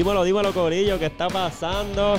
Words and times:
Dímelo, 0.00 0.24
dímelo, 0.24 0.54
Corillo, 0.54 0.98
¿qué 0.98 1.04
está 1.04 1.28
pasando? 1.28 2.14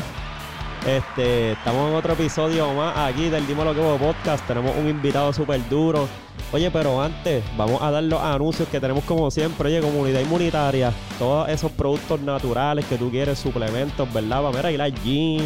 Este, 0.85 1.53
estamos 1.53 1.89
en 1.89 1.95
otro 1.95 2.13
episodio 2.13 2.71
más 2.75 2.95
aquí 2.95 3.27
del 3.27 3.47
Dímelo 3.47 3.73
que 3.73 3.81
podcast. 3.81 4.45
Tenemos 4.45 4.77
un 4.77 4.87
invitado 4.87 5.33
súper 5.33 5.67
duro. 5.67 6.07
Oye, 6.51 6.69
pero 6.69 7.01
antes, 7.01 7.43
vamos 7.57 7.81
a 7.81 7.89
dar 7.89 8.03
los 8.03 8.21
anuncios 8.21 8.69
que 8.69 8.79
tenemos 8.79 9.03
como 9.05 9.31
siempre. 9.31 9.69
Oye, 9.69 9.81
comunidad 9.81 10.19
inmunitaria, 10.19 10.93
todos 11.17 11.49
esos 11.49 11.71
productos 11.71 12.21
naturales 12.21 12.85
que 12.85 12.99
tú 12.99 13.09
quieres, 13.09 13.39
suplementos, 13.39 14.13
¿verdad? 14.13 14.43
Vamos 14.43 14.63
a 14.63 14.71
ir 14.71 14.79
al 14.79 14.93
gym 15.01 15.41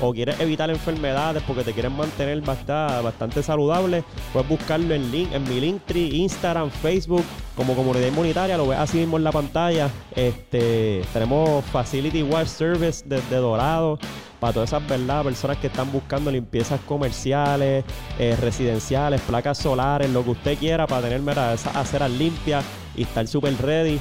o 0.00 0.12
quieres 0.12 0.38
evitar 0.40 0.70
enfermedades 0.70 1.42
porque 1.44 1.64
te 1.64 1.72
quieres 1.72 1.92
mantener 1.92 2.40
bastante, 2.40 3.02
bastante 3.02 3.42
saludable, 3.42 4.04
puedes 4.32 4.48
buscarlo 4.48 4.94
en, 4.94 5.10
mi 5.10 5.60
Linktree, 5.60 6.16
Instagram, 6.16 6.70
Facebook, 6.70 7.24
como 7.56 7.74
comunidad 7.74 8.08
inmunitaria, 8.08 8.56
lo 8.56 8.68
ves 8.68 8.78
así 8.78 8.98
mismo 8.98 9.16
en 9.16 9.24
la 9.24 9.32
pantalla. 9.32 9.90
Este, 10.14 11.02
tenemos 11.12 11.64
Facility 11.66 12.22
Wash 12.22 12.48
Service 12.48 13.04
desde 13.06 13.36
Dorado 13.36 13.98
para 14.40 14.52
todas 14.52 14.70
esas 14.70 14.86
¿verdad? 14.86 15.24
personas 15.24 15.56
que 15.56 15.66
están 15.66 15.90
buscando 15.90 16.30
limpiezas 16.30 16.80
comerciales, 16.82 17.84
eh, 18.18 18.36
residenciales, 18.40 19.20
placas 19.22 19.58
solares, 19.58 20.10
lo 20.10 20.22
que 20.22 20.30
usted 20.30 20.58
quiera 20.58 20.86
para 20.86 21.08
tener 21.08 21.20
esas 21.20 21.74
aceras 21.74 22.10
limpias 22.10 22.64
y 22.96 23.02
estar 23.02 23.26
súper 23.26 23.54
ready. 23.60 23.98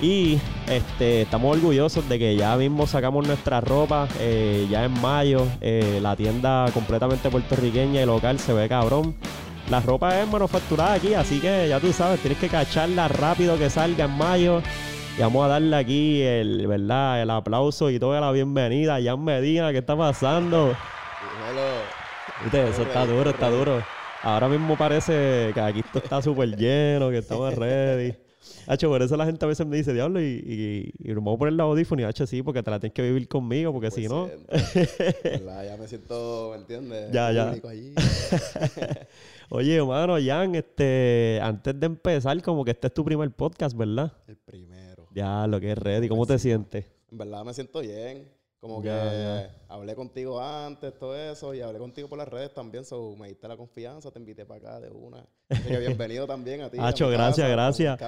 Y 0.00 0.38
este, 0.68 1.22
estamos 1.22 1.56
orgullosos 1.56 2.08
de 2.08 2.18
que 2.18 2.36
ya 2.36 2.56
mismo 2.56 2.86
sacamos 2.86 3.26
nuestra 3.26 3.60
ropa, 3.60 4.06
eh, 4.20 4.66
ya 4.70 4.84
en 4.84 5.00
mayo, 5.00 5.46
eh, 5.60 5.98
la 6.00 6.14
tienda 6.14 6.66
completamente 6.72 7.30
puertorriqueña 7.30 8.02
y 8.02 8.06
local 8.06 8.38
se 8.38 8.52
ve 8.52 8.68
cabrón. 8.68 9.16
La 9.70 9.80
ropa 9.80 10.20
es 10.20 10.28
manufacturada 10.28 10.94
aquí, 10.94 11.14
así 11.14 11.40
que 11.40 11.68
ya 11.68 11.80
tú 11.80 11.92
sabes, 11.92 12.20
tienes 12.20 12.38
que 12.38 12.48
cacharla 12.48 13.08
rápido 13.08 13.58
que 13.58 13.68
salga 13.68 14.04
en 14.04 14.16
mayo. 14.16 14.62
Y 15.18 15.20
vamos 15.20 15.44
a 15.44 15.48
darle 15.48 15.76
aquí 15.76 16.22
el, 16.22 16.66
¿verdad? 16.68 17.20
el 17.20 17.30
aplauso 17.30 17.90
y 17.90 17.98
toda 17.98 18.20
la 18.20 18.30
bienvenida 18.30 18.96
a 18.96 19.02
Jan 19.02 19.22
Medina. 19.22 19.72
¿Qué 19.72 19.78
está 19.78 19.96
pasando? 19.96 20.74
¿Viste? 22.44 22.68
Eso 22.68 22.82
está 22.82 23.04
duro, 23.04 23.30
está 23.30 23.50
duro. 23.50 23.82
Ahora 24.22 24.48
mismo 24.48 24.76
parece 24.76 25.50
que 25.52 25.60
aquí 25.60 25.80
esto 25.80 25.98
está 25.98 26.22
súper 26.22 26.56
lleno, 26.56 27.10
que 27.10 27.18
estamos 27.18 27.52
ready. 27.54 28.27
Hacho, 28.68 28.90
por 28.90 29.00
eso 29.00 29.16
la 29.16 29.24
gente 29.24 29.42
a 29.44 29.48
veces 29.48 29.66
me 29.66 29.78
dice, 29.78 29.94
diablo, 29.94 30.20
y, 30.20 30.26
y, 30.26 31.10
y 31.10 31.14
me 31.14 31.20
voy 31.20 31.34
a 31.34 31.38
poner 31.38 31.54
el 31.54 31.60
audífono. 31.60 32.02
Y 32.02 32.04
Hacho, 32.04 32.26
sí, 32.26 32.42
porque 32.42 32.62
te 32.62 32.70
la 32.70 32.78
tienes 32.78 32.92
que 32.92 33.00
vivir 33.00 33.26
conmigo, 33.26 33.72
porque 33.72 33.90
si 33.90 34.06
no. 34.06 34.28
ya 34.52 35.76
me 35.78 35.88
siento, 35.88 36.50
¿me 36.52 36.58
entiendes? 36.58 37.10
Ya, 37.10 37.32
ya. 37.32 37.56
Oye, 39.48 39.76
hermano, 39.76 40.16
Jan, 40.22 40.54
este, 40.54 41.40
antes 41.42 41.80
de 41.80 41.86
empezar, 41.86 42.42
como 42.42 42.62
que 42.62 42.72
este 42.72 42.88
es 42.88 42.92
tu 42.92 43.02
primer 43.06 43.30
podcast, 43.30 43.74
¿verdad? 43.74 44.12
El 44.26 44.36
primero. 44.36 45.08
Ya, 45.14 45.46
lo 45.46 45.58
que 45.58 45.72
es 45.72 45.78
ready. 45.78 46.06
¿Cómo 46.06 46.26
te 46.26 46.38
sientes? 46.38 46.84
En 47.10 47.16
verdad 47.16 47.44
me 47.46 47.54
siento 47.54 47.80
bien. 47.80 48.28
Como 48.60 48.82
que 48.82 48.90
hablé 49.68 49.94
contigo 49.94 50.40
antes, 50.40 50.98
todo 50.98 51.16
eso, 51.16 51.54
y 51.54 51.60
hablé 51.60 51.78
contigo 51.78 52.08
por 52.08 52.18
las 52.18 52.26
redes 52.26 52.52
también, 52.52 52.84
so 52.84 53.14
me 53.16 53.28
diste 53.28 53.46
la 53.46 53.56
confianza, 53.56 54.10
te 54.10 54.18
invité 54.18 54.44
para 54.44 54.58
acá 54.58 54.80
de 54.80 54.90
una. 54.90 55.24
bienvenido 55.78 56.26
también 56.26 56.62
a 56.62 56.70
ti. 56.70 56.76
Hacho, 56.80 57.08
gracias, 57.08 57.48
gracias. 57.48 58.00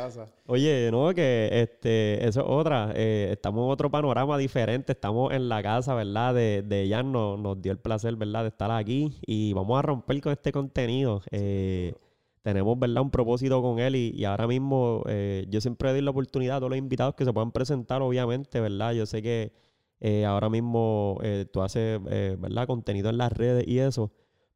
Oye, 0.47 0.91
no, 0.91 1.15
que 1.15 1.51
este, 1.53 2.27
eso 2.27 2.41
es 2.41 2.47
otra, 2.49 2.93
eh, 2.97 3.29
estamos 3.31 3.65
en 3.65 3.71
otro 3.71 3.91
panorama 3.93 4.37
diferente, 4.39 4.91
estamos 4.93 5.33
en 5.33 5.49
la 5.49 5.63
casa, 5.63 5.95
¿verdad? 5.95 6.35
De, 6.35 6.63
de 6.63 6.89
Jan 6.91 7.13
nos, 7.13 7.39
nos 7.39 7.63
dio 7.63 7.71
el 7.71 7.79
placer, 7.79 8.17
¿verdad? 8.17 8.43
De 8.43 8.49
estar 8.49 8.73
aquí 8.73 9.21
y 9.25 9.53
vamos 9.53 9.79
a 9.79 9.83
romper 9.83 10.21
con 10.21 10.33
este 10.33 10.51
contenido. 10.51 11.23
Eh, 11.31 11.95
tenemos, 12.43 12.77
¿verdad? 12.77 13.03
Un 13.03 13.11
propósito 13.13 13.63
con 13.63 13.79
él 13.79 13.95
y, 13.95 14.25
ahora 14.25 14.49
mismo 14.49 15.05
eh, 15.07 15.47
yo 15.49 15.61
siempre 15.61 15.91
doy 15.91 16.01
la 16.01 16.11
oportunidad 16.11 16.57
a 16.57 16.59
todos 16.59 16.71
los 16.71 16.79
invitados 16.79 17.15
que 17.15 17.25
se 17.25 17.33
puedan 17.33 17.53
presentar, 17.53 18.03
obviamente, 18.03 18.61
¿verdad? 18.61 18.93
Yo 18.95 19.07
sé 19.07 19.23
que 19.23 19.53
eh, 20.01 20.25
ahora 20.25 20.49
mismo 20.49 21.19
eh, 21.23 21.47
tú 21.53 21.61
haces, 21.61 22.01
eh, 22.11 22.37
¿verdad? 22.39 22.67
Contenido 22.67 23.11
en 23.11 23.19
las 23.19 23.33
redes 23.33 23.65
y 23.67 23.79
eso. 23.79 24.11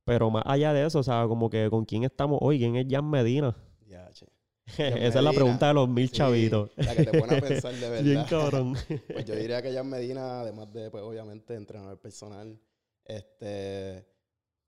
Pero 0.04 0.30
más 0.30 0.42
allá 0.46 0.72
de 0.72 0.86
eso, 0.86 0.98
o 0.98 1.02
sea, 1.02 1.26
como 1.28 1.50
que 1.50 1.68
con 1.70 1.84
quién 1.84 2.04
estamos 2.04 2.38
hoy, 2.42 2.58
quién 2.58 2.76
es 2.76 2.86
Jan 2.88 3.08
Medina. 3.08 3.56
Ya, 3.86 4.10
che. 4.12 4.26
Esa 4.66 5.18
es 5.18 5.24
la 5.24 5.32
pregunta 5.32 5.68
de 5.68 5.74
los 5.74 5.88
mil 5.88 6.10
chavitos. 6.10 6.70
La 6.76 6.96
que 6.96 7.04
te 7.04 7.18
pone 7.18 7.36
a 7.36 7.40
pensar 7.40 7.74
de 7.74 7.80
verdad. 7.90 8.04
Bien 8.04 8.24
cabrón. 8.24 8.74
pues 9.12 9.24
yo 9.26 9.34
diría 9.34 9.60
que 9.60 9.72
Jan 9.72 9.88
Medina, 9.88 10.40
además 10.40 10.72
de, 10.72 10.90
pues 10.90 11.02
obviamente, 11.02 11.54
entrenador 11.54 11.98
personal, 12.00 12.58
este, 13.04 14.06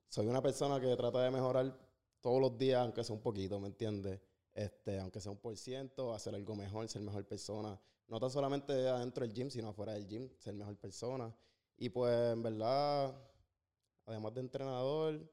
soy 0.08 0.26
una 0.26 0.42
persona 0.42 0.78
que 0.78 0.94
trata 0.94 1.22
de 1.22 1.30
mejorar 1.30 1.74
todos 2.20 2.40
los 2.40 2.58
días, 2.58 2.82
aunque 2.82 3.02
sea 3.02 3.14
un 3.14 3.22
poquito, 3.22 3.58
¿me 3.58 3.68
entiendes? 3.68 4.20
Este, 4.54 4.98
aunque 5.00 5.20
sea 5.20 5.32
un 5.32 5.38
por 5.38 5.56
ciento, 5.56 6.12
hacer 6.12 6.34
algo 6.34 6.54
mejor, 6.54 6.88
ser 6.88 7.00
mejor 7.00 7.26
persona 7.26 7.78
no 8.08 8.20
tan 8.20 8.30
solamente 8.30 8.88
adentro 8.88 9.24
del 9.24 9.34
gym, 9.34 9.50
sino 9.50 9.68
afuera 9.68 9.94
del 9.94 10.06
gym, 10.06 10.28
ser 10.38 10.54
mejor 10.54 10.76
persona. 10.76 11.34
Y 11.76 11.88
pues, 11.88 12.32
en 12.32 12.42
verdad, 12.42 13.14
además 14.06 14.34
de 14.34 14.40
entrenador, 14.40 15.30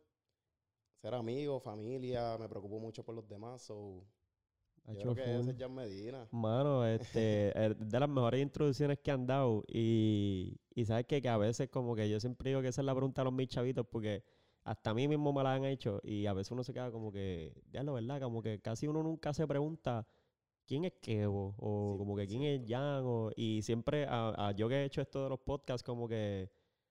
ser 1.02 1.14
amigo, 1.14 1.60
familia, 1.60 2.38
me 2.38 2.50
preocupo 2.50 2.80
mucho 2.80 3.04
por 3.04 3.16
los 3.16 3.28
demás. 3.28 3.62
So, 3.62 4.04
yo 4.88 5.14
creo 5.14 5.16
que 5.16 5.40
ese 5.40 5.52
es 5.52 5.58
Jan 5.58 5.74
Medina. 5.74 6.28
Mano, 6.32 6.86
este, 6.86 7.54
de 7.80 8.00
las 8.00 8.10
mejores 8.10 8.42
introducciones 8.42 9.00
que 9.00 9.12
han 9.12 9.26
dado. 9.26 9.64
Y, 9.68 10.60
y 10.74 10.86
sabes 10.86 11.06
que, 11.06 11.22
que 11.22 11.30
a 11.30 11.38
veces 11.38 11.70
como 11.70 11.96
que 11.96 12.10
yo 12.10 12.20
siempre 12.20 12.50
digo 12.50 12.62
que 12.62 12.70
esa 12.70 12.82
es 12.82 12.86
la 12.86 12.96
pregunta 12.96 13.22
de 13.22 13.26
los 13.26 13.34
mis 13.34 13.48
chavitos 13.48 13.86
porque 13.90 14.24
hasta 14.64 14.92
a 14.92 14.94
mí 14.94 15.08
mismo 15.08 15.34
me 15.34 15.44
la 15.44 15.54
han 15.54 15.66
hecho 15.66 16.00
y 16.04 16.26
a 16.26 16.34
veces 16.34 16.52
uno 16.52 16.64
se 16.64 16.74
queda 16.74 16.92
como 16.92 17.12
que, 17.12 17.54
ya 17.72 17.84
lo 17.84 17.94
verdad, 17.94 18.22
como 18.22 18.42
que 18.42 18.60
casi 18.62 18.88
uno 18.88 19.04
nunca 19.04 19.34
se 19.34 19.46
pregunta 19.46 20.08
¿quién 20.66 20.86
es 20.86 20.94
Kevo? 21.02 21.56
O 21.58 21.96
como 21.98 22.16
que 22.16 22.28
quién 22.28 22.44
es 22.44 22.62
Jan. 22.68 23.04
y 23.36 23.62
siempre, 23.62 24.06
a, 24.10 24.54
yo 24.56 24.68
que 24.70 24.76
he 24.76 24.86
hecho 24.86 25.02
esto 25.02 25.24
de 25.24 25.30
los 25.30 25.40
podcasts, 25.40 25.84
como 25.84 26.08
que 26.08 26.50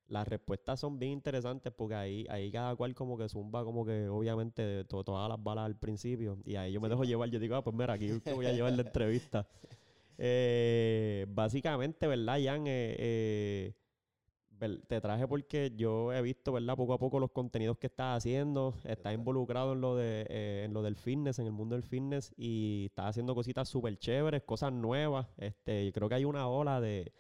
las 0.08 0.28
respuestas 0.28 0.78
son 0.78 0.98
bien 0.98 1.12
interesantes 1.12 1.72
porque 1.72 1.94
ahí, 1.94 2.26
ahí 2.28 2.50
cada 2.52 2.76
cual 2.76 2.94
como 2.94 3.16
que 3.16 3.28
zumba 3.28 3.64
como 3.64 3.84
que 3.86 4.08
obviamente 4.08 4.84
todas 4.84 5.28
las 5.28 5.42
balas 5.42 5.66
al 5.66 5.76
principio. 5.76 6.38
Y 6.44 6.56
ahí 6.56 6.72
yo 6.72 6.80
me 6.80 6.88
dejo 6.88 7.04
llevar, 7.04 7.30
yo 7.30 7.38
digo, 7.38 7.56
ah, 7.56 7.64
pues 7.64 7.74
mira, 7.74 7.94
aquí 7.94 8.20
te 8.20 8.32
voy 8.32 8.46
a 8.46 8.52
llevar 8.52 8.72
la 8.72 8.82
entrevista. 8.82 9.46
Eh, 10.24 11.26
básicamente, 11.30 12.06
¿verdad, 12.06 12.38
Jan? 12.40 12.66
Eh, 12.66 12.94
eh 12.98 13.72
te 14.68 15.00
traje 15.00 15.26
porque 15.26 15.72
yo 15.76 16.12
he 16.12 16.22
visto, 16.22 16.52
¿verdad? 16.52 16.76
Poco 16.76 16.94
a 16.94 16.98
poco 16.98 17.18
los 17.18 17.30
contenidos 17.30 17.78
que 17.78 17.88
estás 17.88 18.18
haciendo. 18.18 18.74
Estás 18.84 19.14
involucrado 19.14 19.72
en 19.72 19.80
lo, 19.80 19.96
de, 19.96 20.26
eh, 20.28 20.62
en 20.64 20.72
lo 20.72 20.82
del 20.82 20.96
fitness, 20.96 21.38
en 21.38 21.46
el 21.46 21.52
mundo 21.52 21.74
del 21.74 21.82
fitness. 21.82 22.32
Y 22.36 22.86
estás 22.86 23.06
haciendo 23.06 23.34
cositas 23.34 23.68
súper 23.68 23.98
chéveres, 23.98 24.42
cosas 24.42 24.72
nuevas. 24.72 25.26
Este, 25.36 25.90
creo 25.92 26.08
que 26.08 26.14
hay 26.14 26.24
una 26.24 26.48
ola 26.48 26.80
de, 26.80 27.12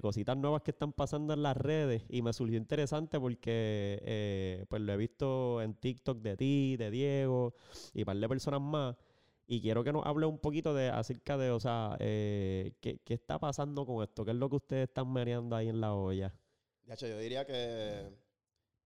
cositas 0.00 0.36
nuevas 0.36 0.62
que 0.62 0.70
están 0.70 0.92
pasando 0.92 1.34
en 1.34 1.42
las 1.42 1.56
redes. 1.56 2.04
Y 2.08 2.22
me 2.22 2.32
surgió 2.32 2.56
interesante 2.56 3.18
porque 3.18 4.00
eh, 4.02 4.64
pues 4.68 4.82
lo 4.82 4.92
he 4.92 4.96
visto 4.96 5.62
en 5.62 5.74
TikTok 5.74 6.18
de 6.18 6.36
ti, 6.36 6.76
de 6.76 6.90
Diego 6.90 7.54
y 7.94 8.00
un 8.00 8.04
par 8.06 8.16
de 8.16 8.28
personas 8.28 8.60
más. 8.60 8.96
Y 9.48 9.60
quiero 9.60 9.84
que 9.84 9.92
nos 9.92 10.04
hable 10.06 10.26
un 10.26 10.38
poquito 10.38 10.74
de 10.74 10.88
acerca 10.90 11.36
de, 11.36 11.50
o 11.50 11.60
sea, 11.60 11.96
eh, 12.00 12.74
¿qué, 12.80 12.98
¿qué, 13.04 13.14
está 13.14 13.38
pasando 13.38 13.86
con 13.86 14.02
esto? 14.02 14.24
¿Qué 14.24 14.32
es 14.32 14.36
lo 14.36 14.48
que 14.50 14.56
ustedes 14.56 14.88
están 14.88 15.12
meneando 15.12 15.54
ahí 15.54 15.68
en 15.68 15.80
la 15.80 15.94
olla? 15.94 16.34
Yo 16.94 17.18
diría 17.18 17.44
que 17.44 18.10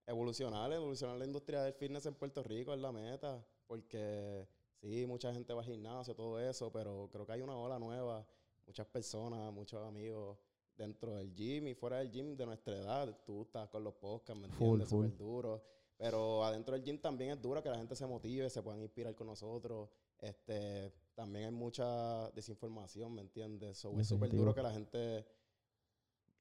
evolucionar, 0.07 0.71
evolucionar 0.73 1.17
la 1.17 1.25
industria 1.25 1.61
del 1.63 1.73
fitness 1.73 2.05
en 2.05 2.15
Puerto 2.15 2.43
Rico 2.43 2.73
es 2.73 2.79
la 2.79 2.91
meta, 2.91 3.45
porque 3.67 4.47
sí, 4.81 5.05
mucha 5.05 5.33
gente 5.33 5.53
va 5.53 5.61
al 5.61 5.67
gimnasio, 5.67 6.15
todo 6.15 6.39
eso, 6.39 6.71
pero 6.71 7.09
creo 7.11 7.25
que 7.25 7.33
hay 7.33 7.41
una 7.41 7.55
ola 7.55 7.79
nueva, 7.79 8.25
muchas 8.65 8.87
personas, 8.87 9.51
muchos 9.53 9.85
amigos 9.85 10.37
dentro 10.75 11.15
del 11.15 11.33
gym 11.33 11.67
y 11.67 11.75
fuera 11.75 11.99
del 11.99 12.11
gym 12.11 12.35
de 12.35 12.45
nuestra 12.45 12.75
edad. 12.75 13.17
Tú 13.25 13.43
estás 13.43 13.69
con 13.69 13.83
los 13.83 13.93
podcasts, 13.93 14.39
¿me 14.41 14.47
entiendes? 14.47 14.89
Súper 14.89 15.17
duro. 15.17 15.63
Pero 15.97 16.43
adentro 16.43 16.73
del 16.73 16.83
gym 16.83 16.97
también 16.99 17.31
es 17.31 17.41
duro 17.41 17.61
que 17.61 17.69
la 17.69 17.77
gente 17.77 17.95
se 17.95 18.07
motive, 18.07 18.49
se 18.49 18.63
puedan 18.63 18.81
inspirar 18.81 19.13
con 19.13 19.27
nosotros. 19.27 19.89
Este, 20.19 20.91
también 21.13 21.45
hay 21.45 21.51
mucha 21.51 22.29
desinformación, 22.31 23.13
¿me 23.13 23.21
entiendes? 23.21 23.85
es 23.85 24.07
súper 24.07 24.29
duro 24.29 24.53
que 24.53 24.63
la 24.63 24.71
gente 24.71 25.25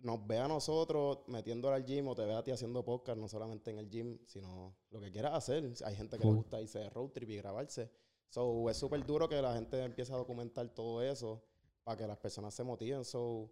nos 0.03 0.27
ve 0.27 0.38
a 0.38 0.49
nosotros 0.49 1.19
metiéndole 1.26 1.76
al 1.76 1.85
gym 1.85 2.08
o 2.08 2.14
te 2.14 2.25
ve 2.25 2.35
a 2.35 2.43
ti 2.43 2.50
haciendo 2.50 2.85
podcast, 2.85 3.19
no 3.19 3.29
solamente 3.29 3.70
en 3.70 3.79
el 3.79 3.88
gym, 3.88 4.19
sino 4.26 4.76
lo 4.91 5.00
que 5.00 5.11
quieras 5.11 5.35
hacer. 5.35 5.73
Hay 5.85 5.97
gente 5.97 6.19
que 6.19 6.25
le 6.25 6.32
gusta 6.32 6.61
irse 6.61 6.79
de 6.79 6.91
road 6.91 7.11
trip 7.11 7.31
y 7.31 7.37
grabarse. 7.37 7.91
So, 8.29 8.70
es 8.70 8.76
súper 8.76 9.05
duro 9.05 9.29
que 9.29 9.41
la 9.43 9.55
gente 9.55 9.82
empiece 9.82 10.12
a 10.12 10.17
documentar 10.17 10.69
todo 10.69 11.02
eso 11.02 11.43
para 11.82 11.97
que 11.97 12.06
las 12.06 12.19
personas 12.19 12.55
se 12.55 12.62
motiven. 12.62 13.05
So, 13.05 13.50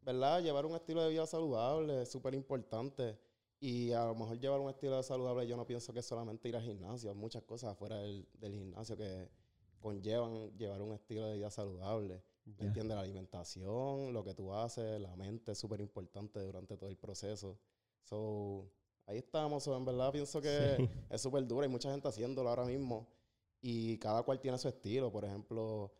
¿verdad? 0.00 0.42
Llevar 0.42 0.64
un 0.66 0.74
estilo 0.74 1.02
de 1.02 1.10
vida 1.10 1.26
saludable 1.26 2.02
es 2.02 2.10
súper 2.10 2.34
importante. 2.34 3.18
Y 3.60 3.92
a 3.92 4.06
lo 4.06 4.14
mejor 4.14 4.40
llevar 4.40 4.58
un 4.60 4.70
estilo 4.70 4.92
de 4.92 4.98
vida 4.98 5.02
saludable, 5.02 5.46
yo 5.46 5.56
no 5.56 5.66
pienso 5.66 5.92
que 5.92 5.98
es 5.98 6.06
solamente 6.06 6.48
ir 6.48 6.56
al 6.56 6.62
gimnasio. 6.62 7.10
Hay 7.10 7.16
muchas 7.16 7.42
cosas 7.42 7.72
afuera 7.72 7.98
del, 7.98 8.26
del 8.38 8.54
gimnasio 8.54 8.96
que 8.96 9.28
conllevan 9.80 10.56
llevar 10.56 10.80
un 10.80 10.94
estilo 10.94 11.26
de 11.26 11.36
vida 11.36 11.50
saludable. 11.50 12.22
¿Me 12.44 12.66
entiendes? 12.66 12.96
La 12.96 13.02
alimentación, 13.02 14.12
lo 14.12 14.24
que 14.24 14.34
tú 14.34 14.52
haces, 14.52 15.00
la 15.00 15.14
mente 15.16 15.52
es 15.52 15.58
súper 15.58 15.80
importante 15.80 16.40
durante 16.40 16.76
todo 16.76 16.88
el 16.88 16.96
proceso. 16.96 17.58
So, 18.02 18.70
ahí 19.06 19.18
estamos. 19.18 19.66
en 19.66 19.84
verdad 19.84 20.10
pienso 20.12 20.40
que 20.40 20.88
es 21.10 21.20
súper 21.20 21.46
duro. 21.46 21.62
Hay 21.62 21.68
mucha 21.68 21.90
gente 21.90 22.08
haciéndolo 22.08 22.48
ahora 22.48 22.64
mismo. 22.64 23.08
Y 23.62 23.98
cada 23.98 24.22
cual 24.22 24.40
tiene 24.40 24.58
su 24.58 24.68
estilo. 24.68 25.12
Por 25.12 25.24
ejemplo, 25.24 25.92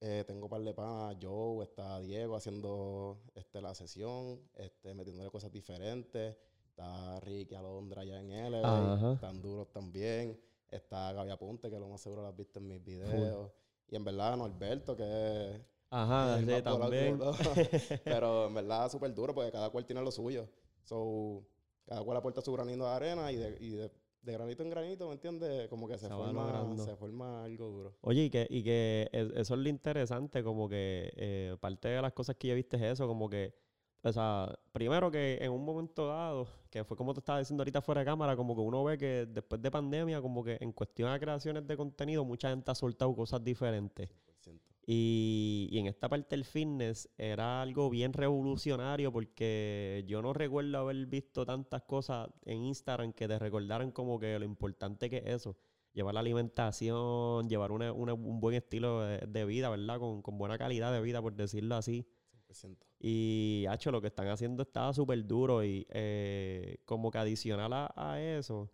eh, 0.00 0.24
tengo 0.26 0.46
un 0.46 0.50
par 0.50 0.62
de 0.62 0.72
panas, 0.72 1.16
Joe, 1.20 1.64
está 1.64 2.00
Diego 2.00 2.36
haciendo 2.36 3.20
este, 3.34 3.60
la 3.60 3.74
sesión, 3.74 4.40
este, 4.54 4.94
metiéndole 4.94 5.30
cosas 5.30 5.52
diferentes. 5.52 6.36
Está 6.68 7.18
Ricky 7.20 7.54
Alondra 7.54 8.02
allá 8.02 8.20
en 8.20 8.54
Ajá. 8.64 9.12
están 9.14 9.42
duros 9.42 9.70
también. 9.72 10.40
Está 10.70 11.12
Gaby 11.12 11.30
Aponte, 11.30 11.70
que 11.70 11.78
lo 11.78 11.88
más 11.88 12.00
seguro 12.00 12.22
lo 12.22 12.28
has 12.28 12.36
visto 12.36 12.58
en 12.60 12.68
mis 12.68 12.82
videos. 12.84 13.50
Y 13.90 13.96
en 13.96 14.04
verdad, 14.04 14.36
Norberto, 14.36 14.96
que 14.96 15.04
es 15.04 15.60
Ajá, 15.90 16.38
sí, 16.38 16.62
también. 16.62 17.18
Pero 18.04 18.46
en 18.46 18.54
verdad, 18.54 18.90
súper 18.90 19.14
duro, 19.14 19.34
porque 19.34 19.50
cada 19.50 19.70
cual 19.70 19.86
tiene 19.86 20.02
lo 20.02 20.10
suyo. 20.10 20.48
So, 20.84 21.42
cada 21.86 22.02
cual 22.02 22.18
aporta 22.18 22.42
su 22.42 22.52
granito 22.52 22.84
de 22.84 22.90
arena 22.90 23.32
y 23.32 23.36
de, 23.36 23.56
y 23.60 23.70
de, 23.70 23.90
de 24.22 24.32
granito 24.32 24.62
en 24.62 24.70
granito, 24.70 25.06
¿me 25.08 25.14
entiendes? 25.14 25.68
Como 25.68 25.88
que 25.88 25.96
se, 25.96 26.08
forma, 26.08 26.76
se 26.76 26.96
forma 26.96 27.44
algo 27.44 27.68
duro. 27.68 27.96
Oye, 28.02 28.24
y 28.24 28.30
que, 28.30 28.46
y 28.50 28.62
que 28.62 29.08
eso 29.12 29.54
es 29.54 29.60
lo 29.60 29.68
interesante, 29.68 30.42
como 30.42 30.68
que 30.68 31.10
eh, 31.16 31.56
parte 31.60 31.88
de 31.88 32.02
las 32.02 32.12
cosas 32.12 32.36
que 32.36 32.48
ya 32.48 32.54
viste 32.54 32.76
es 32.76 32.82
eso, 32.82 33.06
como 33.06 33.30
que, 33.30 33.54
o 34.02 34.12
sea, 34.12 34.58
primero 34.72 35.10
que 35.10 35.38
en 35.40 35.50
un 35.52 35.64
momento 35.64 36.06
dado, 36.06 36.46
que 36.70 36.84
fue 36.84 36.96
como 36.96 37.12
te 37.14 37.20
estaba 37.20 37.38
diciendo 37.40 37.62
ahorita 37.62 37.82
fuera 37.82 38.00
de 38.00 38.04
cámara, 38.06 38.36
como 38.36 38.54
que 38.54 38.60
uno 38.62 38.84
ve 38.84 38.96
que 38.98 39.26
después 39.26 39.60
de 39.60 39.70
pandemia, 39.70 40.20
como 40.22 40.42
que 40.44 40.56
en 40.60 40.72
cuestión 40.72 41.12
de 41.12 41.18
creaciones 41.20 41.66
de 41.66 41.76
contenido, 41.76 42.24
mucha 42.24 42.50
gente 42.50 42.70
ha 42.70 42.74
soltado 42.74 43.14
cosas 43.14 43.42
diferentes. 43.42 44.08
100%. 44.44 44.60
Y, 44.90 45.68
y 45.70 45.78
en 45.80 45.86
esta 45.86 46.08
parte 46.08 46.34
del 46.34 46.44
fitness 46.46 47.10
era 47.18 47.60
algo 47.60 47.90
bien 47.90 48.12
revolucionario 48.14 49.12
porque 49.12 50.02
yo 50.06 50.22
no 50.22 50.32
recuerdo 50.32 50.78
haber 50.78 51.04
visto 51.06 51.44
tantas 51.44 51.82
cosas 51.82 52.28
en 52.46 52.64
Instagram 52.64 53.12
que 53.12 53.28
te 53.28 53.38
recordaran 53.38 53.90
como 53.90 54.18
que 54.18 54.38
lo 54.38 54.44
importante 54.46 55.10
que 55.10 55.18
es 55.18 55.26
eso. 55.26 55.56
Llevar 55.92 56.14
la 56.14 56.20
alimentación, 56.20 57.48
llevar 57.48 57.72
una- 57.72 57.92
una- 57.92 58.14
un 58.14 58.40
buen 58.40 58.54
estilo 58.54 59.00
de, 59.02 59.18
de 59.26 59.44
vida, 59.44 59.68
¿verdad? 59.70 59.98
Con, 59.98 60.22
con 60.22 60.38
buena 60.38 60.56
calidad 60.56 60.92
de 60.92 61.00
vida, 61.02 61.20
por 61.20 61.34
decirlo 61.34 61.74
así. 61.74 62.06
100%. 62.54 62.86
Y, 63.00 63.64
hacho, 63.68 63.90
lo 63.92 64.00
que 64.00 64.08
están 64.08 64.28
haciendo 64.28 64.62
estaba 64.64 64.92
súper 64.92 65.24
duro 65.26 65.62
y 65.64 65.86
eh, 65.90 66.78
como 66.84 67.10
que 67.10 67.18
adicional 67.18 67.72
a, 67.72 67.92
a 67.96 68.20
eso, 68.20 68.72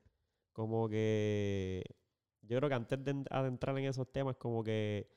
como 0.52 0.88
que 0.88 1.84
yo 2.42 2.58
creo 2.58 2.68
que 2.70 2.74
antes 2.76 3.04
de 3.04 3.10
en- 3.12 3.26
adentrar 3.30 3.78
en 3.78 3.84
esos 3.86 4.10
temas, 4.12 4.36
como 4.36 4.64
que 4.64 5.10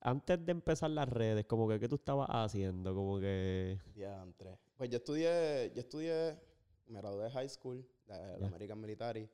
antes 0.00 0.44
de 0.44 0.52
empezar 0.52 0.90
las 0.90 1.08
redes, 1.08 1.46
como 1.46 1.68
que 1.68 1.80
qué 1.80 1.88
tú 1.88 1.96
estabas 1.96 2.28
haciendo, 2.30 2.94
como 2.94 3.20
que... 3.20 3.78
Diantre. 3.94 4.58
Pues 4.76 4.90
yo 4.90 4.98
estudié, 4.98 5.72
yo 5.74 5.80
estudié, 5.80 6.38
me 6.86 7.00
gradué 7.00 7.24
de 7.24 7.30
high 7.30 7.48
school, 7.48 7.86
de 8.06 8.14
Ya. 8.40 8.46
American 8.46 8.80
Military, 8.80 9.28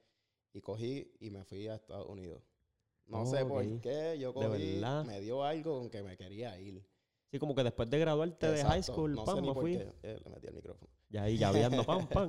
y 0.52 0.60
cogí 0.60 1.12
y 1.20 1.30
me 1.30 1.44
fui 1.44 1.68
a 1.68 1.76
Estados 1.76 2.08
Unidos. 2.08 2.42
No 3.06 3.18
Oh, 3.18 3.26
sé 3.26 3.44
por 3.46 3.64
qué, 3.80 4.18
yo 4.18 4.32
¿De 4.34 4.46
cogí, 4.48 4.84
me 5.02 5.20
dio 5.20 5.44
algo 5.44 5.78
con 5.80 5.90
que 5.90 6.02
me 6.02 6.16
quería 6.16 6.58
ir. 6.60 6.84
Sí, 7.30 7.38
como 7.38 7.54
que 7.54 7.64
después 7.64 7.90
de 7.90 7.98
graduarte 7.98 8.50
de 8.50 8.64
high 8.64 8.82
school, 8.82 9.14
no 9.14 9.24
pam, 9.24 9.36
sé 9.36 9.42
ni 9.42 9.48
me 9.48 9.54
por 9.54 9.62
fui. 9.62 9.76
qué. 9.76 9.92
Eh, 10.02 10.20
le 10.24 10.30
metí 10.30 10.46
el 10.46 10.54
micrófono. 10.54 10.90
Y 11.10 11.16
ahí 11.16 11.38
ya 11.38 11.50
viendo, 11.52 11.84
pam, 11.84 12.06
pam. 12.08 12.28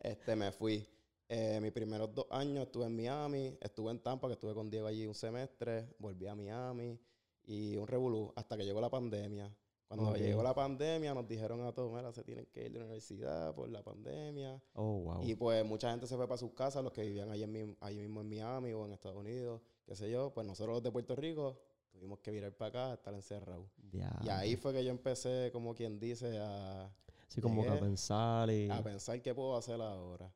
este, 0.00 0.36
me 0.36 0.52
fui. 0.52 0.86
Eh, 1.28 1.58
mis 1.60 1.72
primeros 1.72 2.14
dos 2.14 2.26
años 2.30 2.66
estuve 2.66 2.86
en 2.86 2.94
Miami, 2.94 3.58
estuve 3.60 3.90
en 3.90 3.98
Tampa, 3.98 4.28
que 4.28 4.34
estuve 4.34 4.54
con 4.54 4.70
Diego 4.70 4.86
allí 4.86 5.06
un 5.06 5.14
semestre, 5.14 5.88
volví 5.98 6.26
a 6.28 6.36
Miami 6.36 6.98
y 7.44 7.76
un 7.76 7.88
revolú 7.88 8.32
hasta 8.36 8.56
que 8.56 8.64
llegó 8.64 8.80
la 8.80 8.90
pandemia. 8.90 9.52
Cuando 9.88 10.16
llegó 10.16 10.42
la 10.42 10.54
pandemia 10.54 11.14
nos 11.14 11.28
dijeron 11.28 11.64
a 11.64 11.72
todos, 11.72 11.92
mira, 11.92 12.12
se 12.12 12.24
tienen 12.24 12.46
que 12.46 12.64
ir 12.66 12.72
de 12.72 12.78
la 12.80 12.86
universidad 12.86 13.54
por 13.54 13.68
la 13.68 13.82
pandemia. 13.84 14.60
Oh, 14.74 14.98
wow. 14.98 15.22
Y 15.22 15.36
pues 15.36 15.64
mucha 15.64 15.90
gente 15.90 16.08
se 16.08 16.16
fue 16.16 16.26
para 16.26 16.38
sus 16.38 16.52
casas, 16.52 16.82
los 16.82 16.92
que 16.92 17.02
vivían 17.02 17.30
allí, 17.30 17.44
en 17.44 17.76
allí 17.80 17.98
mismo 18.00 18.20
en 18.20 18.28
Miami 18.28 18.72
o 18.72 18.84
en 18.84 18.92
Estados 18.92 19.16
Unidos, 19.16 19.60
qué 19.84 19.94
sé 19.94 20.10
yo. 20.10 20.32
Pues 20.34 20.44
nosotros 20.44 20.74
los 20.74 20.82
de 20.82 20.90
Puerto 20.90 21.14
Rico 21.14 21.60
tuvimos 21.96 22.20
que 22.20 22.30
virar 22.30 22.52
para 22.52 22.68
acá, 22.68 22.94
estar 22.94 23.14
encerrados. 23.14 23.66
Y 23.78 23.88
Diablo. 23.96 24.32
ahí 24.32 24.56
fue 24.56 24.72
que 24.72 24.84
yo 24.84 24.90
empecé, 24.90 25.50
como 25.52 25.74
quien 25.74 25.98
dice, 25.98 26.38
a, 26.38 26.90
Sí, 27.28 27.40
como 27.40 27.62
que 27.62 27.70
a 27.70 27.80
pensar 27.80 28.50
y... 28.50 28.70
a 28.70 28.82
pensar 28.82 29.20
qué 29.20 29.34
puedo 29.34 29.56
hacer 29.56 29.80
ahora. 29.80 30.32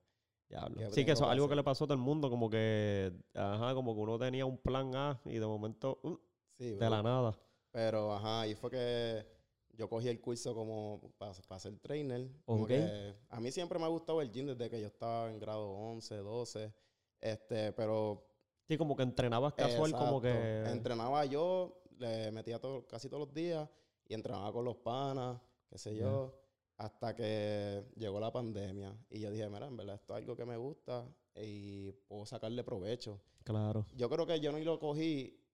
Diablo. 0.49 0.77
¿Qué 0.77 0.91
Sí, 0.91 1.05
que 1.05 1.13
eso 1.13 1.25
es 1.25 1.31
algo 1.31 1.49
que 1.49 1.55
le 1.55 1.63
pasó 1.63 1.85
a 1.85 1.87
todo 1.87 1.95
el 1.95 2.01
mundo, 2.03 2.29
como 2.29 2.51
que, 2.51 3.13
ajá, 3.35 3.75
como 3.75 3.95
que 3.95 4.01
uno 4.01 4.19
tenía 4.19 4.45
un 4.45 4.59
plan 4.59 4.95
A 4.97 5.21
y 5.25 5.35
de 5.39 5.47
momento, 5.47 6.01
uh, 6.03 6.17
Sí, 6.59 6.73
de 6.73 6.91
la 6.91 7.03
nada. 7.03 7.39
Pero, 7.71 8.13
ajá, 8.13 8.43
ahí 8.43 8.55
fue 8.55 8.71
que 8.71 9.27
yo 9.73 9.89
cogí 9.89 10.09
el 10.09 10.21
curso 10.21 10.55
como 10.55 11.01
para 11.17 11.33
ser 11.59 11.79
trainer. 11.79 12.29
Como 12.45 12.65
Ok. 12.65 12.69
que 12.69 13.15
a 13.29 13.41
mí 13.41 13.51
siempre 13.53 13.79
me 13.79 13.85
ha 13.85 13.89
gustado 13.89 14.21
el 14.21 14.31
gym 14.31 14.47
desde 14.47 14.69
que 14.69 14.81
yo 14.81 14.89
estaba 14.89 15.31
en 15.31 15.39
grado 15.39 15.71
11, 15.71 16.17
12. 16.17 16.73
Este, 17.21 17.73
pero 17.73 18.27
Sí, 18.71 18.79
como 18.79 18.95
que 18.95 19.03
entrenabas 19.03 19.55
casual, 19.55 19.91
como 19.91 20.21
que... 20.21 20.63
Entrenaba 20.67 21.25
yo, 21.25 21.83
le 21.99 22.31
metía 22.31 22.61
todo, 22.61 22.87
casi 22.87 23.09
todos 23.09 23.27
los 23.27 23.35
días 23.35 23.69
y 24.07 24.15
entrenaba 24.15 24.53
con 24.53 24.65
los 24.65 24.77
panas, 24.77 25.41
qué 25.69 25.77
sé 25.77 25.97
yo, 25.97 26.39
hasta 26.77 27.17
que 27.17 27.85
llegó 27.97 28.21
la 28.21 28.31
pandemia. 28.31 28.97
Y 29.11 29.19
yo 29.19 29.33
dije, 29.33 29.49
mira, 29.49 29.67
en 29.67 29.77
verdad 29.77 29.97
esto 29.97 30.15
es 30.15 30.23
algo 30.23 30.37
que 30.37 30.45
me 30.45 30.57
gusta 30.57 31.05
y 31.35 31.91
puedo 32.07 32.25
sacarle 32.27 32.63
provecho. 32.63 33.21
Claro. 33.43 33.87
Yo 33.97 34.09
creo 34.09 34.25
que 34.25 34.39
yo 34.39 34.53
no 34.53 34.59
lo 34.61 34.79
cogí 34.79 35.45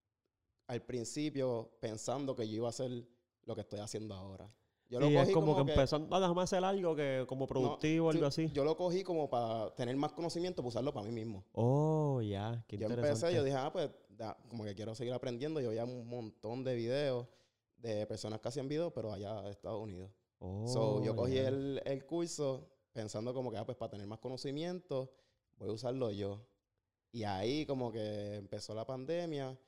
al 0.67 0.83
principio 0.83 1.71
pensando 1.81 2.37
que 2.37 2.47
yo 2.47 2.57
iba 2.57 2.67
a 2.67 2.69
hacer 2.69 3.03
lo 3.45 3.55
que 3.55 3.63
estoy 3.63 3.81
haciendo 3.81 4.15
ahora. 4.15 4.47
Yo 4.89 4.99
Sí, 5.01 5.05
lo 5.05 5.09
es 5.11 5.23
cogí 5.23 5.33
como, 5.33 5.57
que, 5.57 5.65
que 5.65 5.73
empezando 5.73 6.15
a 6.15 6.21
déjame 6.21 6.43
hacer 6.43 6.65
algo 6.65 6.95
que 6.95 7.25
como 7.29 7.47
productivo 7.47 8.07
o 8.09 8.13
sí, 8.13 8.19
algo 8.19 8.27
así. 8.29 8.51
Yo 8.53 8.65
lo 8.65 8.77
cogí 8.77 9.03
como 9.03 9.29
para 9.29 9.75
tener 9.75 9.97
más 9.97 10.13
conocimiento, 10.13 10.63
para 10.63 10.69
usarlo 10.69 10.93
para 10.93 11.07
mí 11.07 11.13
mismo. 11.13 11.45
Oh, 11.53 12.21
ya, 12.23 12.65
qué 12.69 12.77
Yo 12.77 12.87
interesante. 12.87 13.11
empecé, 13.27 13.35
yo 13.35 13.43
dije, 13.43 13.57
ah, 13.57 13.73
pues 13.73 13.91
da- 14.11 14.37
como 14.49 14.65
que 14.65 14.75
quiero 14.77 14.95
seguir 14.95 15.13
aprendiendo. 15.13 15.61
Yo 15.61 15.71
veía 15.71 15.85
un 15.85 16.07
montón 16.07 16.63
de 16.63 16.75
videos 16.77 17.27
de 17.79 18.07
personas 18.07 18.41
que 18.41 18.49
hacían 18.49 18.69
videos, 18.69 18.93
pero 18.93 19.13
allá 19.13 19.43
de 19.43 19.51
Estados 19.51 19.83
Unidos. 19.83 20.11
Oh, 20.39 20.67
so, 20.69 21.03
yo 21.03 21.17
cogí 21.17 21.37
el, 21.37 21.83
el 21.85 22.05
curso 22.07 22.69
pensando 22.93 23.35
como 23.35 23.51
que, 23.51 23.57
ah, 23.59 23.67
pues 23.67 23.77
para 23.77 23.91
tener 23.91 24.07
más 24.07 24.21
conocimiento, 24.21 25.13
voy 25.59 25.69
a 25.69 25.73
usarlo 25.73 26.11
yo. 26.13 26.47
Y 27.11 27.25
ahí 27.25 27.67
como 27.67 27.91
que 27.91 28.37
empezó 28.37 28.75
la 28.75 28.87
pandemia 28.87 29.59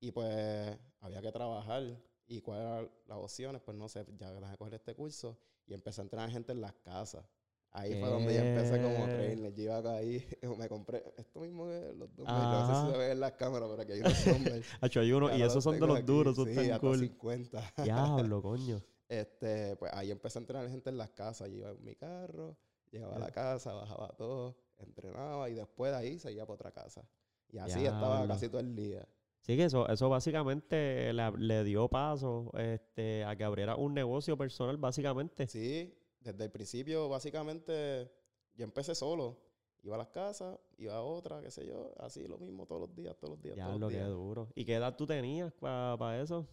y 0.00 0.10
pues 0.10 0.78
había 1.00 1.22
que 1.22 1.32
trabajar. 1.32 1.82
¿Y 2.28 2.40
cuáles 2.40 2.64
eran 2.66 2.90
las 3.06 3.18
opciones? 3.18 3.62
Pues 3.62 3.76
no 3.76 3.88
sé, 3.88 4.04
ya 4.18 4.32
dejé 4.32 4.56
coger 4.56 4.74
este 4.74 4.94
curso 4.94 5.38
y 5.66 5.74
empecé 5.74 6.00
a 6.00 6.04
entrenar 6.04 6.30
gente 6.30 6.52
en 6.52 6.60
las 6.60 6.72
casas. 6.74 7.24
Ahí 7.72 8.00
fue 8.00 8.08
donde 8.08 8.32
yo 8.34 8.40
empecé 8.40 8.82
como 8.82 9.04
¿Qué? 9.06 9.12
trainer. 9.12 9.54
Yo 9.54 9.62
iba 9.62 9.76
acá 9.78 9.96
ahí, 9.96 10.26
me 10.58 10.68
compré 10.68 11.04
esto 11.18 11.40
mismo 11.40 11.66
que 11.66 11.92
los 11.94 12.14
dumbbells. 12.16 12.26
No 12.26 12.66
sé 12.74 12.86
si 12.86 12.92
se 12.92 12.98
ve 12.98 13.12
en 13.12 13.20
las 13.20 13.32
cámaras, 13.32 13.68
pero 13.70 13.82
aquí 13.82 13.92
hay 13.92 14.00
unos 14.00 14.24
dumbbells. 14.24 14.66
Hacho, 14.80 15.00
hay 15.00 15.12
uno, 15.12 15.28
Ya 15.30 15.36
y 15.36 15.42
esos 15.42 15.62
son 15.62 15.78
de 15.78 15.86
los 15.86 15.96
aquí. 15.98 16.06
duros, 16.06 16.32
esos 16.34 16.44
sí, 16.46 16.50
están 16.52 16.64
hasta 16.72 16.80
cool. 16.80 16.98
50. 16.98 17.72
Diablo, 17.84 18.42
coño. 18.42 18.82
Este, 19.08 19.76
pues 19.76 19.92
ahí 19.94 20.10
empecé 20.10 20.38
a 20.38 20.40
entrenar 20.40 20.68
gente 20.68 20.90
en 20.90 20.96
las 20.98 21.10
casas. 21.10 21.48
Yo 21.50 21.56
iba 21.56 21.70
en 21.70 21.84
mi 21.84 21.94
carro, 21.94 22.56
llegaba 22.90 23.12
a 23.16 23.18
Ya. 23.18 23.24
la 23.26 23.30
casa, 23.30 23.72
bajaba 23.74 24.08
todo, 24.16 24.56
entrenaba 24.78 25.48
y 25.50 25.54
después 25.54 25.92
de 25.92 25.98
ahí 25.98 26.18
seguía 26.18 26.46
para 26.46 26.54
otra 26.54 26.72
casa. 26.72 27.06
Y 27.50 27.58
así 27.58 27.84
estaba 27.84 28.26
casi 28.26 28.48
todo 28.48 28.60
el 28.60 28.74
día. 28.74 29.06
Sí, 29.40 29.56
que 29.56 29.64
eso, 29.64 29.88
eso 29.88 30.08
básicamente 30.08 31.12
le, 31.12 31.30
le 31.38 31.62
dio 31.64 31.88
paso 31.88 32.50
este, 32.58 33.24
a 33.24 33.36
que 33.36 33.44
abriera 33.44 33.76
un 33.76 33.94
negocio 33.94 34.36
personal, 34.36 34.76
básicamente. 34.76 35.46
Sí, 35.46 35.94
desde 36.20 36.44
el 36.44 36.50
principio, 36.50 37.08
básicamente, 37.08 38.10
yo 38.54 38.64
empecé 38.64 38.94
solo. 38.94 39.38
Iba 39.82 39.94
a 39.94 39.98
las 39.98 40.08
casas, 40.08 40.58
iba 40.78 40.96
a 40.96 41.02
otra, 41.02 41.40
qué 41.40 41.50
sé 41.52 41.64
yo, 41.64 41.92
así 41.98 42.26
lo 42.26 42.38
mismo 42.38 42.66
todos 42.66 42.80
los 42.80 42.94
días, 42.96 43.16
todos 43.18 43.34
los 43.34 43.40
días, 43.42 43.56
Ya 43.56 43.66
todos 43.66 43.78
lo 43.78 43.86
los 43.86 43.90
que 43.92 43.98
días. 43.98 44.08
duro. 44.10 44.48
¿Y 44.56 44.64
qué 44.64 44.74
edad 44.74 44.96
tú 44.96 45.06
tenías 45.06 45.52
para 45.52 46.20
eso? 46.20 46.48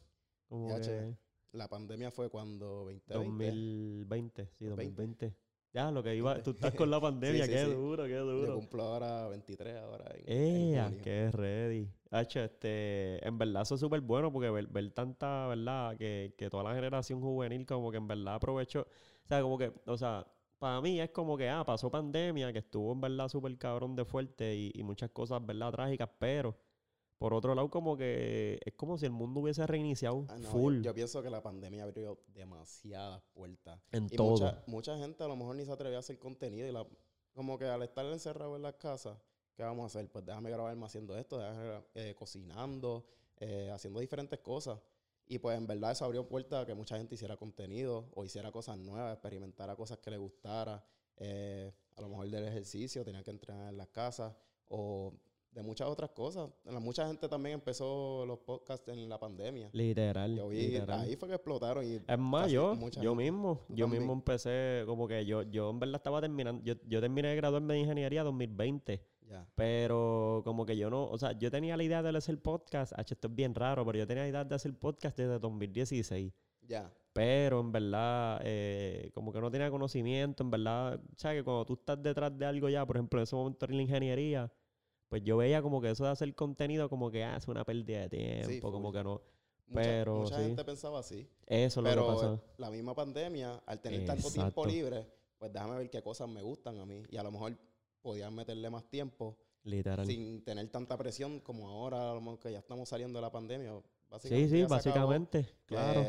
Como 0.48 0.70
Ya, 0.70 0.75
que 0.75 0.82
che, 0.84 1.18
La 1.54 1.68
pandemia 1.68 2.12
fue 2.12 2.30
cuando 2.30 2.84
2020. 2.86 3.13
2020, 3.16 4.46
sí, 4.52 4.66
20. 4.66 4.75
2020. 4.75 5.36
Ya, 5.74 5.90
lo 5.90 6.04
que 6.04 6.16
iba, 6.16 6.44
tú 6.44 6.52
estás 6.52 6.75
con 6.75 6.92
la 6.92 7.02
pandemia, 7.02 7.46
sí, 7.46 7.52
qué 7.52 7.66
sí. 7.66 7.72
duro, 7.72 8.04
qué 8.04 8.12
Yo 8.12 8.25
duro. 8.25 8.56
cumplo 8.56 8.84
ahora 8.84 9.28
23 9.30 9.78
ahora 9.78 10.02
en, 10.25 10.56
en 10.56 10.70
¡Ea! 10.70 10.92
junio. 10.92 11.01
¡Qué 11.01 11.32
ready! 11.32 11.89
Hacho, 12.12 12.42
este, 12.42 13.25
en 13.27 13.38
verdad 13.38 13.63
eso 13.63 13.75
es 13.75 13.82
súper 13.82 14.01
bueno 14.01 14.32
porque 14.32 14.50
ver, 14.50 14.68
ver 14.68 14.92
tanta, 14.92 15.48
¿verdad? 15.48 15.98
Que, 15.98 16.34
que 16.38 16.50
toda 16.50 16.63
la 16.63 16.75
generación 16.75 17.22
juvenil 17.22 17.65
como 17.65 17.92
que 17.92 17.98
en 17.98 18.08
verdad 18.08 18.36
aprovechó. 18.36 18.82
O 18.82 19.27
sea, 19.27 19.42
como 19.42 19.58
que, 19.58 19.74
o 19.88 19.98
sea, 19.98 20.25
para 20.60 20.80
mí 20.82 21.00
es 21.01 21.10
como 21.12 21.36
que, 21.38 21.50
ah, 21.50 21.63
pasó 21.65 21.89
pandemia, 21.89 22.53
que 22.53 22.60
estuvo 22.60 22.92
en 22.94 23.01
verdad 23.01 23.27
súper 23.30 23.58
cabrón 23.58 23.96
de 23.96 24.06
fuerte 24.06 24.56
y, 24.56 24.72
y 24.75 24.84
muchas 24.84 25.10
cosas, 25.12 25.44
¿verdad? 25.46 25.72
Trágicas, 25.72 26.10
pero 26.20 26.56
por 27.18 27.34
otro 27.34 27.56
lado 27.56 27.70
como 27.70 27.96
que 27.98 28.60
es 28.65 28.74
como 28.74 28.98
si 28.98 29.06
el 29.06 29.12
mundo 29.12 29.39
hubiese 29.42 29.65
reiniciado 29.65 30.25
Ah, 30.27 30.38
no, 30.38 30.42
yo- 30.42 30.50
full 30.50 30.82
Yo, 30.84 30.94
pienso 30.94 31.22
que 31.24 31.30
la 31.30 31.42
pandemia 31.42 31.84
abrió 31.84 32.20
demasiadas 32.27 33.22
puertas. 33.34 33.80
en 33.92 34.10
Y 34.10 34.18
todo. 34.18 34.32
mucha, 34.32 34.63
mucha 34.68 34.98
gente 34.98 35.24
a 35.24 35.27
lo 35.27 35.36
mejor 35.36 35.56
ni 35.56 35.65
se 35.65 35.72
atrevía 35.72 35.98
a 35.98 36.00
hacer 36.00 36.20
contenido. 36.20 36.68
Y 36.68 36.72
la, 36.72 36.86
como 37.34 37.58
que 37.58 37.65
al 37.65 37.82
estar 37.84 38.06
encerrado 38.06 38.56
en 38.56 38.62
las 38.63 38.75
casas, 38.75 39.18
¿qué 39.55 39.63
vamos 39.63 39.83
a 39.83 39.86
hacer? 39.88 40.10
Pues 40.12 40.25
déjame 40.25 40.50
grabarme 40.50 40.86
haciendo 40.86 41.17
esto, 41.17 41.38
déjame 41.38 41.81
eh, 41.95 42.15
cocinando, 42.17 43.05
eh, 43.38 43.69
haciendo 43.72 44.00
diferentes 44.00 44.39
cosas. 44.39 44.79
Y 45.25 45.39
pues 45.39 45.57
en 45.57 45.65
verdad 45.67 45.91
eso 45.91 46.03
abrió 46.05 46.27
puertas 46.27 46.63
a 46.63 46.65
que 46.65 46.74
mucha 46.74 46.98
gente 46.98 47.15
hiciera 47.15 47.38
contenido 47.38 48.10
o 48.13 48.25
hiciera 48.25 48.51
cosas 48.51 48.77
nuevas, 48.77 49.13
experimentara 49.13 49.75
cosas 49.75 49.98
que 50.00 50.12
le 50.12 50.17
gustara. 50.17 50.83
Eh, 51.17 51.72
a 51.95 52.01
lo 52.01 52.10
mejor 52.10 52.29
del 52.29 52.45
ejercicio, 52.48 53.05
tenía 53.05 53.24
que 53.24 53.31
entrenar 53.31 53.69
en 53.69 53.77
las 53.77 53.88
casas 53.88 54.33
o 54.67 55.13
de 55.51 55.62
muchas 55.62 55.88
otras 55.88 56.10
cosas. 56.10 56.50
Mucha 56.65 57.05
gente 57.07 57.29
también 57.29 57.53
empezó 57.53 58.25
los 58.25 58.39
podcasts 58.39 58.88
en 58.89 59.07
la 59.07 59.19
pandemia. 59.19 59.69
Literal. 59.72 60.36
Yo 60.36 60.48
vi, 60.50 60.67
literal. 60.69 61.01
ahí 61.01 61.15
fue 61.15 61.29
que 61.29 61.36
explotaron 61.36 61.86
y 61.86 62.01
Es 62.07 62.17
más, 62.19 62.51
yo, 62.51 62.74
mucha 62.75 63.01
yo 63.01 63.12
gente- 63.12 63.31
mismo, 63.31 63.60
yo 63.69 63.86
también. 63.86 64.01
mismo 64.01 64.13
empecé, 64.13 64.81
como 64.88 65.07
que 65.07 65.24
yo, 65.25 65.43
yo 65.43 65.69
en 65.69 65.79
verdad 65.79 65.98
estaba 65.98 66.19
terminando, 66.22 66.63
yo, 66.63 66.74
yo 66.88 67.00
terminé 67.00 67.27
de 67.29 67.36
graduarme 67.36 67.75
de 67.75 67.79
ingeniería 67.81 68.24
2020, 68.24 69.05
Pero 69.56 70.42
como 70.44 70.65
que 70.65 70.75
yo 70.77 70.89
no, 70.89 71.06
o 71.06 71.18
sea, 71.18 71.32
yo 71.34 71.50
tenía 71.51 71.77
la 71.77 71.84
idea 71.84 72.01
de 72.03 72.18
hacer 72.18 72.42
podcast, 72.42 72.94
H, 72.98 73.13
esto 73.13 73.27
es 73.27 73.36
bien 73.36 73.53
raro, 73.56 73.86
pero 73.86 73.98
yo 74.00 74.08
tenía 74.08 74.24
la 74.24 74.30
idea 74.30 74.44
de 74.44 74.56
hacer 74.56 74.74
podcast 74.77 75.18
desde 75.18 75.39
2016, 75.39 76.34
Ya. 76.62 76.92
pero 77.13 77.60
en 77.62 77.72
verdad, 77.72 78.42
eh, 78.44 79.12
como 79.13 79.32
que 79.32 79.39
no 79.42 79.50
tenía 79.51 79.70
conocimiento, 79.72 80.44
en 80.44 80.51
verdad, 80.51 80.96
o 80.96 81.18
sea, 81.20 81.34
que 81.34 81.44
cuando 81.44 81.65
tú 81.65 81.74
estás 81.74 82.01
detrás 82.01 82.38
de 82.38 82.46
algo 82.46 82.70
ya, 82.70 82.86
por 82.86 82.98
ejemplo, 82.98 83.20
en 83.20 83.24
ese 83.24 83.36
momento 83.36 83.65
en 83.65 83.77
la 83.77 83.82
ingeniería, 83.84 84.51
pues 85.10 85.24
yo 85.24 85.38
veía 85.38 85.62
como 85.62 85.80
que 85.82 85.92
eso 85.92 86.03
de 86.06 86.10
hacer 86.12 86.34
contenido 86.34 86.89
como 86.89 87.12
que 87.12 87.24
ah, 87.24 87.38
es 87.38 87.48
una 87.48 87.63
pérdida 87.63 88.08
de 88.08 88.10
tiempo, 88.10 88.72
como 88.72 88.92
que 88.92 89.03
no, 89.03 89.22
Mucha, 89.65 89.82
Pero 89.82 90.15
mucha 90.18 90.38
sí. 90.38 90.44
gente 90.44 90.65
pensaba 90.65 91.00
así. 91.00 91.27
eso 91.48 91.80
es 91.80 91.84
lo 91.84 91.84
que 91.84 91.89
Pero 91.89 92.08
pasó. 92.08 92.44
la 92.58 92.70
misma 92.70 92.94
pandemia, 92.94 93.63
al 93.65 93.80
tener 93.80 94.06
tanto 94.06 94.30
tiempo 94.30 94.65
libre, 94.65 95.08
pues 95.38 95.53
déjame 95.53 95.77
ver 95.77 95.89
qué 95.89 96.01
cosas 96.03 96.27
me 96.27 96.42
gustan 96.42 96.80
a 96.80 96.86
mí. 96.86 97.01
Y 97.10 97.15
a 97.18 97.24
lo 97.24 97.32
mejor 97.32 97.58
podía 98.03 98.29
meterle 98.29 98.69
más 98.69 98.88
tiempo 98.88 99.36
Literal. 99.63 100.05
sin 100.05 100.43
tener 100.43 100.69
tanta 100.69 100.95
presión 100.98 101.39
como 101.39 101.67
ahora, 101.69 102.12
a 102.12 102.13
lo 102.13 102.22
mejor 102.22 102.39
que 102.39 102.51
ya 102.51 102.60
estamos 102.60 102.88
saliendo 102.89 103.17
de 103.17 103.22
la 103.24 103.31
pandemia. 103.31 103.72
Sí, 103.72 103.89
Básicamente 104.10 104.50
sí, 104.50 104.60
ya 104.62 104.67
se 104.67 104.89
acabó, 104.89 105.07
básicamente, 105.10 105.43
que, 105.65 105.75
claro. 105.75 106.03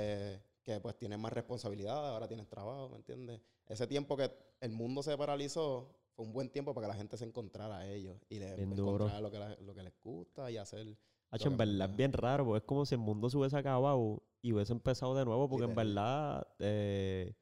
que 0.62 0.80
pues 0.80 0.98
tienes 0.98 1.18
más 1.18 1.32
responsabilidad, 1.32 2.10
ahora 2.12 2.28
tienes 2.28 2.46
trabajo, 2.48 2.90
¿me 2.90 2.96
entiendes? 2.96 3.40
Ese 3.66 3.86
tiempo 3.86 4.14
que 4.16 4.30
el 4.60 4.72
mundo 4.72 5.02
se 5.02 5.16
paralizó 5.16 5.96
fue 6.14 6.26
un 6.26 6.32
buen 6.32 6.50
tiempo 6.50 6.74
para 6.74 6.86
que 6.86 6.92
la 6.92 6.98
gente 6.98 7.16
se 7.16 7.24
encontrara 7.24 7.78
a 7.78 7.86
ellos 7.88 8.18
y 8.28 8.38
les 8.40 8.58
encontrara 8.58 9.20
lo 9.20 9.30
que, 9.30 9.38
la- 9.38 9.56
lo 9.60 9.74
que 9.74 9.82
les 9.82 9.94
gusta 10.02 10.50
y 10.50 10.58
hacer... 10.58 10.98
Hacho, 11.30 11.48
en 11.48 11.56
verdad 11.56 11.90
es 11.90 11.96
bien 11.96 12.12
raro, 12.12 12.44
porque 12.44 12.58
es 12.58 12.64
como 12.64 12.84
si 12.86 12.94
el 12.94 13.00
mundo 13.00 13.28
se 13.30 13.36
hubiese 13.38 13.56
acabado 13.56 14.22
y 14.42 14.52
hubiese 14.52 14.72
empezado 14.72 15.14
de 15.16 15.24
nuevo, 15.24 15.48
porque 15.48 15.64
en 15.64 15.74
verdad, 15.74 16.46
eh, 16.60 17.34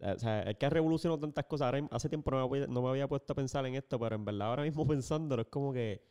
o 0.00 0.18
sea, 0.18 0.42
es 0.42 0.56
que 0.56 0.66
ha 0.66 0.70
revolucionado 0.70 1.18
tantas 1.20 1.44
cosas. 1.46 1.66
Ahora, 1.66 1.86
hace 1.90 2.08
tiempo 2.08 2.30
no 2.30 2.36
me, 2.36 2.42
había, 2.44 2.66
no 2.66 2.82
me 2.82 2.88
había 2.88 3.08
puesto 3.08 3.32
a 3.32 3.36
pensar 3.36 3.66
en 3.66 3.74
esto, 3.74 3.98
pero 3.98 4.14
en 4.16 4.24
verdad 4.24 4.48
ahora 4.48 4.62
mismo 4.62 4.86
pensándolo 4.86 5.42
es 5.42 5.48
como 5.48 5.72
que, 5.72 6.02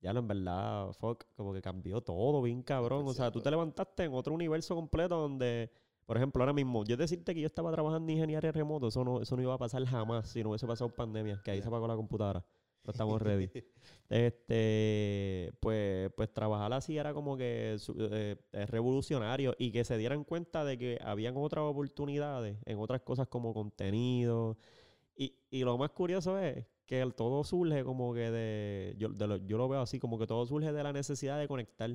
ya 0.00 0.12
lo 0.12 0.20
en 0.20 0.28
verdad, 0.28 0.92
fuck, 0.92 1.24
como 1.34 1.52
que 1.52 1.60
cambió 1.60 2.00
todo 2.00 2.42
bien 2.42 2.62
cabrón. 2.62 3.06
O 3.06 3.12
sea, 3.12 3.30
tú 3.30 3.40
100%. 3.40 3.42
te 3.42 3.50
levantaste 3.50 4.04
en 4.04 4.14
otro 4.14 4.34
universo 4.34 4.74
completo 4.74 5.16
donde, 5.16 5.70
por 6.06 6.16
ejemplo, 6.16 6.42
ahora 6.42 6.52
mismo, 6.52 6.84
yo 6.84 6.96
decirte 6.96 7.34
que 7.34 7.40
yo 7.40 7.46
estaba 7.46 7.70
trabajando 7.72 8.10
en 8.10 8.18
ingeniería 8.18 8.52
remoto, 8.52 8.88
eso 8.88 9.04
no, 9.04 9.20
eso 9.20 9.36
no 9.36 9.42
iba 9.42 9.54
a 9.54 9.58
pasar 9.58 9.84
jamás 9.84 10.28
si 10.28 10.42
no 10.42 10.50
hubiese 10.50 10.66
pasado 10.66 10.94
pandemia, 10.94 11.40
que 11.44 11.50
ahí 11.50 11.62
se 11.62 11.68
apagó 11.68 11.86
la 11.86 11.96
computadora. 11.96 12.44
Estamos 12.86 13.20
ready. 13.22 13.50
Este, 14.08 15.52
pues, 15.58 16.12
pues 16.16 16.32
trabajar 16.32 16.72
así 16.72 16.96
era 16.96 17.12
como 17.12 17.36
que 17.36 17.76
eh, 17.98 18.36
eh, 18.52 18.66
revolucionario 18.66 19.56
y 19.58 19.72
que 19.72 19.82
se 19.82 19.98
dieran 19.98 20.22
cuenta 20.22 20.64
de 20.64 20.78
que 20.78 21.00
habían 21.02 21.34
otras 21.36 21.64
oportunidades 21.64 22.56
en 22.66 22.78
otras 22.78 23.00
cosas 23.00 23.26
como 23.26 23.52
contenido. 23.52 24.58
Y, 25.16 25.34
y 25.50 25.64
lo 25.64 25.76
más 25.76 25.90
curioso 25.90 26.38
es 26.38 26.66
que 26.86 27.00
el 27.00 27.14
todo 27.14 27.42
surge 27.42 27.82
como 27.82 28.14
que 28.14 28.30
de 28.30 28.94
yo, 28.96 29.08
de 29.08 29.26
lo, 29.26 29.36
yo 29.38 29.58
lo 29.58 29.68
veo 29.68 29.80
así, 29.80 29.98
como 29.98 30.20
que 30.20 30.26
todo 30.28 30.46
surge 30.46 30.72
de 30.72 30.82
la 30.84 30.92
necesidad 30.92 31.38
de 31.38 31.48
conectar. 31.48 31.90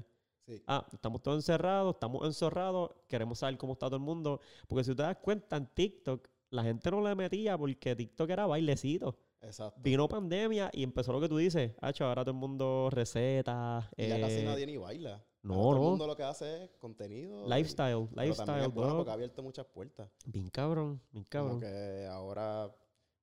Sí. 0.46 0.62
Ah, 0.68 0.86
estamos 0.92 1.22
todos 1.22 1.38
encerrados, 1.38 1.94
estamos 1.94 2.26
encerrados, 2.26 2.92
queremos 3.08 3.40
saber 3.40 3.58
cómo 3.58 3.74
está 3.74 3.86
todo 3.86 3.96
el 3.96 4.04
mundo. 4.04 4.42
Porque 4.68 4.84
si 4.84 4.94
te 4.94 5.04
das 5.04 5.18
cuenta 5.18 5.56
en 5.56 5.68
TikTok, 5.68 6.28
la 6.50 6.64
gente 6.64 6.92
no 6.92 7.02
le 7.02 7.16
metía 7.16 7.58
porque 7.58 7.96
TikTok 7.96 8.30
era 8.30 8.48
bailecito. 8.48 9.18
Exacto. 9.42 9.80
Vino 9.82 10.08
pandemia 10.08 10.70
y 10.74 10.84
empezó 10.84 11.12
lo 11.14 11.20
que 11.22 11.28
tú 11.30 11.38
dices. 11.38 11.74
Hacho, 11.82 12.06
ahora 12.06 12.24
todo 12.24 12.32
el 12.32 12.38
mundo 12.40 12.90
receta. 12.92 13.90
Y 13.98 14.08
ya 14.08 14.20
casi 14.20 14.40
eh, 14.40 14.44
nadie 14.46 14.66
ni 14.66 14.78
baila. 14.78 15.14
Ahora 15.14 15.26
no, 15.44 15.56
Todo 15.56 15.72
el 15.72 15.76
no. 15.82 15.90
mundo 15.90 16.08
lo 16.08 16.16
que 16.16 16.24
hace 16.24 16.66
es 16.66 16.70
contenido. 16.78 17.46
y- 17.48 17.50
Lifestyle, 17.50 18.08
pero 18.14 18.22
lifestyle, 18.24 18.62
es 18.64 18.74
bueno 18.74 18.96
porque 18.98 19.10
ha 19.10 19.14
abierto 19.14 19.42
muchas 19.42 19.66
puertas. 19.66 20.10
Bien 20.26 20.48
cabrón, 20.50 21.02
bien 21.12 21.26
cabrón. 21.26 21.60
que 21.60 22.06
ahora, 22.12 22.72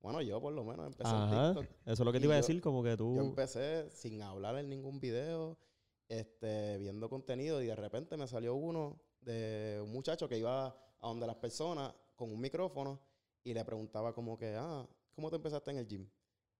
bueno, 0.01 0.21
yo 0.21 0.41
por 0.41 0.51
lo 0.51 0.65
menos 0.65 0.87
empecé 0.87 1.09
Ajá. 1.09 1.47
en 1.51 1.55
TikTok. 1.55 1.77
Eso 1.85 1.93
es 1.93 1.99
lo 2.01 2.11
que 2.11 2.19
te 2.19 2.25
iba 2.25 2.33
a 2.33 2.37
decir, 2.37 2.59
como 2.61 2.83
que 2.83 2.97
tú. 2.97 3.15
Yo 3.15 3.21
empecé 3.21 3.89
sin 3.91 4.21
hablar 4.21 4.57
en 4.57 4.67
ningún 4.69 4.99
video, 4.99 5.57
este, 6.09 6.77
viendo 6.77 7.09
contenido 7.09 7.61
y 7.61 7.67
de 7.67 7.75
repente 7.75 8.17
me 8.17 8.27
salió 8.27 8.55
uno 8.55 8.99
de 9.21 9.79
un 9.81 9.91
muchacho 9.91 10.27
que 10.27 10.37
iba 10.37 10.67
a 10.67 11.07
donde 11.07 11.25
las 11.27 11.35
personas 11.37 11.93
con 12.17 12.29
un 12.31 12.41
micrófono 12.41 12.99
y 13.45 13.53
le 13.53 13.63
preguntaba 13.63 14.13
como 14.13 14.37
que, 14.37 14.55
ah, 14.57 14.85
¿cómo 15.19 15.29
te 15.29 15.35
empezaste 15.35 15.71
en 15.71 15.77
el 15.77 15.85
gym? 15.87 16.07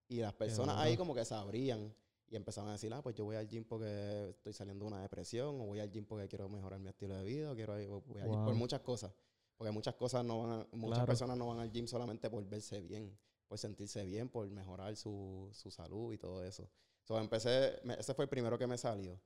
Y 0.09 0.17
las 0.17 0.33
personas 0.33 0.75
ahí 0.77 0.97
como 0.97 1.15
que 1.15 1.23
se 1.23 1.33
abrían 1.33 1.95
y 2.27 2.35
empezaban 2.35 2.69
a 2.69 2.73
decir, 2.73 2.93
ah, 2.93 3.01
pues 3.01 3.15
yo 3.15 3.23
voy 3.23 3.37
al 3.37 3.47
gym 3.47 3.63
porque 3.63 4.31
estoy 4.31 4.51
saliendo 4.51 4.83
de 4.83 4.91
una 4.91 5.01
depresión 5.01 5.61
o 5.61 5.65
voy 5.67 5.79
al 5.79 5.89
gym 5.89 6.03
porque 6.05 6.27
quiero 6.27 6.49
mejorar 6.49 6.77
mi 6.79 6.89
estilo 6.89 7.15
de 7.15 7.23
vida 7.23 7.51
o 7.51 7.55
quiero 7.55 7.79
ir- 7.79 7.87
voy 8.05 8.19
al 8.21 8.27
gym 8.29 8.43
por 8.43 8.53
Wow. 8.53 8.55
muchas 8.59 8.81
cosas. 8.81 9.13
Porque 9.55 9.71
muchas 9.71 9.95
cosas 9.95 10.25
no 10.25 10.39
van 10.39 10.51
a- 10.61 10.67
muchas 10.73 10.97
Claro. 10.99 11.07
personas 11.07 11.37
no 11.37 11.47
van 11.47 11.59
al 11.59 11.71
gym 11.71 11.87
solamente 11.87 12.29
por 12.29 12.43
verse 12.47 12.81
bien, 12.81 13.17
por 13.47 13.57
sentirse 13.57 14.03
bien, 14.03 14.27
por 14.29 14.49
mejorar 14.49 14.93
su, 14.97 15.49
su 15.53 15.71
salud 15.71 16.13
y 16.13 16.17
todo 16.17 16.43
eso. 16.43 16.69
So, 17.03 17.17
empecé, 17.17 17.79
me- 17.83 17.93
ese 17.95 18.13
fue 18.13 18.25
el 18.25 18.29
primero 18.29 18.57
que 18.57 18.67
me 18.67 18.77
salió. 18.77 19.19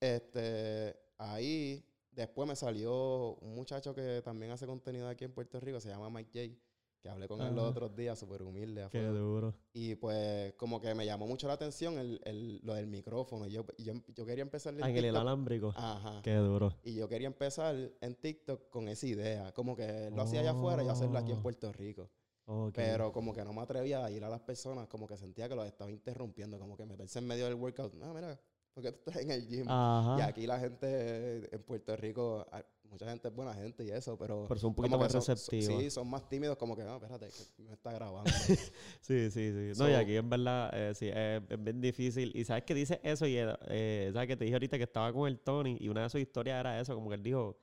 Este, 0.00 0.96
ahí, 1.18 1.84
después 2.10 2.48
me 2.48 2.56
salió 2.56 3.34
un 3.36 3.54
muchacho 3.54 3.94
que 3.94 4.22
también 4.22 4.50
hace 4.52 4.66
contenido 4.66 5.08
aquí 5.08 5.24
en 5.24 5.32
Puerto 5.32 5.60
Rico, 5.60 5.78
se 5.80 5.88
llama 5.90 6.08
Mike 6.10 6.30
J, 6.54 6.60
que 7.00 7.08
hablé 7.08 7.28
con 7.28 7.40
él 7.40 7.54
los 7.54 7.64
otros 7.70 7.94
días, 7.94 8.18
súper 8.18 8.42
humilde. 8.42 8.88
Qué 8.90 9.02
duro. 9.06 9.54
Y 9.72 9.94
pues 9.94 10.54
como 10.54 10.80
que 10.80 10.94
me 10.94 11.06
llamó 11.06 11.26
mucho 11.26 11.46
la 11.46 11.52
atención 11.54 11.98
el, 11.98 12.20
el- 12.24 12.60
lo 12.64 12.74
del 12.74 12.86
micrófono. 12.88 13.46
Y 13.46 13.52
yo, 13.52 13.64
y 13.76 13.84
yo, 13.84 13.92
yo 14.14 14.26
quería 14.26 14.42
empezar 14.42 14.74
en 14.74 14.84
el 14.84 15.16
alámbrico. 15.16 15.72
Ajá. 15.76 16.20
Qué 16.22 16.34
duro. 16.34 16.74
Y 16.82 16.94
yo 16.94 17.08
quería 17.08 17.28
empezar 17.28 17.76
en 18.00 18.14
TikTok 18.16 18.68
con 18.68 18.88
esa 18.88 19.06
idea. 19.06 19.52
Como 19.52 19.76
que 19.76 20.10
lo 20.10 20.22
hacía 20.22 20.40
allá 20.40 20.50
afuera 20.52 20.82
y 20.82 20.88
hacerlo 20.88 21.18
aquí 21.18 21.32
en 21.32 21.38
Oh. 21.38 21.42
Puerto 21.42 21.72
Rico. 21.72 22.10
Ok. 22.46 22.72
Pero 22.74 23.12
como 23.12 23.32
que 23.34 23.44
no 23.44 23.52
me 23.52 23.60
atrevía 23.60 24.04
a 24.04 24.10
ir 24.10 24.24
a 24.24 24.28
las 24.30 24.40
personas, 24.40 24.88
como 24.88 25.06
que 25.06 25.16
sentía 25.16 25.48
que 25.48 25.54
los 25.54 25.66
estaba 25.66 25.90
interrumpiendo, 25.90 26.58
como 26.58 26.76
que 26.76 26.86
meterse 26.86 27.18
en 27.18 27.26
medio 27.26 27.44
del 27.44 27.54
workout. 27.54 27.92
No, 27.94 28.12
mira, 28.14 28.40
porque 28.72 28.90
tú 28.92 28.98
estás 29.10 29.22
en 29.22 29.30
el 29.30 29.46
gym. 29.46 29.64
Y 29.66 29.68
Ajá. 29.68 30.26
aquí 30.26 30.46
la 30.46 30.58
gente 30.58 31.54
en 31.54 31.62
Puerto 31.62 31.94
Rico, 31.96 32.46
mucha 32.90 33.08
gente 33.08 33.28
es 33.28 33.34
buena 33.34 33.54
gente 33.54 33.84
y 33.84 33.90
eso, 33.90 34.16
pero... 34.18 34.46
Pero 34.48 34.60
son 34.60 34.68
un 34.70 34.74
poquito 34.74 34.98
más 34.98 35.12
receptivos. 35.12 35.82
Sí, 35.82 35.90
son 35.90 36.08
más 36.08 36.28
tímidos, 36.28 36.56
como 36.56 36.76
que, 36.76 36.84
no, 36.84 36.96
espérate, 36.96 37.28
que 37.56 37.62
me 37.62 37.72
está 37.72 37.92
grabando. 37.92 38.30
Sí, 39.00 39.30
sí, 39.30 39.52
sí. 39.52 39.72
No, 39.78 39.88
y 39.88 39.94
aquí 39.94 40.16
en 40.16 40.28
verdad, 40.28 40.70
eh, 40.72 40.94
sí, 40.94 41.08
es, 41.08 41.42
es 41.48 41.62
bien 41.62 41.80
difícil. 41.80 42.32
Y 42.34 42.44
sabes 42.44 42.64
que 42.64 42.74
dice 42.74 43.00
eso, 43.02 43.26
y 43.26 43.36
eh, 43.38 44.10
sabes 44.12 44.28
que 44.28 44.36
te 44.36 44.44
dije 44.44 44.54
ahorita 44.54 44.76
que 44.76 44.84
estaba 44.84 45.12
con 45.12 45.28
el 45.28 45.38
Tony, 45.38 45.76
y 45.80 45.88
una 45.88 46.02
de 46.02 46.10
sus 46.10 46.20
historias 46.20 46.60
era 46.60 46.80
eso, 46.80 46.94
como 46.94 47.08
que 47.08 47.14
él 47.16 47.22
dijo, 47.22 47.58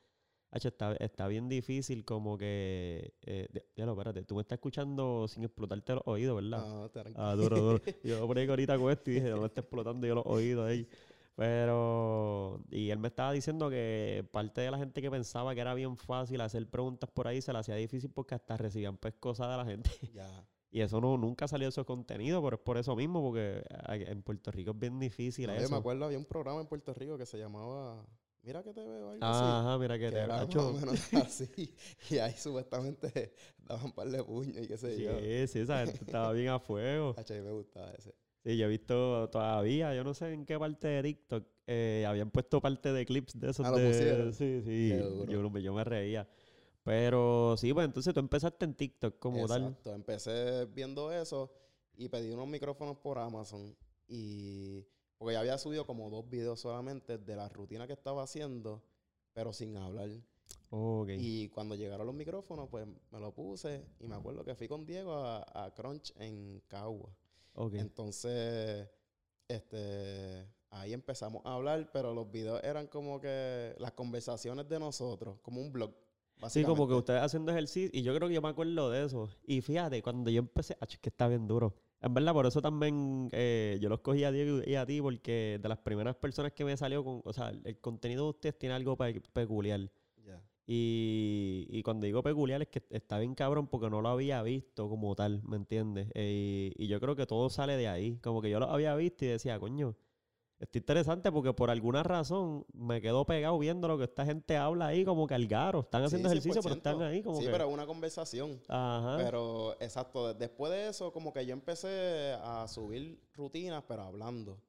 "Acho, 0.52 0.70
está, 0.70 0.94
está 0.96 1.28
bien 1.28 1.50
difícil, 1.50 2.06
como 2.06 2.38
que. 2.38 3.14
Eh, 3.24 3.48
ya 3.76 3.86
lo, 3.86 3.92
espérate, 3.92 4.24
tú 4.24 4.36
me 4.36 4.42
estás 4.42 4.58
escuchando 4.58 5.28
sin 5.28 5.44
explotarte 5.44 5.94
los 5.96 6.04
oídos, 6.06 6.36
¿verdad? 6.42 6.66
No, 6.66 6.90
tranquilo. 6.90 7.18
Ah, 7.24 7.36
duro, 7.36 7.60
duro. 7.60 7.82
Yo 8.04 8.26
por 8.26 8.38
ahí 8.38 8.48
ahorita 8.48 8.78
con 8.78 8.92
esto 8.92 9.12
y 9.12 9.16
dije, 9.16 9.30
no 9.30 9.42
me 9.42 9.48
está 9.48 9.62
explotando 9.62 10.08
yo 10.08 10.16
los 10.16 10.26
oídos 10.26 10.68
ahí. 10.70 10.88
Pero, 11.36 12.62
y 12.72 12.90
él 12.92 13.00
me 13.00 13.10
estaba 13.10 13.32
diciendo 13.34 13.70
que 13.70 14.26
parte 14.32 14.62
de 14.62 14.72
la 14.72 14.78
gente 14.78 15.02
que 15.02 15.12
pensaba 15.12 15.54
que 15.54 15.62
era 15.62 15.74
bien 15.74 15.98
fácil 15.98 16.40
hacer 16.42 16.70
preguntas 16.70 17.10
por 17.12 17.28
ahí 17.28 17.42
se 17.42 17.52
le 17.52 17.60
hacía 17.60 17.76
difícil 17.76 18.10
porque 18.10 18.36
hasta 18.36 18.56
recibían 18.58 18.98
pues 18.98 19.14
cosas 19.20 19.50
de 19.50 19.58
la 19.58 19.66
gente. 19.66 19.90
Ya. 20.14 20.48
Y 20.72 20.82
eso 20.82 21.00
no, 21.00 21.18
nunca 21.18 21.48
salió 21.48 21.66
de 21.68 21.70
esos 21.70 21.86
contenidos, 21.86 22.44
pero 22.44 22.58
es 22.58 22.62
por 22.62 22.78
eso 22.78 22.96
mismo, 22.98 23.22
porque 23.22 23.64
en 23.90 24.22
Puerto 24.24 24.52
Rico 24.52 24.72
es 24.72 24.80
bien 24.80 25.00
difícil 25.00 25.48
No, 25.48 25.54
yo 25.54 25.60
me 25.60 25.66
eso. 25.66 25.76
acuerdo, 25.76 26.04
había 26.06 26.18
un 26.18 26.26
programa 26.26 26.60
en 26.60 26.68
Puerto 26.68 26.94
Rico 26.94 27.18
que 27.18 27.26
se 27.26 27.38
llamaba 27.38 28.06
Mira 28.44 28.62
que 28.62 28.74
te 28.74 28.82
veo, 28.86 29.10
algo 29.12 29.26
así. 29.26 29.44
Ajá, 29.44 29.78
mira 29.80 29.98
que 29.98 30.06
Que 30.06 30.12
te 30.12 30.18
era 30.20 30.28
más 30.28 30.42
Acho, 30.44 30.70
o 30.70 30.74
menos 30.74 31.14
así. 31.14 31.74
Y 32.10 32.18
ahí 32.18 32.34
supuestamente 32.34 33.34
daban 33.58 33.86
un 33.86 33.92
par 33.94 34.10
de 34.10 34.24
puños 34.24 34.58
y 34.64 34.68
qué 34.68 34.78
sé 34.78 35.02
yo. 35.02 35.18
Sí, 35.20 35.48
sí, 35.48 35.60
esa 35.60 35.80
gente 35.86 36.04
estaba 36.04 36.32
bien 36.34 36.50
a 36.50 36.60
fuego. 36.60 37.16
Mí 37.18 37.42
me 37.42 37.52
gustaba 37.52 37.92
ese. 37.92 38.14
Sí, 38.46 38.58
yo 38.58 38.66
he 38.68 38.70
visto 38.70 39.28
todavía, 39.32 39.96
yo 39.96 40.04
no 40.04 40.14
sé 40.14 40.32
en 40.32 40.46
qué 40.46 40.60
parte 40.60 40.88
de 40.88 41.02
TikTok, 41.02 41.44
eh, 41.66 42.06
habían 42.08 42.30
puesto 42.30 42.62
parte 42.62 42.94
de 42.94 43.04
clips 43.04 43.40
de 43.40 43.50
esos 43.50 43.66
Ah, 43.66 43.72
de... 43.72 44.32
Sí, 44.34 44.62
sí, 44.64 44.90
yo, 45.28 45.50
me- 45.50 45.64
yo 45.64 45.74
me 45.74 45.84
reía. 45.84 46.30
Pero 46.84 47.56
sí, 47.58 47.74
pues 47.74 47.86
entonces 47.88 48.14
tú 48.14 48.20
empezaste 48.20 48.64
en 48.66 48.76
TikTok 48.76 49.18
como 49.18 49.48
tal. 49.48 49.64
Exacto. 49.64 49.96
Empecé 49.96 50.66
viendo 50.66 51.12
eso 51.12 51.52
y 51.98 52.08
pedí 52.10 52.30
unos 52.32 52.48
micrófonos 52.48 52.98
por 52.98 53.18
Amazon. 53.18 53.76
Y. 54.08 54.86
Porque 55.18 55.34
ya 55.34 55.40
había 55.40 55.58
subido 55.58 55.88
como 55.88 56.12
dos 56.12 56.30
videos 56.30 56.60
solamente 56.60 57.18
de 57.18 57.36
la 57.36 57.50
rutina 57.50 57.88
que 57.88 57.94
estaba 57.94 58.22
haciendo, 58.22 58.84
pero 59.34 59.52
sin 59.54 59.76
hablar. 59.78 60.10
Ok. 60.70 61.10
Y 61.18 61.50
cuando 61.50 61.74
llegaron 61.74 62.06
los 62.06 62.14
micrófonos, 62.16 62.70
pues 62.70 62.86
me 63.10 63.20
lo 63.20 63.34
puse. 63.34 63.84
Y 64.00 64.08
me 64.08 64.14
acuerdo 64.16 64.44
que 64.46 64.54
fui 64.54 64.68
con 64.68 64.86
Diego 64.86 65.16
a, 65.16 65.66
a 65.66 65.74
Crunch 65.74 66.14
en 66.18 66.62
Cagua. 66.68 67.10
Entonces, 67.82 68.88
este, 69.48 70.48
ahí 70.72 70.94
empezamos 70.94 71.42
a 71.46 71.54
hablar, 71.56 71.90
pero 71.92 72.14
los 72.14 72.30
videos 72.32 72.62
eran 72.64 72.88
como 72.88 73.20
que 73.20 73.76
las 73.80 73.92
conversaciones 73.94 74.68
de 74.68 74.80
nosotros, 74.80 75.38
como 75.42 75.62
un 75.62 75.72
blog. 75.72 75.94
Sí, 76.48 76.64
como 76.64 76.88
que 76.88 76.94
ustedes 76.94 77.22
haciendo 77.22 77.52
ejercicio, 77.52 77.90
y 77.94 78.04
yo 78.04 78.14
creo 78.16 78.28
que 78.28 78.36
yo 78.36 78.42
me 78.42 78.50
acuerdo 78.50 78.90
de 78.92 79.06
eso. 79.06 79.30
Y 79.48 79.62
fíjate, 79.62 80.02
cuando 80.02 80.30
yo 80.30 80.40
empecé, 80.40 80.78
ach, 80.80 80.94
es 80.94 81.00
que 81.00 81.10
está 81.10 81.28
bien 81.28 81.48
duro. 81.48 81.76
En 82.02 82.14
verdad, 82.14 82.34
por 82.34 82.46
eso 82.46 82.62
también 82.62 83.30
eh, 83.32 83.78
yo 83.82 83.90
los 83.90 84.02
cogí 84.02 84.24
a 84.26 84.32
Diego 84.32 84.62
y 84.66 84.76
a 84.76 84.86
ti, 84.86 85.02
porque 85.02 85.60
de 85.62 85.70
las 85.70 85.80
primeras 85.80 86.16
personas 86.16 86.52
que 86.54 86.64
me 86.66 86.78
salió 86.78 87.04
con. 87.04 87.22
O 87.26 87.34
sea, 87.34 87.50
el 87.50 87.80
contenido 87.80 88.26
de 88.26 88.30
ustedes 88.32 88.58
tiene 88.60 88.76
algo 88.76 88.96
pe- 88.98 89.22
peculiar. 89.34 89.90
Y, 90.68 91.68
y 91.70 91.84
cuando 91.84 92.06
digo 92.06 92.24
peculiar 92.24 92.62
es 92.62 92.70
que 92.70 92.84
está 92.90 93.20
bien 93.20 93.36
cabrón 93.36 93.68
porque 93.68 93.90
no 93.90 94.02
lo 94.02 94.10
había 94.10 94.42
visto 94.42 94.90
como 94.90 95.16
tal, 95.16 95.42
¿me 95.44 95.58
entiendes? 95.58 96.08
Eh, 96.16 96.74
y, 96.76 96.86
y 96.86 96.88
yo 96.88 97.00
creo 97.00 97.16
que 97.16 97.26
todo 97.26 97.50
sale 97.50 97.78
de 97.78 97.88
ahí. 97.88 98.18
Como 98.24 98.42
que 98.42 98.50
yo 98.50 98.60
lo 98.60 98.70
había 98.70 98.96
visto 98.96 99.26
y 99.26 99.28
decía, 99.28 99.60
coño, 99.60 99.96
está 100.60 100.78
interesante 100.80 101.32
porque 101.32 101.54
por 101.54 101.70
alguna 101.70 102.02
razón 102.02 102.66
me 102.74 103.00
quedo 103.02 103.26
pegado 103.26 103.60
viendo 103.60 103.88
lo 103.88 103.98
que 103.98 104.06
esta 104.06 104.26
gente 104.26 104.58
habla 104.58 104.88
ahí 104.88 105.06
como 105.06 105.28
que 105.28 105.36
al 105.36 105.46
garo. 105.48 105.82
Están 105.82 106.04
haciendo 106.04 106.30
Sí, 106.30 106.34
ejercicio, 106.38 106.62
pero 106.64 106.76
están 106.76 106.98
100%. 106.98 107.02
ahí 107.08 107.22
como 107.22 107.38
sí, 107.40 107.46
que... 107.46 107.52
pero 107.52 107.68
es 107.68 107.74
una 107.74 107.86
conversación. 107.86 108.60
Ajá. 108.68 109.18
Pero, 109.18 109.74
exacto, 109.80 110.28
de- 110.30 110.34
después 110.34 110.72
de 110.72 110.88
eso, 110.90 111.12
como 111.14 111.32
que 111.32 111.46
yo 111.46 111.54
empecé 111.54 112.34
a 112.42 112.68
subir 112.68 113.22
rutinas, 113.36 113.84
pero 113.88 114.02
hablando. 114.02 114.60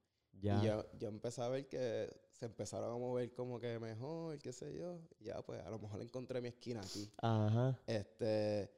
ya. 0.41 0.61
Y 0.63 0.67
yo, 0.67 0.85
yo 0.99 1.09
empecé 1.09 1.41
a 1.41 1.49
ver 1.49 1.67
que 1.69 2.11
se 2.37 2.45
empezaron 2.45 2.93
a 2.93 2.99
mover 2.99 3.33
como 3.33 3.59
que 3.59 3.79
mejor, 3.79 4.39
qué 4.39 4.53
sé 4.53 4.77
yo. 4.77 4.99
Y 5.19 5.25
ya, 5.25 5.41
pues, 5.43 5.61
a 5.65 5.71
lo 5.71 5.79
mejor 5.79 6.03
encontré 6.03 6.41
mi 6.41 6.49
esquina 6.49 6.81
aquí. 6.81 7.11
Ajá. 7.19 7.81
Este, 7.87 8.71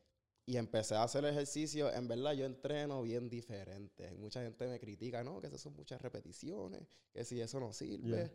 y 0.47 0.57
empecé 0.57 0.95
a 0.95 1.03
hacer 1.03 1.25
ejercicio. 1.25 1.93
En 1.93 2.07
verdad, 2.07 2.35
yo 2.35 2.47
entreno 2.47 3.03
bien 3.03 3.29
diferente. 3.29 4.15
Mucha 4.15 4.43
gente 4.43 4.69
me 4.69 4.79
critica, 4.79 5.25
no, 5.25 5.41
que 5.41 5.49
esas 5.49 5.61
son 5.61 5.75
muchas 5.75 6.01
repeticiones, 6.01 6.83
que 7.13 7.25
si 7.25 7.41
eso 7.41 7.59
no 7.59 7.73
sirve. 7.73 8.31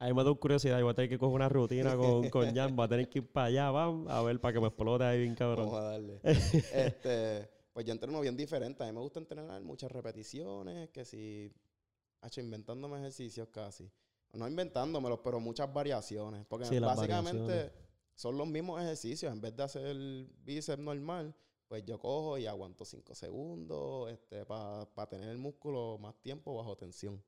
A 0.00 0.08
mí 0.08 0.12
me 0.12 0.24
da 0.24 0.34
curiosidad, 0.34 0.78
yo 0.78 0.84
voy 0.84 0.92
a 0.92 0.94
tener 0.94 1.08
que 1.08 1.18
coger 1.18 1.36
una 1.36 1.48
rutina 1.48 1.96
con, 1.96 2.28
con 2.30 2.52
Jan, 2.52 2.74
voy 2.74 2.84
a 2.84 2.88
tener 2.88 3.08
que 3.08 3.20
ir 3.20 3.32
para 3.32 3.46
allá, 3.46 3.70
vamos, 3.70 4.10
a 4.10 4.20
ver, 4.22 4.40
para 4.40 4.54
que 4.54 4.60
me 4.60 4.66
explote 4.66 5.04
ahí 5.04 5.20
bien 5.20 5.36
cabrón. 5.36 5.66
Vamos 5.66 5.80
a 5.80 5.82
darle. 5.84 6.20
este, 6.24 7.48
pues 7.72 7.86
yo 7.86 7.92
entreno 7.92 8.20
bien 8.20 8.36
diferente. 8.36 8.82
A 8.82 8.86
mí 8.86 8.92
me 8.92 9.00
gusta 9.00 9.20
entrenar 9.20 9.62
muchas 9.62 9.92
repeticiones, 9.92 10.90
que 10.90 11.04
si, 11.04 11.52
hecho 12.22 12.40
inventándome 12.40 12.98
ejercicios 12.98 13.48
casi. 13.50 13.88
No 14.34 14.46
inventándomelos, 14.48 15.20
pero 15.22 15.40
muchas 15.40 15.72
variaciones. 15.72 16.44
Porque 16.46 16.66
Sí, 16.66 16.78
básicamente 16.78 17.40
variaciones. 17.42 17.72
son 18.14 18.36
los 18.36 18.46
mismos 18.46 18.80
ejercicios. 18.82 19.32
En 19.32 19.40
vez 19.40 19.56
de 19.56 19.62
hacer 19.62 19.86
el 19.86 20.30
bíceps 20.44 20.82
normal, 20.82 21.34
pues 21.68 21.84
yo 21.84 21.98
cojo 21.98 22.38
y 22.38 22.46
aguanto 22.46 22.84
5 22.84 23.14
segundos 23.14 24.10
este, 24.12 24.44
para 24.44 24.86
tener 25.08 25.28
el 25.28 25.38
músculo 25.38 25.98
más 25.98 26.14
tiempo 26.20 26.54
bajo 26.54 26.76
tensión. 26.76 27.22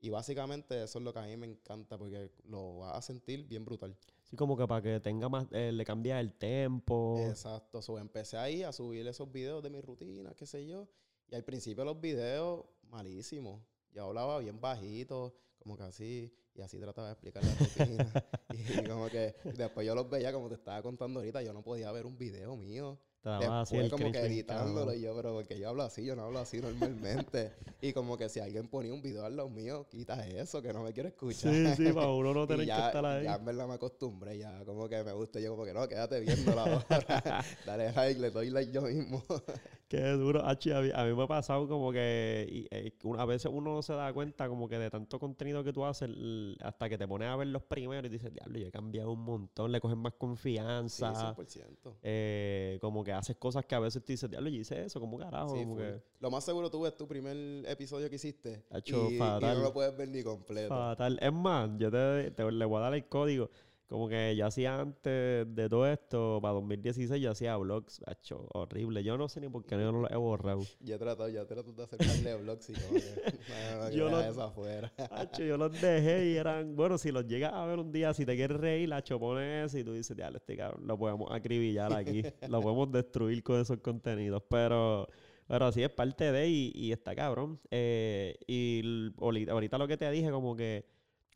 Y 0.00 0.10
básicamente 0.10 0.80
eso 0.82 0.98
es 1.00 1.04
lo 1.04 1.12
que 1.12 1.18
a 1.18 1.22
mí 1.22 1.36
me 1.36 1.46
encanta 1.46 1.98
porque 1.98 2.30
lo 2.44 2.78
vas 2.78 2.96
a 2.96 3.02
sentir 3.02 3.44
bien 3.48 3.64
brutal. 3.64 3.96
Sí, 4.22 4.36
como 4.36 4.56
que 4.56 4.66
para 4.66 4.80
que 4.80 5.00
tenga 5.00 5.28
más, 5.28 5.46
eh, 5.50 5.72
le 5.72 5.84
cambia 5.84 6.20
el 6.20 6.34
tempo. 6.34 7.16
Exacto. 7.28 7.82
So, 7.82 7.98
empecé 7.98 8.36
ahí 8.36 8.62
a 8.62 8.72
subir 8.72 9.06
esos 9.08 9.30
videos 9.32 9.62
de 9.62 9.70
mi 9.70 9.80
rutina, 9.80 10.34
qué 10.34 10.46
sé 10.46 10.66
yo. 10.66 10.86
Y 11.28 11.34
al 11.34 11.42
principio 11.44 11.84
los 11.84 12.00
videos, 12.00 12.64
malísimos. 12.90 13.60
Yo 13.92 14.04
hablaba 14.04 14.38
bien 14.38 14.60
bajito, 14.60 15.34
como 15.58 15.76
que 15.76 15.82
así, 15.82 16.32
y 16.58 16.62
así 16.62 16.78
trataba 16.78 17.06
de 17.06 17.12
explicar 17.12 17.42
la 17.44 17.54
rutina. 17.54 18.12
y 18.82 18.88
como 18.88 19.08
que 19.08 19.36
después 19.56 19.86
yo 19.86 19.94
los 19.94 20.10
veía, 20.10 20.32
como 20.32 20.48
te 20.48 20.56
estaba 20.56 20.82
contando 20.82 21.20
ahorita, 21.20 21.40
yo 21.42 21.52
no 21.52 21.62
podía 21.62 21.92
ver 21.92 22.04
un 22.04 22.18
video 22.18 22.56
mío. 22.56 22.98
Así 23.36 23.76
Después 23.76 23.90
como 24.00 24.12
que 24.12 24.18
editándolo 24.20 24.94
y 24.94 25.00
yo, 25.02 25.14
pero 25.16 25.32
porque 25.34 25.58
yo 25.58 25.68
hablo 25.68 25.82
así, 25.82 26.04
yo 26.04 26.16
no 26.16 26.24
hablo 26.24 26.38
así 26.40 26.60
normalmente. 26.60 27.52
y 27.80 27.92
como 27.92 28.16
que 28.16 28.28
si 28.28 28.40
alguien 28.40 28.68
ponía 28.68 28.92
un 28.92 29.02
video 29.02 29.24
al 29.24 29.36
lado 29.36 29.48
mío, 29.50 29.86
quita 29.90 30.26
eso, 30.26 30.60
que 30.62 30.72
no 30.72 30.82
me 30.82 30.92
quiero 30.92 31.08
escuchar. 31.08 31.52
Sí, 31.54 31.72
sí, 31.74 31.92
para 31.92 32.10
uno 32.12 32.34
no 32.34 32.46
tener 32.46 32.66
que 32.66 32.66
ya, 32.66 32.80
estar 32.80 33.04
ahí. 33.06 33.24
ya 33.24 33.34
en 33.36 33.44
verdad 33.44 33.68
me 33.68 33.74
acostumbré, 33.74 34.38
ya 34.38 34.64
como 34.64 34.88
que 34.88 35.02
me 35.04 35.12
gusta, 35.12 35.40
yo 35.40 35.50
como 35.52 35.64
que 35.64 35.74
no, 35.74 35.86
quédate 35.88 36.20
viéndola 36.20 36.62
ahora. 36.64 36.84
Dale 37.64 37.92
like, 37.92 38.20
le 38.20 38.30
doy 38.30 38.50
like 38.50 38.72
yo 38.72 38.82
mismo. 38.82 39.22
Qué 39.88 40.02
duro. 40.12 40.44
Achi, 40.44 40.70
a, 40.70 40.80
mí, 40.82 40.90
a 40.94 41.04
mí 41.04 41.14
me 41.14 41.22
ha 41.22 41.26
pasado 41.26 41.66
como 41.66 41.90
que 41.92 42.46
y, 42.50 42.66
eh, 42.70 42.92
una- 43.04 43.22
a 43.22 43.24
veces 43.24 43.50
uno 43.52 43.72
no 43.72 43.82
se 43.82 43.94
da 43.94 44.12
cuenta 44.12 44.46
como 44.46 44.68
que 44.68 44.78
de 44.78 44.90
tanto 44.90 45.18
contenido 45.18 45.64
que 45.64 45.72
tú 45.72 45.84
haces 45.86 46.10
hasta 46.62 46.88
que 46.90 46.98
te 46.98 47.08
pones 47.08 47.28
a 47.28 47.36
ver 47.36 47.48
los 47.48 47.62
primeros 47.62 48.04
y 48.10 48.12
dices, 48.12 48.32
diablo, 48.34 48.58
yo 48.58 48.66
he 48.68 48.70
cambiado 48.70 49.12
un 49.12 49.20
montón, 49.24 49.72
le 49.72 49.80
coges 49.80 49.96
más 49.96 50.12
sí, 50.86 51.14
confianza. 51.14 51.14
100%. 51.14 51.96
eh, 52.02 52.78
como 52.82 53.02
que 53.02 53.12
haces 53.18 53.36
cosas 53.36 53.64
que 53.66 53.74
a 53.74 53.78
veces 53.80 54.02
tú 54.04 54.12
dices, 54.12 54.30
diablo, 54.30 54.48
yo 54.48 54.60
hice 54.60 54.84
eso, 54.84 55.00
como 55.00 55.18
carajo. 55.18 55.54
Sí, 55.54 55.62
como 55.62 55.76
que 55.76 56.00
Lo 56.20 56.30
más 56.30 56.44
seguro 56.44 56.70
tú 56.70 56.80
ves 56.82 56.96
tu 56.96 57.06
primer 57.06 57.36
episodio 57.68 58.08
que 58.08 58.16
hiciste 58.16 58.64
Hacho, 58.70 59.08
y, 59.10 59.14
y 59.14 59.18
fatal. 59.18 59.56
no 59.58 59.62
lo 59.64 59.72
puedes 59.72 59.96
ver 59.96 60.08
ni 60.08 60.22
completo. 60.22 60.68
fatal. 60.68 61.18
Es 61.20 61.32
más, 61.32 61.70
yo 61.78 61.90
te, 61.90 62.30
te- 62.30 62.50
le 62.52 62.64
voy 62.64 62.78
a 62.78 62.80
dar 62.82 62.94
el 62.94 63.06
código. 63.08 63.50
Como 63.88 64.06
que 64.06 64.36
yo 64.36 64.44
hacía 64.46 64.78
antes 64.80 65.46
de 65.54 65.68
todo 65.70 65.86
esto, 65.86 66.38
para 66.42 66.52
2016, 66.54 67.22
yo 67.22 67.30
hacía 67.30 67.56
vlogs, 67.56 68.02
hacho, 68.06 68.46
horrible. 68.52 69.02
Yo 69.02 69.16
no 69.16 69.30
sé 69.30 69.40
ni 69.40 69.48
por 69.48 69.64
qué 69.64 69.76
yo 69.76 69.90
no 69.90 70.02
lo 70.02 70.10
he 70.10 70.16
borrado. 70.16 70.60
Yo 70.80 70.96
he 70.96 70.98
tratado, 70.98 71.28
yo 71.30 71.40
he 71.40 71.46
tratado 71.46 71.72
de 71.72 71.82
hacer 71.84 71.98
par 71.98 72.16
de 72.16 72.34
vlogs 72.36 72.68
y 72.68 72.74
como 72.74 72.94
que, 72.94 73.00
no, 73.48 73.90
Yo 73.90 74.04
deja 74.06 74.16
lo- 74.26 74.30
eso 74.30 74.42
afuera. 74.42 74.92
Hacho, 75.10 75.42
yo 75.42 75.56
los 75.56 75.72
dejé 75.80 76.26
y 76.32 76.36
eran, 76.36 76.76
bueno, 76.76 76.98
si 76.98 77.10
los 77.10 77.26
llegas 77.26 77.54
a 77.54 77.64
ver 77.64 77.78
un 77.78 77.90
día, 77.90 78.12
si 78.12 78.26
te 78.26 78.36
quieres 78.36 78.58
reír, 78.58 78.92
Hacho, 78.92 79.18
pones 79.18 79.66
eso 79.68 79.78
y 79.78 79.84
tú 79.84 79.92
dices, 79.94 80.14
diablo, 80.14 80.36
este 80.36 80.54
cabrón, 80.54 80.86
lo 80.86 80.98
podemos 80.98 81.32
acribillar 81.32 81.90
aquí, 81.94 82.22
lo 82.46 82.60
podemos 82.60 82.92
destruir 82.92 83.42
con 83.42 83.58
esos 83.60 83.78
contenidos, 83.78 84.42
pero, 84.50 85.08
pero 85.46 85.64
así 85.64 85.82
es 85.82 85.88
parte 85.90 86.30
de 86.30 86.46
y, 86.46 86.72
y 86.74 86.92
está 86.92 87.14
cabrón. 87.14 87.58
Eh, 87.70 88.36
y 88.46 88.82
ahorita 89.50 89.78
lo 89.78 89.88
que 89.88 89.96
te 89.96 90.10
dije, 90.10 90.30
como 90.30 90.54
que 90.54 90.84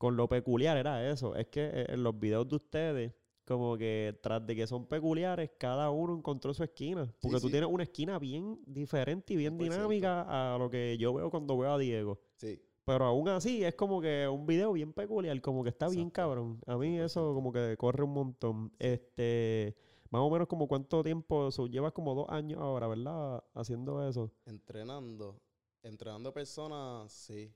con 0.02 0.16
lo 0.16 0.28
peculiar 0.28 0.76
era 0.76 1.08
eso, 1.08 1.36
es 1.36 1.46
que 1.46 1.60
eh, 1.62 1.86
en 1.90 2.02
los 2.02 2.18
videos 2.18 2.48
de 2.48 2.56
ustedes, 2.56 3.12
como 3.44 3.78
que 3.78 4.18
tras 4.20 4.44
de 4.44 4.56
que 4.56 4.66
son 4.66 4.84
peculiares, 4.88 5.52
cada 5.56 5.92
uno 5.92 6.16
encontró 6.16 6.52
su 6.52 6.64
esquina, 6.64 7.14
porque 7.20 7.38
tú 7.38 7.46
sí. 7.46 7.52
tienes 7.52 7.70
una 7.70 7.84
esquina 7.84 8.18
bien 8.18 8.58
diferente 8.66 9.34
y 9.34 9.36
bien 9.36 9.56
100%. 9.56 9.62
dinámica 9.62 10.54
a 10.54 10.58
lo 10.58 10.68
que 10.68 10.98
yo 10.98 11.14
veo 11.14 11.30
cuando 11.30 11.56
veo 11.56 11.70
a 11.70 11.78
Diego. 11.78 12.20
Sí, 12.34 12.60
Pero 12.84 13.04
aún 13.04 13.28
así 13.28 13.62
es 13.62 13.76
como 13.76 14.00
que 14.00 14.26
un 14.26 14.44
video 14.44 14.72
bien 14.72 14.92
peculiar, 14.92 15.40
como 15.40 15.62
que 15.62 15.68
está 15.68 15.88
bien 15.88 16.10
cabrón. 16.10 16.58
A 16.66 16.76
mí 16.76 16.98
eso 16.98 17.32
como 17.32 17.52
que 17.52 17.76
corre 17.76 18.02
un 18.02 18.12
montón. 18.12 18.72
Este, 18.80 19.76
más 20.10 20.22
o 20.22 20.30
menos 20.30 20.48
como 20.48 20.66
cuánto 20.66 21.04
tiempo, 21.04 21.52
so, 21.52 21.68
llevas 21.68 21.92
como 21.92 22.16
dos 22.16 22.26
años 22.28 22.58
ahora, 22.60 22.88
¿verdad? 22.88 23.44
Haciendo 23.54 24.04
eso. 24.08 24.32
entrenando, 24.46 25.40
entrenando 25.80 26.32
personas, 26.32 27.12
sí. 27.12 27.54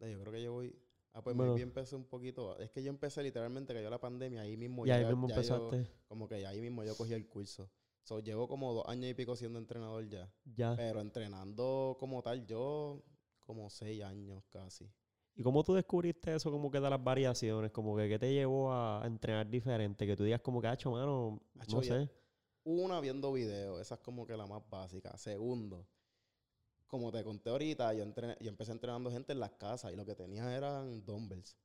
Yo 0.00 0.18
creo 0.18 0.32
que 0.32 0.42
yo 0.42 0.52
voy... 0.54 0.87
Ah, 1.18 1.22
pues 1.22 1.34
Bueno. 1.36 1.56
empecé 1.56 1.96
un 1.96 2.04
poquito... 2.04 2.56
Es 2.60 2.70
que 2.70 2.80
yo 2.80 2.90
empecé 2.90 3.24
literalmente, 3.24 3.74
cayó 3.74 3.90
la 3.90 3.98
pandemia, 3.98 4.42
ahí 4.42 4.56
mismo 4.56 4.86
y 4.86 4.90
ahí 4.92 5.02
ya- 5.02 5.08
mismo 5.08 5.26
ya 5.26 5.42
yo- 5.42 5.68
empezaste. 5.68 5.90
como 6.06 6.28
que 6.28 6.46
ahí 6.46 6.60
mismo 6.60 6.84
yo 6.84 6.96
cogí 6.96 7.12
el 7.12 7.26
curso. 7.26 7.68
So, 8.04 8.20
llevo 8.20 8.46
como 8.46 8.72
dos 8.72 8.84
años 8.86 9.10
y 9.10 9.14
pico 9.14 9.34
siendo 9.34 9.58
entrenador 9.58 10.08
ya. 10.08 10.32
Ya. 10.44 10.76
Pero 10.76 11.00
entrenando 11.00 11.96
como 11.98 12.22
tal, 12.22 12.46
yo 12.46 13.02
como 13.40 13.68
seis 13.68 14.00
años 14.04 14.44
casi. 14.48 14.88
¿Y 15.34 15.42
cómo 15.42 15.64
tú 15.64 15.74
descubriste 15.74 16.36
eso 16.36 16.52
como 16.52 16.70
que 16.70 16.78
de 16.78 16.88
las 16.88 17.02
variaciones? 17.02 17.72
Como 17.72 17.96
que 17.96 18.08
qué 18.08 18.18
te 18.20 18.32
llevó 18.32 18.72
a, 18.72 19.02
entrenar 19.04 19.50
diferente? 19.50 20.06
Que 20.06 20.14
tú 20.14 20.22
digas 20.22 20.40
como 20.40 20.60
que, 20.60 20.68
hacho, 20.68 20.92
mano, 20.92 21.42
Hacho, 21.58 21.76
no 21.78 21.82
sé. 21.82 22.08
Una, 22.62 23.00
viendo 23.00 23.32
videos, 23.32 23.80
esa 23.80 23.96
es 23.96 24.00
como 24.02 24.24
que 24.24 24.36
la 24.36 24.46
más 24.46 24.62
básica. 24.70 25.16
Segundo, 25.18 25.84
como 26.88 27.12
te 27.12 27.22
conté 27.22 27.50
ahorita, 27.50 27.92
yo, 27.94 28.02
entrené- 28.04 28.36
yo 28.40 28.48
empecé 28.48 28.72
entrenando 28.72 29.10
gente 29.10 29.32
en 29.32 29.40
las 29.40 29.52
casas 29.52 29.92
y 29.92 29.96
lo 29.96 30.04
que 30.04 30.14
tenía 30.14 30.54
eran 30.56 31.04
dumbbells. 31.04 31.56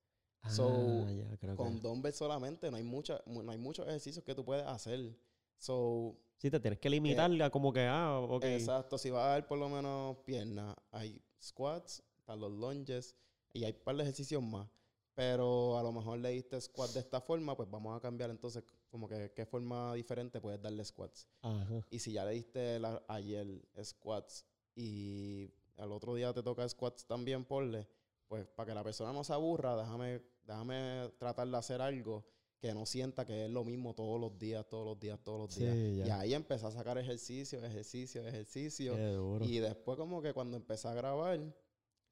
So, 0.50 1.06
ah, 1.08 1.36
creo 1.40 1.56
Con 1.56 1.76
que... 1.76 1.82
dumbbells 1.82 2.18
solamente 2.18 2.70
no 2.70 2.78
hay, 2.78 2.84
mucha, 2.84 3.22
mu- 3.26 3.42
no 3.44 3.52
hay 3.52 3.58
muchos 3.58 3.88
ejercicios 3.88 4.24
que 4.26 4.36
tú 4.36 4.44
puedes 4.44 4.66
hacer. 4.66 5.16
So, 5.58 6.18
Sí, 6.38 6.52
te 6.52 6.60
tienes 6.60 6.80
que 6.80 6.90
limitar 6.90 7.32
a 7.42 7.50
como 7.50 7.72
que, 7.72 7.86
ah, 7.88 8.20
ok. 8.20 8.44
Exacto, 8.44 8.98
si 8.98 9.10
vas 9.10 9.24
a 9.26 9.36
ver 9.36 9.48
por 9.48 9.58
lo 9.58 9.70
menos 9.70 10.18
piernas, 10.26 10.76
hay 10.92 11.22
squats, 11.42 12.04
están 12.18 12.42
los 12.42 12.52
lunges 12.52 13.16
y 13.54 13.64
hay 13.64 13.72
un 13.72 13.80
par 13.84 13.96
de 13.96 14.04
ejercicios 14.04 14.44
más. 14.44 14.68
Pero 15.16 15.78
a 15.78 15.84
lo 15.84 15.92
mejor 15.92 16.18
le 16.20 16.30
diste 16.30 16.60
squat 16.60 16.90
de 16.92 17.00
esta 17.00 17.22
forma, 17.22 17.56
pues 17.56 17.70
vamos 17.70 17.96
a 17.96 18.02
cambiar 18.02 18.30
entonces 18.32 18.64
como 18.90 19.08
que 19.08 19.32
qué 19.34 19.46
forma 19.46 19.94
diferente 19.94 20.42
puedes 20.42 20.62
darle 20.62 20.84
squats. 20.84 21.28
Ajá. 21.42 21.86
Y 21.92 22.00
si 22.00 22.12
ya 22.14 22.26
le 22.26 22.32
diste 22.32 22.80
la- 22.80 23.02
ayer 23.08 23.48
squats 23.84 24.46
y 24.76 25.50
al 25.78 25.92
otro 25.92 26.16
día 26.16 26.34
te 26.34 26.44
toca 26.44 26.68
squats 26.68 27.06
también, 27.06 27.46
ponle, 27.46 27.88
pues 28.28 28.46
para 28.48 28.68
que 28.70 28.76
la 28.76 28.84
persona 28.84 29.12
no 29.14 29.24
se 29.24 29.34
aburra, 29.34 29.76
déjame, 29.76 30.22
déjame 30.46 31.12
tratar 31.18 31.48
de 31.48 31.58
hacer 31.58 31.82
algo 31.82 32.26
que 32.60 32.74
no 32.74 32.86
sienta 32.86 33.26
que 33.26 33.46
es 33.46 33.52
lo 33.52 33.66
mismo 33.66 33.94
todos 33.94 34.20
los 34.22 34.38
días, 34.40 34.66
todos 34.70 34.86
los 34.86 35.00
días, 35.00 35.20
todos 35.22 35.40
los 35.40 35.56
días. 35.58 35.76
Y 36.08 36.10
ahí 36.10 36.34
empecé 36.34 36.66
a 36.66 36.72
sacar 36.72 36.98
ejercicio, 36.98 37.64
ejercicio, 37.64 38.26
ejercicio. 38.26 38.96
Qué 38.96 39.12
duro. 39.14 39.44
Y 39.46 39.60
después 39.60 39.98
como 39.98 40.22
que 40.22 40.34
cuando 40.34 40.56
empecé 40.56 40.88
a 40.88 40.94
grabar, 40.94 41.42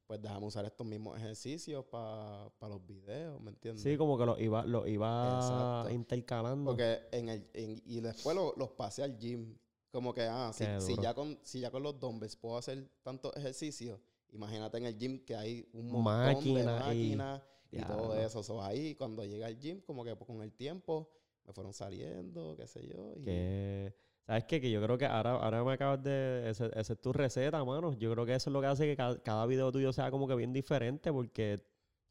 pues 0.05 0.21
déjame 0.21 0.45
usar 0.47 0.65
estos 0.65 0.85
mismos 0.85 1.17
ejercicios 1.17 1.85
para 1.85 2.51
los 2.67 2.85
videos, 2.85 3.39
¿me 3.39 3.51
entiendes? 3.51 3.81
Sí, 3.81 3.95
como 3.95 4.17
que 4.17 4.25
lo 4.25 4.37
iba, 4.37 4.65
lo 4.65 4.85
iba 4.85 5.35
Exacto. 5.37 5.89
intercalando. 5.89 6.71
Porque 6.71 6.99
en 7.13 7.29
el, 7.29 7.49
en- 7.53 7.81
y 7.85 8.01
después 8.01 8.35
lo- 8.35 8.53
los 8.57 8.71
pasé 8.71 9.03
al 9.03 9.17
gym. 9.17 9.55
Como 9.91 10.13
que, 10.13 10.21
ah, 10.21 10.51
si, 10.53 10.65
si 10.79 10.95
ya 11.01 11.13
con, 11.13 11.37
si 11.43 11.59
ya 11.59 11.69
con 11.69 11.83
los 11.83 11.99
dumbbells 11.99 12.37
puedo 12.37 12.57
hacer 12.57 12.89
tantos 13.03 13.35
ejercicios, 13.35 13.99
imagínate 14.31 14.77
en 14.77 14.85
el 14.85 14.97
gym 14.97 15.19
que 15.25 15.35
hay 15.35 15.67
un 15.73 15.91
montón 15.91 16.03
Máquina 16.03 16.59
de 16.59 16.79
máquinas 16.79 17.41
y, 17.71 17.81
todo 17.81 18.15
eso. 18.15 18.41
So, 18.41 18.63
ahí 18.63 18.95
cuando 18.95 19.25
llegué 19.25 19.43
al 19.43 19.59
gym, 19.59 19.81
como 19.81 20.03
que 20.05 20.15
con 20.15 20.41
el 20.41 20.53
tiempo 20.53 21.09
me 21.45 21.53
fueron 21.53 21.73
saliendo, 21.73 22.55
qué 22.55 22.67
sé 22.67 22.87
yo. 22.87 23.13
Y 23.17 23.23
Que, 23.23 23.93
¿Sabes 24.25 24.45
qué? 24.45 24.61
Que 24.61 24.71
yo 24.71 24.81
creo 24.81 24.97
que 24.97 25.05
ahora, 25.05 25.31
ahora 25.31 25.63
me 25.63 25.73
acabas 25.73 26.01
de... 26.03 26.49
Esa 26.49 26.67
esa 26.67 26.93
es 26.93 27.01
tu 27.01 27.11
receta, 27.11 27.63
mano. 27.65 27.93
Yo 27.97 28.11
creo 28.13 28.25
que 28.25 28.35
eso 28.35 28.49
es 28.49 28.53
lo 28.53 28.61
que 28.61 28.67
hace 28.67 28.85
que 28.85 28.95
ca- 28.95 29.21
cada, 29.21 29.45
video 29.45 29.71
tuyo 29.71 29.91
sea 29.91 30.09
como 30.11 30.27
que 30.27 30.35
bien 30.35 30.53
diferente 30.53 31.11
porque 31.11 31.59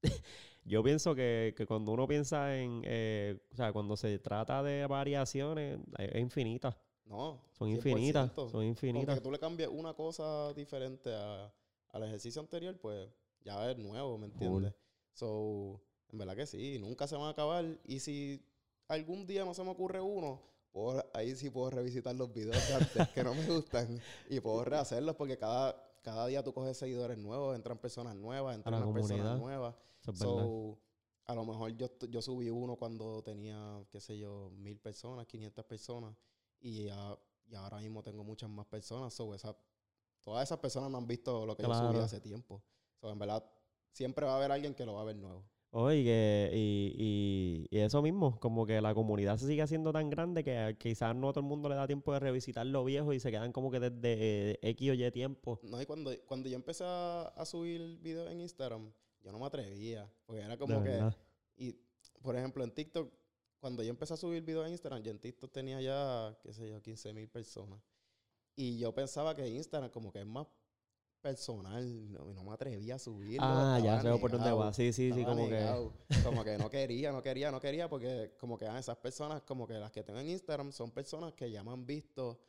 yo 0.65 0.83
pienso 0.83 1.15
que, 1.15 1.55
que 1.57 1.67
cuando 1.67 1.93
uno 1.93 2.07
piensa 2.07 2.57
en... 2.59 2.83
eh, 2.85 3.39
o 3.53 3.57
sea, 3.57 3.73
cuando 3.73 3.97
se 3.97 4.19
trata 4.19 4.63
de 4.63 4.87
variaciones, 4.87 5.79
es, 5.99 6.09
es 6.13 6.21
infinita. 6.21 6.77
No. 7.11 7.39
Son 7.59 7.69
100%. 7.69 7.75
infinitas. 7.77 8.31
Son 8.51 8.65
infinitas. 8.65 9.15
que 9.17 9.21
tú 9.21 9.31
le 9.31 9.39
cambies 9.39 9.69
una 9.69 9.93
cosa 9.95 10.53
diferente 10.55 11.13
a- 11.15 11.53
al 11.91 12.03
ejercicio 12.05 12.41
anterior, 12.41 12.79
pues 12.81 13.09
ya 13.45 13.71
es 13.71 13.77
nuevo, 13.77 14.17
¿me 14.17 14.27
entiendes? 14.27 14.73
So, 15.13 15.81
en 16.13 16.19
verdad 16.19 16.37
que 16.37 16.47
sí, 16.47 16.79
nunca 16.79 17.07
se 17.07 17.17
van 17.17 17.25
a 17.27 17.31
acabar. 17.31 17.65
Y 17.85 17.99
si 18.01 18.41
algún 18.89 19.27
día 19.27 19.45
no 19.45 19.53
se 19.55 19.63
me 19.65 19.71
ocurre 19.71 20.01
uno, 20.01 20.41
puedo- 20.73 21.05
ahí 21.13 21.35
sí 21.35 21.51
puedo 21.51 21.71
revisitar 21.71 22.15
los 22.15 22.33
videos 22.33 22.67
de 22.69 22.75
antes 22.75 23.09
que 23.09 23.25
no 23.25 23.35
me 23.35 23.45
gustan 23.47 24.01
y 24.29 24.39
puedo 24.41 24.65
rehacerlos 24.65 25.17
porque 25.17 25.37
cada, 25.37 25.75
cada 26.03 26.27
día 26.29 26.45
tú 26.45 26.53
coges 26.55 26.77
seguidores 26.77 27.19
nuevos, 27.19 27.57
entran 27.57 27.77
personas 27.79 28.15
nuevas, 28.15 28.55
entran 28.57 28.75
personas 28.95 29.19
nuevas. 29.41 29.75
Es. 30.07 30.19
So, 30.19 30.79
a 31.27 31.35
lo 31.35 31.45
mejor 31.45 31.77
yo, 31.77 31.89
yo 32.09 32.23
subí 32.23 32.51
uno 32.51 32.77
cuando 32.77 33.21
tenía, 33.23 33.85
qué 33.91 34.01
sé 34.01 34.17
yo, 34.17 34.51
mil 34.57 34.79
personas, 34.79 35.27
500 35.27 35.65
personas. 35.65 36.15
Y, 36.61 36.85
ya- 36.85 37.19
y 37.47 37.55
ahora 37.55 37.79
mismo 37.79 38.03
tengo 38.03 38.23
muchas 38.25 38.49
más 38.51 38.67
personas. 38.67 39.13
So, 39.15 39.35
esa, 39.35 39.57
todas 40.23 40.45
esas 40.45 40.59
personas 40.59 40.91
no 40.91 40.99
han 40.99 41.07
visto 41.07 41.47
lo 41.47 41.57
que 41.57 41.63
yo 41.65 41.75
subí 41.75 41.89
Claro. 41.91 42.05
hace 42.05 42.21
tiempo. 42.21 42.63
So, 43.01 43.11
en 43.11 43.19
verdad, 43.19 43.45
siempre 43.93 44.27
va 44.27 44.35
a 44.35 44.37
haber 44.37 44.53
alguien 44.53 44.75
que 44.75 44.85
lo 44.85 44.95
va 44.95 45.03
a 45.03 45.05
ver 45.05 45.17
nuevo. 45.17 45.45
Oye, 45.73 46.51
y, 46.53 47.67
y, 47.71 47.77
y 47.77 47.79
eso 47.79 48.03
mismo, 48.03 48.41
como 48.41 48.67
que 48.67 48.81
la 48.81 48.93
comunidad 48.93 49.37
se 49.39 49.47
sigue 49.47 49.63
haciendo 49.63 49.93
tan 49.93 50.11
grande 50.11 50.43
que 50.43 50.77
quizás 50.81 51.15
no 51.15 51.33
todo 51.33 51.41
el 51.41 51.47
mundo 51.47 51.69
le 51.69 51.77
da 51.77 51.87
tiempo 51.87 52.13
de 52.13 52.19
revisitar 52.19 52.67
lo 52.67 52.85
viejo 52.85 53.13
y 53.13 53.21
se 53.21 53.31
quedan 53.31 53.53
como 53.53 53.71
que 53.71 53.79
desde 53.79 54.51
eh, 54.53 54.59
X 54.63 54.91
o 54.91 54.95
Y 54.95 55.11
tiempo. 55.13 55.61
No, 55.63 55.81
y 55.81 55.87
cuando, 55.87 56.11
cuando 56.27 56.49
yo 56.49 56.57
empecé 56.57 56.83
a, 56.85 57.23
a 57.29 57.47
subir 57.47 57.99
videos 58.01 58.29
en 58.33 58.41
Instagram, 58.41 58.93
yo 59.23 59.31
no 59.31 59.39
me 59.39 59.47
atrevía. 59.47 60.13
Porque 60.27 60.41
era 60.43 60.57
De 60.57 60.59
como 60.59 60.83
que. 60.83 60.89
verdad. 60.91 61.17
Y, 61.57 61.79
por 62.21 62.35
ejemplo, 62.37 62.65
en 62.65 62.73
TikTok, 62.75 63.09
cuando 63.61 63.83
yo 63.83 63.91
empecé 63.91 64.15
a 64.15 64.17
subir 64.17 64.43
videos 64.43 64.67
en 64.67 64.73
Instagram, 64.73 65.03
yo 65.03 65.11
en 65.11 65.19
TikTok 65.19 65.53
tenía 65.53 65.81
ya, 65.81 66.37
qué 66.43 66.53
sé 66.53 66.69
yo, 66.69 66.81
15 66.81 67.13
mil 67.13 67.29
personas. 67.29 67.81
Y 68.57 68.79
yo 68.79 68.93
pensaba 68.95 69.35
que 69.35 69.47
Instagram 69.49 69.91
como 69.91 70.11
que 70.11 70.21
es 70.21 70.27
más 70.27 70.47
personal, 71.21 72.11
no, 72.13 72.31
y 72.31 72.35
no 72.35 72.43
me 72.43 72.53
atrevía 72.53 72.95
a 72.95 72.99
subirlo. 72.99 73.47
Ah, 73.47 73.79
ya 73.83 74.01
sé 74.01 74.09
por 74.19 74.31
dónde 74.31 74.51
va. 74.53 74.73
Sí, 74.73 74.93
sí, 74.93 75.13
sí, 75.13 75.25
como 75.25 75.49
que... 75.49 75.91
Como 76.25 76.43
que 76.43 76.57
no 76.59 76.69
quería, 76.71 77.13
no 77.13 77.23
quería, 77.23 77.51
no 77.51 77.61
quería, 77.61 77.89
porque 77.89 78.35
como 78.39 78.57
que 78.59 78.67
ah, 78.67 78.79
esas 78.79 78.97
personas, 78.97 79.43
como 79.43 79.67
que 79.67 79.75
las 79.75 79.93
que 79.93 80.03
tengo 80.03 80.19
en 80.19 80.29
Instagram, 80.29 80.73
son 80.73 80.91
personas 80.91 81.35
que 81.35 81.51
ya 81.51 81.63
me 81.63 81.73
han 81.73 81.87
visto, 81.87 82.41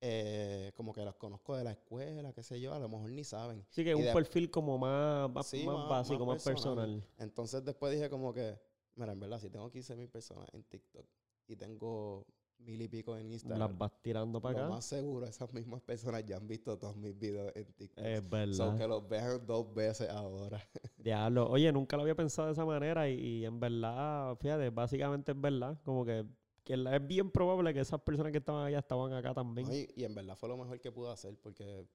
eh, 0.00 0.72
como 0.76 0.92
que 0.92 1.04
las 1.04 1.16
conozco 1.16 1.56
de 1.56 1.64
la 1.64 1.72
escuela, 1.72 2.32
qué 2.32 2.42
sé 2.42 2.60
yo, 2.60 2.72
a 2.72 2.78
lo 2.78 2.88
mejor 2.88 3.10
ni 3.10 3.24
saben. 3.24 3.64
Sí, 3.68 3.82
que 3.84 3.90
es 3.90 3.96
un 3.96 4.02
de- 4.04 4.12
perfil 4.12 4.50
como 4.50 4.78
más, 4.78 5.30
más, 5.30 5.46
Sí, 5.46 5.64
más 5.64 5.88
básico, 5.88 6.24
más 6.24 6.36
más 6.36 6.44
personal. 6.44 7.04
Entonces 7.18 7.64
después 7.64 7.92
dije 7.92 8.08
como 8.08 8.32
que, 8.32 8.58
mira, 8.94 9.12
en 9.12 9.20
verdad, 9.20 9.38
si 9.40 9.50
tengo 9.50 9.70
15 9.70 9.96
mil 9.96 10.08
personas 10.08 10.46
en 10.52 10.62
TikTok 10.64 11.06
y 11.46 11.56
tengo 11.56 12.26
mil 12.58 12.82
y 12.82 12.88
pico 12.88 13.16
en 13.16 13.30
Instagram, 13.32 13.58
Las 13.70 13.78
vas 13.78 13.92
tirando 14.02 14.40
para 14.40 14.58
lo 14.58 14.64
acá. 14.64 14.74
más 14.74 14.84
seguro 14.84 15.26
esas 15.26 15.50
mismas 15.54 15.80
personas 15.80 16.24
ya 16.26 16.36
han 16.36 16.46
visto 16.46 16.76
todos 16.78 16.94
mis 16.96 17.18
videos 17.18 17.50
en 17.56 17.72
TikTok. 17.72 18.04
Es 18.04 18.28
verdad. 18.28 18.76
que 18.78 18.86
los 18.86 19.08
vean 19.08 19.46
dos 19.46 19.72
veces 19.74 20.08
ahora. 20.10 20.60
Diablo. 20.98 21.48
Oye, 21.48 21.72
nunca 21.72 21.96
lo 21.96 22.02
había 22.02 22.14
pensado 22.14 22.48
de 22.48 22.52
esa 22.52 22.64
manera 22.66 23.08
y, 23.08 23.14
y 23.18 23.44
en 23.46 23.58
verdad, 23.58 24.36
fíjate, 24.36 24.68
básicamente 24.70 25.32
es 25.32 25.40
verdad. 25.40 25.80
Como 25.84 26.04
que, 26.04 26.26
que 26.62 26.74
es 26.74 27.06
bien 27.06 27.30
probable 27.30 27.72
que 27.72 27.80
esas 27.80 28.00
personas 28.02 28.30
que 28.30 28.38
estaban 28.38 28.66
allá 28.66 28.80
estaban 28.80 29.12
acá 29.14 29.32
también. 29.32 29.66
¿no? 29.66 29.74
Y, 29.74 29.88
y 29.96 30.04
en 30.04 30.14
verdad 30.14 30.36
fue 30.36 30.50
lo 30.50 30.58
mejor 30.58 30.78
que 30.80 30.92
pude 30.92 31.10
hacer 31.10 31.34
porque 31.42 31.86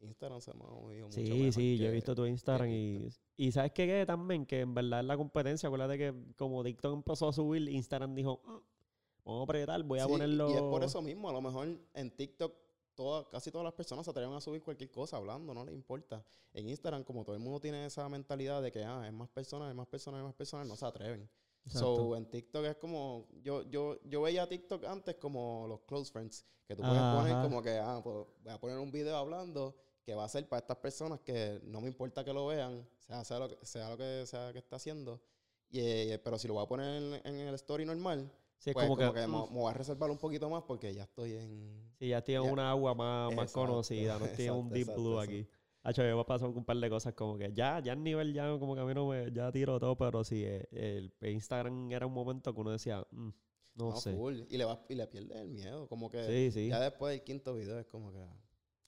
Instagram 0.00 0.40
se 0.40 0.52
me 0.54 0.64
ha 0.64 0.68
movido 0.68 1.06
mucho 1.06 1.20
Sí, 1.20 1.30
mejor 1.32 1.52
sí, 1.52 1.78
yo 1.78 1.86
he 1.86 1.90
visto 1.90 2.14
tu 2.14 2.26
Instagram 2.26 2.68
y, 2.70 3.08
y 3.36 3.52
¿sabes 3.52 3.72
qué? 3.72 3.86
Que 3.86 4.04
también 4.06 4.44
que 4.46 4.60
en 4.60 4.74
verdad 4.74 5.00
es 5.00 5.06
la 5.06 5.16
competencia. 5.16 5.68
Acuérdate 5.68 5.98
que 5.98 6.14
como 6.36 6.62
TikTok 6.62 6.92
empezó 6.94 7.28
a 7.28 7.32
subir, 7.32 7.68
Instagram 7.68 8.14
dijo, 8.14 8.40
"Mm, 8.44 8.58
vamos 9.24 9.40
a 9.40 9.44
apretar, 9.44 9.82
voy 9.82 9.98
a 9.98 10.04
Sí, 10.04 10.08
ponerlo... 10.10 10.50
Y 10.50 10.54
es 10.54 10.60
por 10.62 10.84
eso 10.84 11.00
mismo, 11.02 11.28
a 11.28 11.32
lo 11.32 11.40
mejor 11.40 11.68
en 11.94 12.10
TikTok 12.10 12.54
toda- 12.94 13.28
casi 13.30 13.50
todas 13.50 13.64
las 13.64 13.74
personas 13.74 14.04
se 14.04 14.10
atreven 14.10 14.32
a 14.34 14.40
subir 14.40 14.62
cualquier 14.62 14.90
cosa 14.90 15.16
hablando, 15.16 15.52
no 15.54 15.64
les 15.64 15.74
importa. 15.74 16.24
En 16.52 16.68
Instagram, 16.68 17.02
como 17.04 17.24
todo 17.24 17.34
el 17.36 17.42
mundo 17.42 17.60
tiene 17.60 17.84
esa 17.86 18.08
mentalidad 18.08 18.62
de 18.62 18.70
que 18.72 18.84
ah, 18.84 19.06
es 19.06 19.12
más 19.12 19.28
personas, 19.28 19.68
es 19.70 19.74
más 19.74 19.86
personas, 19.86 20.18
es 20.20 20.24
más 20.24 20.34
personas, 20.34 20.66
no 20.66 20.76
se 20.76 20.86
atreven. 20.86 21.28
Exacto. 21.66 21.96
So, 21.96 22.16
en 22.16 22.26
TikTok 22.30 22.64
es 22.64 22.76
como, 22.76 23.26
yo, 23.42 23.62
yo, 23.68 23.98
yo 24.04 24.22
veía 24.22 24.48
TikTok 24.48 24.84
antes 24.84 25.16
como 25.16 25.66
los 25.68 25.80
close 25.80 26.10
friends, 26.12 26.46
que 26.66 26.76
tú 26.76 26.82
puedes 26.82 26.96
Ajá. 26.98 27.18
poner 27.18 27.42
como 27.42 27.60
que, 27.62 27.76
ah, 27.78 28.00
pues, 28.02 28.26
voy 28.44 28.52
a 28.52 28.58
poner 28.60 28.78
un 28.78 28.92
video 28.92 29.16
hablando 29.16 29.74
que 30.06 30.14
va 30.14 30.24
a 30.24 30.28
ser 30.28 30.48
para 30.48 30.60
estas 30.60 30.76
personas 30.76 31.18
que 31.20 31.60
no 31.64 31.80
me 31.80 31.88
importa 31.88 32.24
que 32.24 32.32
lo 32.32 32.46
vean, 32.46 32.88
sea, 33.00 33.24
sea, 33.24 33.40
lo, 33.40 33.48
que, 33.48 33.66
sea 33.66 33.90
lo 33.90 33.98
que 33.98 34.24
sea 34.24 34.52
que 34.52 34.60
está 34.60 34.76
haciendo. 34.76 35.20
Y, 35.68 35.80
eh, 35.80 36.20
pero 36.22 36.38
si 36.38 36.46
lo 36.46 36.54
voy 36.54 36.62
a 36.62 36.68
poner 36.68 37.02
en, 37.02 37.34
en 37.34 37.48
el 37.48 37.54
story 37.56 37.84
normal, 37.84 38.30
sí, 38.56 38.70
es 38.70 38.74
pues 38.74 38.86
como, 38.86 38.96
como, 38.96 39.12
que, 39.12 39.20
que, 39.20 39.26
me, 39.26 39.32
me 39.36 39.58
voy 39.60 39.68
a 39.68 39.74
reservar 39.74 40.08
un 40.12 40.18
poquito 40.18 40.48
más 40.48 40.62
porque 40.62 40.94
ya 40.94 41.02
estoy 41.02 41.32
en... 41.32 41.90
sí, 41.98 42.06
ya 42.06 42.22
tienen 42.22 42.44
ya. 42.44 42.52
una 42.52 42.70
agua 42.70 42.94
más, 42.94 43.34
más 43.34 43.46
Exacto, 43.46 43.66
conocida, 43.66 44.16
no 44.20 44.26
tienen 44.28 44.52
un 44.54 44.58
exacto, 44.66 44.74
Deep 44.74 44.82
exacto, 44.82 45.02
Blue 45.02 45.20
exacto. 45.20 45.32
aquí. 45.34 45.48
Hacho, 45.82 46.02
yo 46.04 46.16
me 46.16 46.24
pasado 46.24 46.50
con 46.52 46.58
un 46.58 46.64
par 46.64 46.76
de 46.76 46.88
cosas 46.88 47.14
como 47.14 47.36
que 47.36 47.52
ya, 47.52 47.80
ya 47.80 47.92
el 47.92 48.02
nivel 48.04 48.32
ya 48.32 48.48
como 48.60 48.76
que 48.76 48.80
a 48.82 48.84
mí 48.84 48.94
no 48.94 49.08
me, 49.08 49.32
ya 49.32 49.50
tiro 49.50 49.80
todo, 49.80 49.96
pero 49.96 50.22
sí, 50.22 50.44
eh, 50.44 50.68
el, 50.70 51.12
Instagram 51.32 51.90
era 51.90 52.06
un 52.06 52.12
momento 52.12 52.54
que 52.54 52.60
uno 52.60 52.70
decía, 52.70 53.04
"Mm, 53.10 53.30
no, 53.74 53.90
No, 53.90 53.96
sé. 53.96 54.16
Y 54.50 54.56
le, 54.56 54.64
vas, 54.64 54.78
y 54.88 54.94
le 54.94 55.06
pierdes 55.08 55.36
el 55.38 55.48
miedo, 55.48 55.88
como 55.88 56.08
que 56.10 56.24
Sí, 56.26 56.52
sí. 56.52 56.68
ya 56.68 56.78
después 56.78 57.12
del 57.12 57.24
quinto 57.24 57.54
video 57.54 57.78
es 57.80 57.86
como 57.86 58.12
que... 58.12 58.24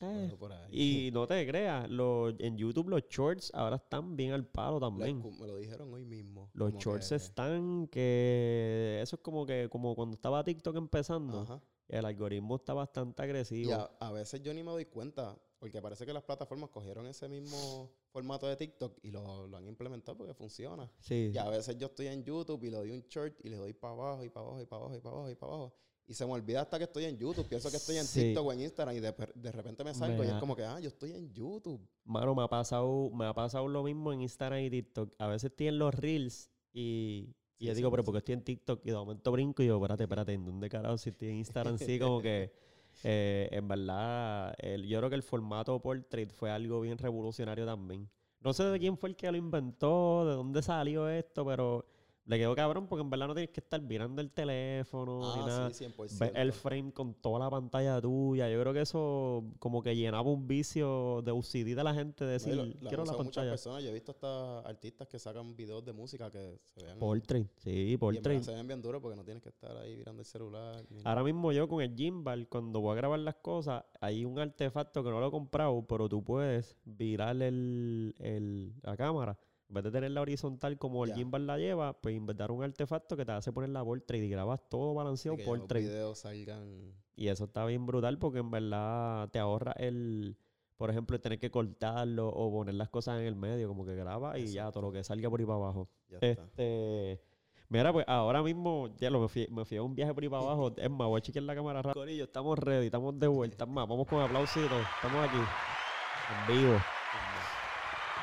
Eh, 0.00 0.04
bueno, 0.06 0.38
por 0.38 0.52
ahí. 0.52 1.06
Y 1.08 1.10
no 1.12 1.26
te 1.26 1.46
creas, 1.46 1.88
los, 1.90 2.34
en 2.38 2.56
YouTube 2.56 2.88
los 2.88 3.02
shorts 3.08 3.50
ahora 3.54 3.76
están 3.76 4.16
bien 4.16 4.32
al 4.32 4.46
palo 4.46 4.74
Lo 4.78 4.80
también. 4.88 5.22
me 5.40 5.46
lo 5.46 5.56
dijeron 5.56 5.92
hoy 5.92 6.04
mismo. 6.04 6.50
Los 6.54 6.74
shorts 6.74 7.08
que- 7.08 7.14
están 7.16 7.88
que 7.88 9.00
eso 9.02 9.16
es 9.16 9.22
como 9.22 9.44
que 9.44 9.68
como 9.70 9.94
cuando 9.94 10.14
estaba 10.14 10.44
TikTok 10.44 10.76
empezando, 10.76 11.40
Ajá. 11.40 11.60
el 11.88 12.04
algoritmo 12.04 12.56
está 12.56 12.74
bastante 12.74 13.22
Y 13.22 13.24
agresivo. 13.24 13.72
a, 13.74 13.90
a 14.00 14.12
veces 14.12 14.40
yo 14.42 14.54
ni 14.54 14.62
me 14.62 14.70
doy 14.70 14.84
cuenta, 14.86 15.36
porque 15.58 15.82
parece 15.82 16.06
que 16.06 16.12
las 16.12 16.22
plataformas 16.22 16.70
cogieron 16.70 17.06
ese 17.06 17.28
mismo 17.28 17.90
formato 18.12 18.46
de 18.46 18.56
TikTok 18.56 18.98
y 19.02 19.10
lo, 19.10 19.48
lo 19.48 19.56
han 19.56 19.66
implementado 19.66 20.16
porque 20.16 20.32
funciona. 20.34 20.88
Sí. 21.00 21.32
Y 21.34 21.38
a 21.38 21.48
veces 21.48 21.76
yo 21.76 21.86
estoy 21.88 22.06
en 22.06 22.22
YouTube 22.22 22.62
y 22.62 22.70
le 22.70 22.76
doy 22.76 22.90
un 22.92 23.00
short 23.08 23.34
y 23.44 23.48
le 23.48 23.56
doy 23.56 23.72
para 23.72 23.94
abajo 23.94 24.24
y 24.24 24.28
para 24.28 24.46
abajo 24.46 24.62
y 24.62 24.66
para 24.66 24.82
abajo 24.82 24.96
y 24.96 25.00
para 25.00 25.14
abajo 25.16 25.30
y 25.30 25.34
para 25.34 25.52
abajo. 25.52 25.74
Y 26.08 26.14
se 26.14 26.24
me 26.26 26.32
olvida 26.32 26.62
hasta 26.62 26.78
que 26.78 26.84
estoy 26.84 27.04
en 27.04 27.18
YouTube. 27.18 27.46
Pienso 27.46 27.70
que 27.70 27.76
estoy 27.76 27.98
en 27.98 28.04
Sí. 28.04 28.20
TikTok 28.22 28.46
o 28.46 28.52
en 28.52 28.62
Instagram 28.62 28.96
y 28.96 29.00
de, 29.00 29.52
repente 29.52 29.84
me 29.84 29.94
salgo 29.94 30.24
y 30.24 30.26
es 30.28 30.32
como 30.34 30.56
que, 30.56 30.64
ah, 30.64 30.80
yo 30.80 30.88
estoy 30.88 31.12
en 31.12 31.30
YouTube. 31.34 31.86
Mano, 32.04 32.34
me 32.34 32.42
ha 32.42 32.48
pasado 32.48 33.10
me 33.10 33.26
ha 33.26 33.34
pasado 33.34 33.68
lo 33.68 33.82
mismo 33.82 34.12
en 34.12 34.22
Instagram 34.22 34.60
y 34.60 34.70
TikTok. 34.70 35.12
A 35.18 35.26
veces 35.26 35.50
estoy 35.50 35.68
en 35.68 35.78
los 35.78 35.94
reels 35.94 36.50
y 36.72 37.34
y 37.60 37.64
Sí, 37.64 37.66
yo 37.66 37.72
sí, 37.74 37.76
digo, 37.78 37.90
pero 37.90 38.02
sí. 38.02 38.06
porque 38.06 38.18
estoy 38.18 38.34
en 38.34 38.42
TikTok 38.44 38.80
y 38.86 38.90
de 38.90 38.94
momento 38.96 39.32
brinco 39.32 39.62
y 39.64 39.66
yo, 39.66 39.76
espérate, 39.76 40.04
espérate, 40.04 40.32
¿en 40.32 40.44
dónde 40.44 40.68
carajo? 40.68 40.96
Si 40.96 41.10
estoy 41.10 41.28
en 41.30 41.34
Instagram, 41.38 41.76
sí, 41.76 41.98
como 41.98 42.22
que 42.22 42.52
eh, 43.04 43.48
en 43.50 43.66
verdad, 43.66 44.54
el- 44.58 44.86
yo 44.86 44.98
creo 44.98 45.10
que 45.10 45.16
el 45.16 45.24
formato 45.24 45.78
portrait 45.82 46.30
fue 46.32 46.50
algo 46.52 46.80
bien 46.80 46.96
revolucionario 46.98 47.66
también. 47.66 48.08
No 48.40 48.52
sé 48.52 48.62
de 48.62 48.78
quién 48.78 48.96
fue 48.96 49.08
el 49.08 49.16
que 49.16 49.28
lo 49.32 49.36
inventó, 49.36 50.24
de 50.24 50.34
dónde 50.36 50.62
salió 50.62 51.08
esto, 51.08 51.44
pero 51.44 51.84
le 52.28 52.38
quedó 52.38 52.54
cabrón 52.54 52.86
porque 52.86 53.02
en 53.02 53.08
verdad 53.10 53.26
no 53.28 53.34
tienes 53.34 53.50
que 53.50 53.60
estar 53.60 53.80
mirando 53.80 54.20
el 54.20 54.30
teléfono 54.30 55.34
ni 55.36 55.46
nada. 55.46 55.66
Ah, 55.66 55.70
sí, 55.72 55.84
100%. 55.86 56.18
Ves 56.20 56.32
el 56.34 56.52
frame 56.52 56.92
con 56.92 57.14
toda 57.14 57.38
la 57.38 57.50
pantalla 57.50 58.00
tuya. 58.00 58.48
Yo 58.50 58.60
creo 58.60 58.72
que 58.74 58.82
eso 58.82 59.44
como 59.58 59.82
que 59.82 59.96
llenaba 59.96 60.30
un 60.30 60.46
vicio 60.46 61.22
de 61.22 61.32
UCD 61.32 61.74
de 61.74 61.82
la 61.82 61.94
gente 61.94 62.24
de 62.26 62.30
y 62.30 62.32
decir, 62.34 62.54
lo 62.54 62.64
quiero 62.88 62.98
la 62.98 63.02
usado 63.04 63.18
muchas 63.24 63.34
pantalla. 63.36 63.50
personas. 63.50 63.82
Yo 63.82 63.88
he 63.88 63.92
visto 63.94 64.12
hasta 64.12 64.60
artistas 64.60 65.08
que 65.08 65.18
sacan 65.18 65.56
videos 65.56 65.84
de 65.84 65.92
música 65.94 66.30
que 66.30 66.58
se 66.64 66.84
vean... 66.84 66.98
Portrait, 66.98 67.48
sí, 67.56 67.70
y 67.92 67.96
portrait. 67.96 68.42
se 68.42 68.52
ven 68.54 68.66
bien 68.66 68.82
duros 68.82 69.00
porque 69.00 69.16
no 69.16 69.24
tienes 69.24 69.42
que 69.42 69.48
estar 69.48 69.74
ahí 69.78 69.96
mirando 69.96 70.20
el 70.20 70.26
celular. 70.26 70.84
nada. 70.90 71.02
Ahora 71.10 71.24
mismo 71.24 71.50
yo 71.52 71.66
con 71.66 71.80
el 71.80 71.94
gimbal, 71.96 72.46
cuando 72.48 72.80
voy 72.80 72.92
a 72.92 72.96
grabar 72.96 73.20
las 73.20 73.36
cosas, 73.36 73.84
hay 74.02 74.26
un 74.26 74.38
artefacto 74.38 75.02
que 75.02 75.08
no 75.10 75.18
lo 75.18 75.28
he 75.28 75.30
comprado, 75.30 75.82
pero 75.86 76.08
tú 76.10 76.22
puedes 76.22 76.76
virar 76.84 77.40
el, 77.42 78.14
el- 78.18 78.74
la 78.82 78.96
cámara. 78.98 79.38
En 79.68 79.74
vez 79.74 79.84
de 79.84 79.90
tenerla 79.90 80.22
horizontal 80.22 80.78
como 80.78 81.04
el 81.04 81.12
gimbal 81.12 81.46
la 81.46 81.58
lleva, 81.58 81.92
pues 82.00 82.14
inventar 82.14 82.50
un 82.50 82.64
artefacto 82.64 83.16
que 83.16 83.26
te 83.26 83.32
hace 83.32 83.52
poner 83.52 83.68
la 83.70 83.84
portrait 83.84 84.24
y 84.24 84.28
grabas 84.30 84.66
todo 84.68 84.94
balanceado 84.94 85.36
que 85.36 85.44
ya 85.44 85.50
los 85.50 85.58
portrait. 85.58 85.86
videos 85.86 86.18
salgan... 86.18 86.94
Y 87.16 87.28
eso 87.28 87.44
está 87.44 87.66
bien 87.66 87.84
brutal 87.84 88.18
porque 88.18 88.38
en 88.38 88.50
verdad 88.50 89.28
te 89.30 89.38
ahorra 89.38 89.72
el, 89.72 90.38
por 90.76 90.88
ejemplo, 90.88 91.16
el 91.16 91.20
tener 91.20 91.38
que 91.38 91.50
cortarlo 91.50 92.28
o 92.28 92.50
poner 92.52 92.76
las 92.76 92.88
cosas 92.88 93.18
en 93.18 93.26
el 93.26 93.34
medio, 93.34 93.66
como 93.68 93.84
que 93.84 93.94
graba 93.94 94.38
y 94.38 94.46
ya 94.46 94.70
todo 94.70 94.84
lo 94.84 94.92
que 94.92 95.02
salga 95.02 95.28
por 95.28 95.40
ahí 95.40 95.44
para 95.44 95.58
abajo. 95.58 95.88
Ya 96.08 96.18
está. 96.20 96.44
Este, 96.44 97.20
mira, 97.68 97.92
pues 97.92 98.06
ahora 98.08 98.42
mismo, 98.42 98.94
ya 98.96 99.10
lo 99.10 99.20
me 99.20 99.28
fui, 99.28 99.48
me 99.50 99.64
fui 99.64 99.76
a 99.76 99.82
un 99.82 99.96
viaje 99.96 100.14
por 100.14 100.22
ahí 100.22 100.28
para 100.28 100.44
abajo. 100.44 100.72
Es 100.76 100.88
más, 100.88 101.08
voy 101.08 101.18
a 101.18 101.20
chequear 101.20 101.42
la 101.42 101.56
cámara 101.56 101.82
rápido. 101.82 102.02
Corillo, 102.02 102.24
estamos 102.24 102.58
ready, 102.58 102.86
estamos 102.86 103.18
de 103.18 103.26
vuelta. 103.26 103.64
Es 103.64 103.70
más, 103.70 103.88
vamos 103.88 104.06
con 104.06 104.22
aplausitos. 104.22 104.80
Estamos 105.02 105.28
aquí, 105.28 105.36
en 105.36 106.56
vivo. 106.56 106.76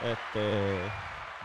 Este, 0.01 0.79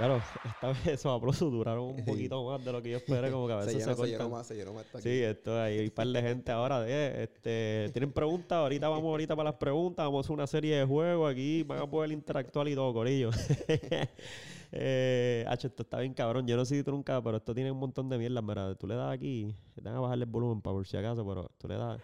Claro, 0.01 0.23
esta 0.45 0.69
vez 0.69 0.87
esos 0.87 1.15
aplausos 1.15 1.53
duraron 1.53 1.85
un 1.85 2.05
poquito 2.07 2.43
más 2.47 2.65
de 2.65 2.73
lo 2.73 2.81
que 2.81 2.89
yo 2.89 2.97
esperé, 2.97 3.31
como 3.31 3.47
que 3.47 3.53
a 3.53 3.57
veces 3.57 3.75
se 3.75 3.81
se, 3.81 3.91
llenó, 3.91 3.97
se 3.97 4.11
llenó 4.11 4.31
más, 4.31 4.47
se 4.47 4.55
llenó 4.55 4.73
más. 4.73 4.87
aquí. 4.95 5.03
Sí, 5.03 5.23
esto 5.23 5.61
hay 5.61 5.81
un 5.81 5.91
par 5.91 6.07
de 6.07 6.23
gente 6.23 6.53
ahora 6.53 6.81
de 6.81 7.25
este 7.25 7.91
tienen 7.93 8.11
preguntas, 8.11 8.57
ahorita 8.57 8.89
vamos 8.89 9.05
ahorita 9.05 9.37
para 9.37 9.51
las 9.51 9.59
preguntas, 9.59 10.07
vamos 10.07 10.21
a 10.21 10.27
hacer 10.27 10.33
una 10.33 10.47
serie 10.47 10.79
de 10.79 10.87
juegos 10.87 11.31
aquí, 11.31 11.65
van 11.65 11.81
a 11.81 11.87
poder 11.87 12.13
interactuar 12.13 12.67
y 12.69 12.75
todo, 12.75 12.95
corillo. 12.95 13.29
eh, 14.73 15.45
hacho, 15.47 15.67
esto 15.67 15.83
está 15.83 15.99
bien 15.99 16.15
cabrón, 16.15 16.47
yo 16.47 16.57
no 16.57 16.65
sé 16.65 16.77
si 16.77 16.83
tú 16.83 16.93
nunca, 16.93 17.23
pero 17.23 17.37
esto 17.37 17.55
tiene 17.55 17.71
un 17.71 17.79
montón 17.79 18.09
de 18.09 18.17
mierda, 18.17 18.41
mira, 18.41 18.75
tú 18.77 18.87
le 18.87 18.95
das 18.95 19.13
aquí, 19.13 19.55
te 19.75 19.83
van 19.83 19.97
a 19.97 20.01
bajarle 20.01 20.25
el 20.25 20.31
volumen 20.31 20.63
para 20.63 20.77
por 20.77 20.87
si 20.87 20.97
acaso, 20.97 21.27
pero 21.27 21.51
tú 21.59 21.69
le 21.69 21.77
das 21.77 22.01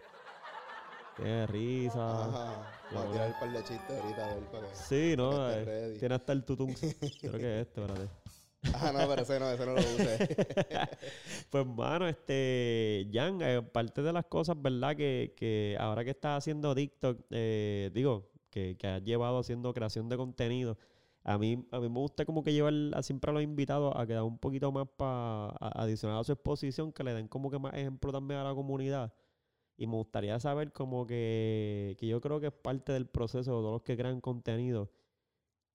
tiene 1.17 1.47
risa. 1.47 2.25
Ajá. 2.27 2.73
A 2.95 3.11
tirar 3.11 3.29
un 3.29 3.41
par 3.41 3.53
de 3.53 3.65
chistes 3.65 4.03
ahorita 4.03 4.25
a 4.25 4.35
ver 4.35 4.45
para 4.45 4.69
que. 4.69 4.75
Sí, 4.75 5.15
no, 5.17 5.31
para 5.31 5.65
que 5.65 5.95
eh, 5.95 5.97
tiene 5.99 6.15
hasta 6.15 6.33
el 6.33 6.45
tutún. 6.45 6.75
Creo 7.21 7.33
que 7.33 7.61
es 7.61 7.67
este, 7.67 7.81
espérate. 7.81 8.09
Ah, 8.75 8.93
no, 8.93 9.09
pero 9.09 9.23
ese 9.23 9.41
no, 9.41 9.51
ese 9.51 9.67
no 9.67 9.73
lo 9.73 9.81
usé. 9.81 10.29
Pues, 11.51 11.67
mano, 11.67 12.09
este, 12.09 13.09
Jan, 13.13 13.41
eh, 13.41 13.63
parte 13.63 14.03
de 14.03 14.13
las 14.13 14.27
cosas, 14.27 14.61
¿verdad? 14.61 14.97
Que, 14.97 15.35
que 15.37 15.77
ahora 15.79 16.05
que 16.05 16.11
estás 16.11 16.39
haciendo 16.39 16.75
TikTok, 16.75 17.21
eh, 17.31 17.91
digo, 17.95 18.31
que, 18.51 18.77
que 18.77 18.87
has 18.87 19.03
llevado 19.03 19.39
haciendo 19.39 19.73
creación 19.73 20.09
de 20.09 20.17
contenido, 20.17 20.77
a 21.27 21.39
mí, 21.39 21.67
a 21.73 21.81
mí 21.81 21.89
me 21.89 21.99
gusta 21.99 22.25
como 22.25 22.45
que 22.45 22.53
llevar 22.53 22.73
a, 22.95 23.03
siempre 23.03 23.31
a 23.31 23.35
los 23.35 23.43
invitados 23.43 23.93
a 23.97 24.07
quedar 24.07 24.23
un 24.23 24.39
poquito 24.39 24.71
más 24.71 24.87
para 24.97 25.49
adicional 25.59 26.21
a 26.21 26.25
su 26.25 26.33
exposición, 26.33 26.93
que 26.93 27.03
le 27.03 27.15
den 27.15 27.27
como 27.27 27.51
que 27.51 27.59
más 27.59 27.75
ejemplo 27.75 28.13
también 28.13 28.39
a 28.41 28.45
la 28.45 28.55
comunidad. 28.55 29.13
Y 29.77 29.87
me 29.87 29.95
gustaría 29.95 30.39
saber 30.41 30.73
como 30.73 31.07
que, 31.07 31.97
que 31.99 32.07
yo 32.07 32.21
creo 32.21 32.41
que 32.41 32.47
es 32.47 32.53
parte 32.53 32.93
del 32.93 33.07
proceso 33.07 33.51
de 33.57 33.63
todos 33.63 33.73
los 33.73 33.83
que 33.83 33.97
crean 33.97 34.21
contenido. 34.21 34.91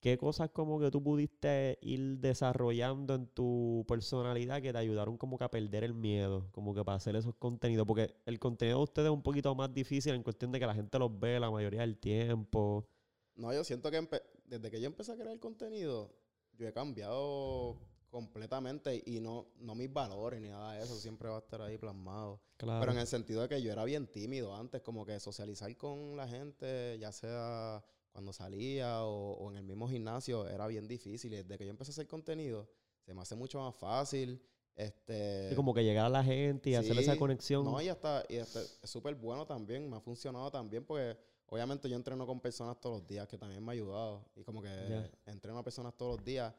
¿Qué 0.02 0.18
cosas 0.18 0.50
como 0.50 0.80
que 0.80 0.90
tú 0.90 1.04
pudiste 1.04 1.78
ir 1.84 2.18
desarrollando 2.18 3.14
en 3.14 3.28
tu 3.28 3.86
personalidad 3.88 4.60
que 4.60 4.74
te 4.74 4.80
ayudaron 4.80 5.16
como 5.16 5.38
que 5.38 5.44
a 5.44 5.52
perder 5.52 5.84
el 5.84 5.94
miedo, 5.94 6.50
como 6.52 6.74
que 6.74 6.84
para 6.84 6.96
hacer 6.96 7.16
esos 7.16 7.36
contenidos? 7.36 7.86
Porque 7.86 8.16
el 8.26 8.40
contenido 8.40 8.80
de 8.80 8.84
ustedes 8.86 9.10
es 9.10 9.14
un 9.14 9.22
poquito 9.22 9.54
más 9.54 9.72
difícil 9.72 10.16
en 10.16 10.24
cuestión 10.24 10.52
de 10.52 10.60
que 10.60 10.66
la 10.66 10.74
gente 10.74 10.98
los 10.98 11.20
ve 11.20 11.40
la 11.40 11.52
mayoría 11.52 11.82
del 11.82 12.00
tiempo. 12.00 12.88
No, 13.36 13.54
yo 13.54 13.64
siento 13.64 13.92
que 13.92 14.08
desde 14.46 14.72
que 14.72 14.82
yo 14.82 14.88
empecé 14.88 15.12
a 15.12 15.18
crear 15.18 15.40
contenido, 15.40 16.12
yo 16.58 16.68
he 16.68 16.74
cambiado 16.74 17.78
completamente 18.12 19.02
y 19.06 19.19
no, 19.19 19.47
no 19.60 19.74
mis 19.74 19.91
valores 19.91 20.39
ni 20.41 20.50
nada 20.50 20.74
de 20.74 20.84
eso, 20.84 20.95
siempre 20.97 21.30
va 21.30 21.38
a 21.38 21.39
estar 21.39 21.62
ahí 21.62 21.78
plasmado. 21.78 22.39
Claro. 22.58 22.80
Pero 22.82 22.91
en 22.91 23.00
el 23.00 23.08
sentido 23.08 23.41
de 23.41 23.50
que 23.50 23.62
yo 23.62 23.71
era 23.71 23.84
bien 23.86 24.06
tímido 24.08 24.56
antes, 24.56 24.82
como 24.82 25.06
que 25.06 25.19
socializar 25.19 25.76
con 25.78 26.15
la 26.15 26.28
gente, 26.28 26.97
ya 27.00 27.12
sea 27.12 27.84
cuando 28.12 28.34
salía 28.34 29.04
o, 29.06 29.34
o 29.38 29.50
en 29.52 29.58
el 29.58 29.63
mismo 29.63 29.88
gimnasio, 29.88 30.47
era 30.47 30.67
bien 30.67 30.88
difícil. 30.88 31.34
Y 31.34 31.38
desde 31.38 31.58
que 31.58 31.63
yo 31.65 31.71
empecé 31.71 31.91
a 31.91 31.93
hacer 31.93 32.08
contenido, 32.08 32.69
se 33.00 33.13
me 33.13 33.21
hace 33.21 33.36
mucho 33.36 33.60
más 33.60 33.74
fácil. 33.76 34.41
Este, 34.76 35.50
Sí, 35.50 35.56
como 35.56 35.74
que 35.74 35.84
llegar 35.84 36.06
a 36.06 36.10
la 36.10 36.24
gente 36.24 36.69
y 36.69 36.76
hacer 36.76 36.97
esa 37.00 37.13
Sí, 37.13 37.19
conexión. 37.19 37.63
No, 37.63 37.82
y 37.82 37.88
hasta, 37.89 38.24
y 38.30 38.38
hasta 38.38 38.62
es 38.62 38.80
súper 38.84 39.15
bueno 39.15 39.45
también, 39.45 39.89
me 39.89 39.97
ha 39.97 40.02
funcionado 40.02 40.50
también 40.52 40.86
porque 40.86 41.17
obviamente 41.47 41.89
yo 41.89 41.95
entreno 41.95 42.26
con 42.26 42.39
personas 42.39 42.80
todos 42.80 43.00
los 43.00 43.08
días, 43.08 43.28
que 43.28 43.38
también 43.38 43.63
me 43.63 43.71
ha 43.71 43.74
ayudado. 43.74 44.26
Y 44.36 44.43
como 44.43 44.62
que 44.62 44.69
Ya. 44.69 45.10
entreno 45.32 45.58
a 45.60 45.63
personas 45.63 45.95
todos 45.95 46.17
los 46.17 46.26
días. 46.26 46.54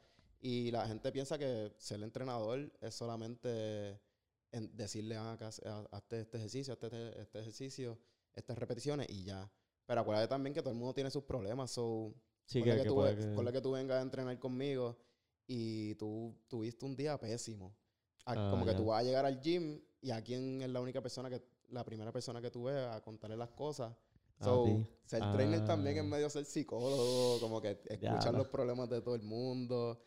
Y 0.44 0.70
la 0.72 0.86
gente 0.86 1.10
piensa 1.12 1.38
que 1.38 1.72
ser 1.78 2.02
entrenador 2.02 2.70
es 2.80 2.94
solamente 2.94 3.98
en 4.50 4.76
decirle, 4.76 5.16
ah, 5.16 5.36
que 5.38 5.44
hazte 5.44 6.20
este 6.20 6.36
ejercicio, 6.38 6.74
hazte 6.74 6.86
este, 6.88 7.20
este 7.22 7.38
ejercicio, 7.40 7.98
estas 8.34 8.58
repeticiones 8.58 9.08
y 9.08 9.22
ya. 9.24 9.50
Pero 9.86 10.00
acuérdate 10.00 10.28
también 10.28 10.52
que 10.52 10.60
todo 10.60 10.70
el 10.72 10.76
mundo 10.78 10.92
tiene 10.94 11.10
sus 11.10 11.22
problemas. 11.22 11.70
So, 11.70 12.12
sí, 12.44 12.58
ponle 12.60 12.72
que, 12.72 12.76
que, 12.78 12.82
que 12.82 12.88
tú, 12.88 13.02
que- 13.02 13.34
ponle 13.36 13.52
que 13.52 13.60
tú 13.60 13.70
vengas 13.72 13.98
a 13.98 14.02
entrenar 14.02 14.38
conmigo 14.40 14.98
y 15.46 15.94
tú 15.94 16.34
tuviste 16.48 16.84
un 16.86 16.96
día 16.96 17.16
pésimo. 17.18 17.74
A- 18.24 18.32
Ah, 18.32 18.50
como 18.50 18.64
que 18.64 18.72
ya. 18.72 18.76
tú 18.76 18.86
vas 18.86 19.00
a 19.00 19.04
llegar 19.04 19.24
al 19.24 19.40
gym 19.40 19.80
y 20.00 20.10
a 20.10 20.22
quién 20.22 20.60
es 20.60 20.68
la 20.70 20.80
única 20.80 21.00
persona 21.00 21.30
que, 21.30 21.40
la 21.70 21.84
primera 21.84 22.12
persona 22.12 22.42
que 22.42 22.50
tú 22.50 22.64
ves 22.64 22.84
a 22.88 23.00
contarle 23.00 23.36
las 23.36 23.50
cosas. 23.50 23.94
So, 24.40 24.84
ser 25.06 25.20
trainer 25.32 25.64
también 25.64 25.96
es 25.98 26.02
Ah. 26.02 26.06
medio 26.06 26.28
ser 26.28 26.44
psicólogo, 26.44 27.38
como 27.40 27.60
que 27.60 27.70
escuchar 27.86 28.20
Diablo. 28.22 28.38
los 28.38 28.48
problemas 28.48 28.90
de 28.90 29.00
todo 29.00 29.14
el 29.14 29.22
mundo. 29.22 30.02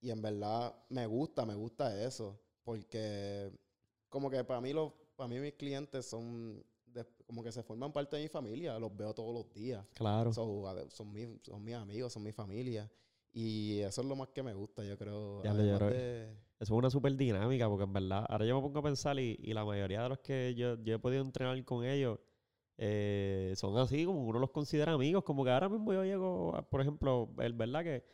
Y 0.00 0.10
en 0.10 0.20
verdad 0.22 0.74
me 0.88 1.06
gusta, 1.06 1.44
me 1.46 1.54
gusta 1.54 2.02
eso. 2.04 2.38
Porque 2.62 3.50
como 4.08 4.30
que 4.30 4.42
para 4.44 4.60
mí, 4.60 4.72
los, 4.72 4.92
para 5.16 5.28
mí 5.28 5.38
mis 5.38 5.54
clientes 5.54 6.06
son 6.06 6.62
de- 6.86 7.06
como 7.26 7.42
que 7.42 7.52
se 7.52 7.62
forman 7.62 7.92
parte 7.92 8.16
de 8.16 8.22
mi 8.22 8.28
familia. 8.28 8.78
Los 8.78 8.94
veo 8.96 9.14
todos 9.14 9.34
los 9.34 9.52
días. 9.52 9.84
Claro. 9.94 10.32
So, 10.32 10.64
son, 10.90 11.12
mis, 11.12 11.28
son 11.42 11.62
mis 11.64 11.74
amigos, 11.74 12.12
son 12.12 12.22
mi 12.22 12.32
familia. 12.32 12.90
Y 13.32 13.80
eso 13.80 14.00
es 14.00 14.06
lo 14.08 14.16
más 14.16 14.28
que 14.28 14.42
me 14.42 14.54
gusta, 14.54 14.82
yo 14.84 14.96
creo. 14.96 15.42
Ya 15.44 15.52
lo 15.52 15.62
yo 15.64 15.76
creo- 15.76 15.90
de- 15.90 16.30
Eso 16.58 16.72
es 16.74 16.78
una 16.78 16.88
súper 16.88 17.14
dinámica, 17.16 17.68
porque 17.68 17.84
en 17.84 17.92
verdad, 17.92 18.24
ahora 18.28 18.46
yo 18.46 18.56
me 18.56 18.62
pongo 18.62 18.78
a 18.78 18.82
pensar 18.82 19.18
y, 19.18 19.36
y 19.42 19.52
la 19.52 19.62
mayoría 19.64 20.02
de 20.02 20.08
los 20.08 20.18
que 20.20 20.54
yo, 20.54 20.82
yo 20.82 20.94
he 20.94 20.98
podido 20.98 21.22
entrenar 21.22 21.62
con 21.66 21.84
ellos 21.84 22.18
eh, 22.78 23.52
son 23.56 23.76
así, 23.78 24.04
como 24.04 24.24
uno 24.24 24.38
los 24.38 24.50
considera 24.50 24.92
amigos, 24.92 25.22
como 25.24 25.44
que 25.44 25.50
ahora 25.50 25.68
mismo 25.68 25.92
yo 25.92 26.04
llego, 26.04 26.52
por 26.70 26.80
ejemplo, 26.80 27.28
el 27.38 27.52
verdad 27.52 27.82
que 27.84 28.04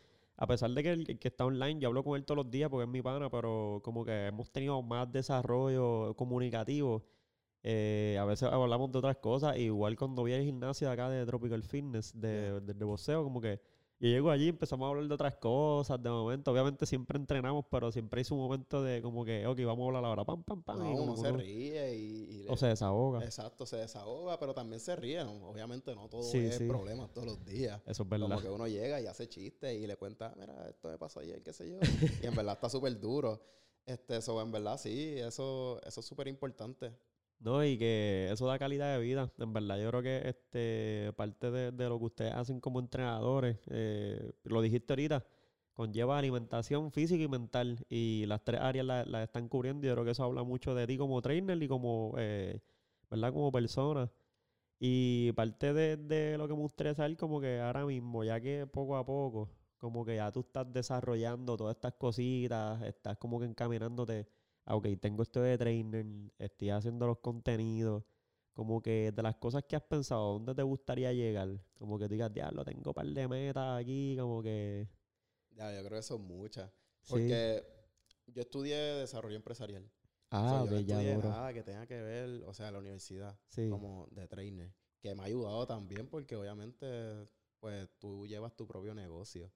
a 0.43 0.47
pesar 0.47 0.71
de 0.73 0.83
que 0.83 0.91
el, 0.93 1.05
el 1.11 1.19
que 1.21 1.29
está 1.29 1.45
online, 1.47 1.81
yo 1.81 1.89
hablo 1.89 2.03
con 2.05 2.17
él 2.17 2.25
todos 2.25 2.39
los 2.45 2.51
días 2.51 2.69
porque 2.71 2.85
es 2.85 2.91
mi 2.91 3.01
pana, 3.03 3.31
pero 3.31 3.81
como 3.85 4.05
que 4.05 4.27
hemos 4.27 4.51
tenido 4.51 4.83
más 4.83 5.11
desarrollo 5.13 6.15
comunicativo. 6.17 7.05
eh, 7.63 8.19
a 8.21 8.25
veces 8.25 8.49
hablamos 8.51 8.91
de 8.93 8.99
otras 8.99 9.17
cosas, 9.19 9.57
igual 9.59 9.97
cuando 9.97 10.25
vi 10.25 10.33
el 10.33 10.45
gimnasio 10.45 10.89
de 10.89 10.95
acá 10.95 11.09
de 11.11 11.25
Tropical 11.27 11.63
Fitness, 11.63 12.13
de, 12.21 12.61
de, 12.61 12.75
de 12.75 12.85
boxeo, 12.85 13.23
como 13.25 13.41
que 13.41 13.61
yo 14.03 14.09
llego 14.09 14.31
allí, 14.31 14.49
empezamos 14.49 14.85
a 14.87 14.91
hablar 14.91 15.07
de 15.07 15.15
otras 15.15 15.37
cosas, 15.37 16.03
de 16.03 16.11
momento, 16.11 16.51
obviamente 16.51 16.85
siempre 16.87 17.17
entrenamos, 17.19 17.65
pero 17.71 17.91
siempre 17.93 18.21
hay 18.21 18.25
su 18.25 18.35
momento 18.37 18.83
de 18.83 19.01
como 19.01 19.25
que, 19.25 19.47
ok, 19.47 19.59
vamos 19.65 19.85
a 19.85 19.87
hablar 19.87 20.05
ahora, 20.05 20.25
pam, 20.25 20.43
pam, 20.43 20.63
pam. 20.63 20.79
no, 20.81 20.91
y 20.91 20.95
uno 20.99 21.17
se 21.17 21.29
uno- 21.29 21.39
ríe 21.39 21.95
y, 21.97 22.41
y 22.43 22.49
o 22.49 22.53
le- 22.53 22.57
se 22.57 22.67
desahoga. 22.67 23.25
Exacto, 23.25 23.65
se 23.65 23.77
desahoga, 23.77 24.39
pero 24.41 24.53
también 24.55 24.81
se 24.81 24.97
ríe. 24.97 25.23
Obviamente 25.23 25.95
no 25.95 26.09
todo 26.09 26.23
Sí, 26.25 26.39
es 26.39 26.57
sí. 26.59 26.67
problemas 26.67 27.13
todos 27.13 27.27
los 27.29 27.45
días. 27.45 27.81
Eso 27.87 28.03
es 28.03 28.09
verdad. 28.09 28.29
Como 28.29 28.41
que 28.43 28.51
uno 28.51 28.67
llega 28.67 29.01
y 29.01 29.07
hace 29.07 29.29
chistes 29.29 29.73
y 29.81 29.87
le 29.87 29.97
cuenta, 29.97 30.35
mira, 30.37 30.69
esto 30.69 30.89
me 30.89 30.99
pasó 30.99 31.21
ayer, 31.21 31.41
qué 31.43 31.53
sé 31.53 31.71
yo. 31.71 31.79
y 32.23 32.27
en 32.27 32.35
verdad 32.35 32.55
está 32.55 32.69
súper 32.69 32.99
duro. 32.99 33.41
Este, 33.87 34.17
eso 34.17 34.41
en 34.43 34.51
verdad 34.53 34.79
sí, 34.79 35.15
eso, 35.19 35.81
eso 35.87 36.01
es 36.01 36.07
súper 36.07 36.27
importante. 36.29 36.93
No, 37.43 37.65
y 37.65 37.77
que 37.77 38.29
eso 38.31 38.47
da 38.47 38.57
calidad 38.59 38.95
de 38.95 39.03
vida. 39.03 39.33
En 39.39 39.53
verdad, 39.53 39.77
yo 39.81 39.89
creo 39.91 40.03
que 40.03 40.29
este 40.29 41.13
parte 41.17 41.51
de, 41.51 41.73
de 41.73 41.89
lo 41.89 41.99
que 41.99 42.05
ustedes 42.05 42.33
hacen 42.35 42.61
como 42.61 42.79
entrenadores, 42.79 43.59
eh, 43.69 44.33
lo 44.45 44.63
dijiste 44.63 44.93
ahorita, 44.93 45.27
conlleva 45.75 46.19
alimentación 46.19 46.93
física 46.93 47.25
y 47.25 47.29
mental. 47.29 47.85
Y 47.89 48.27
las 48.27 48.45
tres 48.45 48.61
áreas 48.61 48.87
las 48.87 49.07
las 49.09 49.25
están 49.25 49.49
cubriendo. 49.49 49.85
Yo 49.87 49.95
creo 49.95 50.05
que 50.05 50.13
eso 50.13 50.23
habla 50.25 50.45
mucho 50.45 50.75
de 50.77 50.87
ti 50.87 50.97
como 50.97 51.21
trainer 51.21 51.61
y 51.61 51.67
como, 51.69 52.15
eh, 52.17 52.61
¿verdad? 53.11 53.33
Como 53.33 53.51
persona. 53.51 54.09
Y 54.81 55.33
parte 55.33 55.73
de, 55.75 55.97
de 55.97 56.39
lo 56.39 56.49
que 56.49 56.55
me 56.55 56.61
gustaría 56.61 56.95
saber, 56.95 57.17
como 57.17 57.41
que 57.41 57.61
ahora 57.61 57.87
mismo, 57.87 58.25
ya 58.25 58.41
que 58.41 58.67
poco 58.67 58.97
a 58.97 59.05
poco, 59.07 59.51
como 59.79 60.05
que 60.05 60.17
ya 60.17 60.33
tú 60.33 60.41
estás 60.41 60.73
desarrollando 60.73 61.57
todas 61.57 61.77
estas 61.77 61.95
cositas, 61.95 62.83
estás 62.83 63.17
como 63.19 63.41
que 63.41 63.47
encaminándote 63.47 64.27
ah, 64.65 64.77
ok, 64.77 64.87
tengo 65.01 65.23
esto 65.23 65.41
de 65.43 65.59
trainer, 65.59 66.07
estoy 66.39 66.71
haciendo 66.71 67.07
los 67.07 67.19
contenidos, 67.19 68.05
como 68.53 68.83
que 68.83 69.13
de 69.13 69.23
las 69.23 69.37
cosas 69.37 69.65
que 69.65 69.77
has 69.77 69.83
pensado, 69.83 70.35
¿dónde 70.35 70.55
te 70.55 70.63
gustaría 70.63 71.13
llegar? 71.13 71.49
Como 71.79 71.99
que 71.99 72.09
digas, 72.09 72.33
diablo, 72.33 72.65
tengo 72.65 72.91
un 72.91 72.95
par 72.95 73.07
de 73.07 73.29
metas 73.29 73.81
aquí, 73.81 74.17
como 74.19 74.43
que... 74.43 74.89
Ya, 75.51 75.73
yo 75.75 75.85
creo 75.87 75.99
que 75.99 76.03
son 76.03 76.23
muchas. 76.23 76.71
Sí. 77.03 77.11
Porque 77.13 77.63
yo 78.27 78.43
estudié 78.43 78.77
desarrollo 78.77 79.37
empresarial. 79.37 79.91
Ah, 80.31 80.49
So, 80.61 80.65
ok, 80.65 80.81
yo 80.81 80.95
no 80.95 81.01
estudié 81.01 81.17
nada 81.19 81.53
que 81.53 81.63
tenga 81.63 81.87
que 81.87 82.01
ver, 82.01 82.43
o 82.45 82.55
sea, 82.55 82.71
la 82.71 82.79
universidad, 82.79 83.39
Sí. 83.49 83.69
como 83.69 84.07
de 84.11 84.27
trainer. 84.29 84.73
Que 85.01 85.15
me 85.15 85.23
ha 85.23 85.27
ayudado 85.27 85.67
también 85.67 86.09
porque 86.09 86.37
obviamente, 86.37 87.27
pues 87.59 87.89
tú 87.99 88.27
llevas 88.27 88.55
tu 88.57 88.67
propio 88.67 88.95
negocio. 88.95 89.53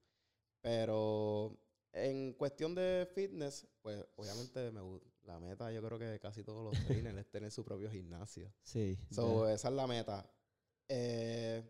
Pero 0.60 1.58
en 1.96 2.34
cuestión 2.34 2.74
de 2.74 3.08
fitness, 3.14 3.66
pues 3.82 4.04
obviamente 4.16 4.70
me, 4.70 4.80
la 5.24 5.40
meta 5.40 5.72
yo 5.72 5.82
creo 5.82 5.98
que 5.98 6.18
casi 6.20 6.42
todos 6.44 6.62
los 6.64 6.84
trainers 6.84 7.18
es 7.18 7.30
tener 7.30 7.50
su 7.50 7.64
propio 7.64 7.90
gimnasio. 7.90 8.52
Sí. 8.62 8.96
So, 9.10 9.48
esa 9.48 9.68
es 9.68 9.74
la 9.74 9.86
meta. 9.86 10.30
Eh, 10.88 11.62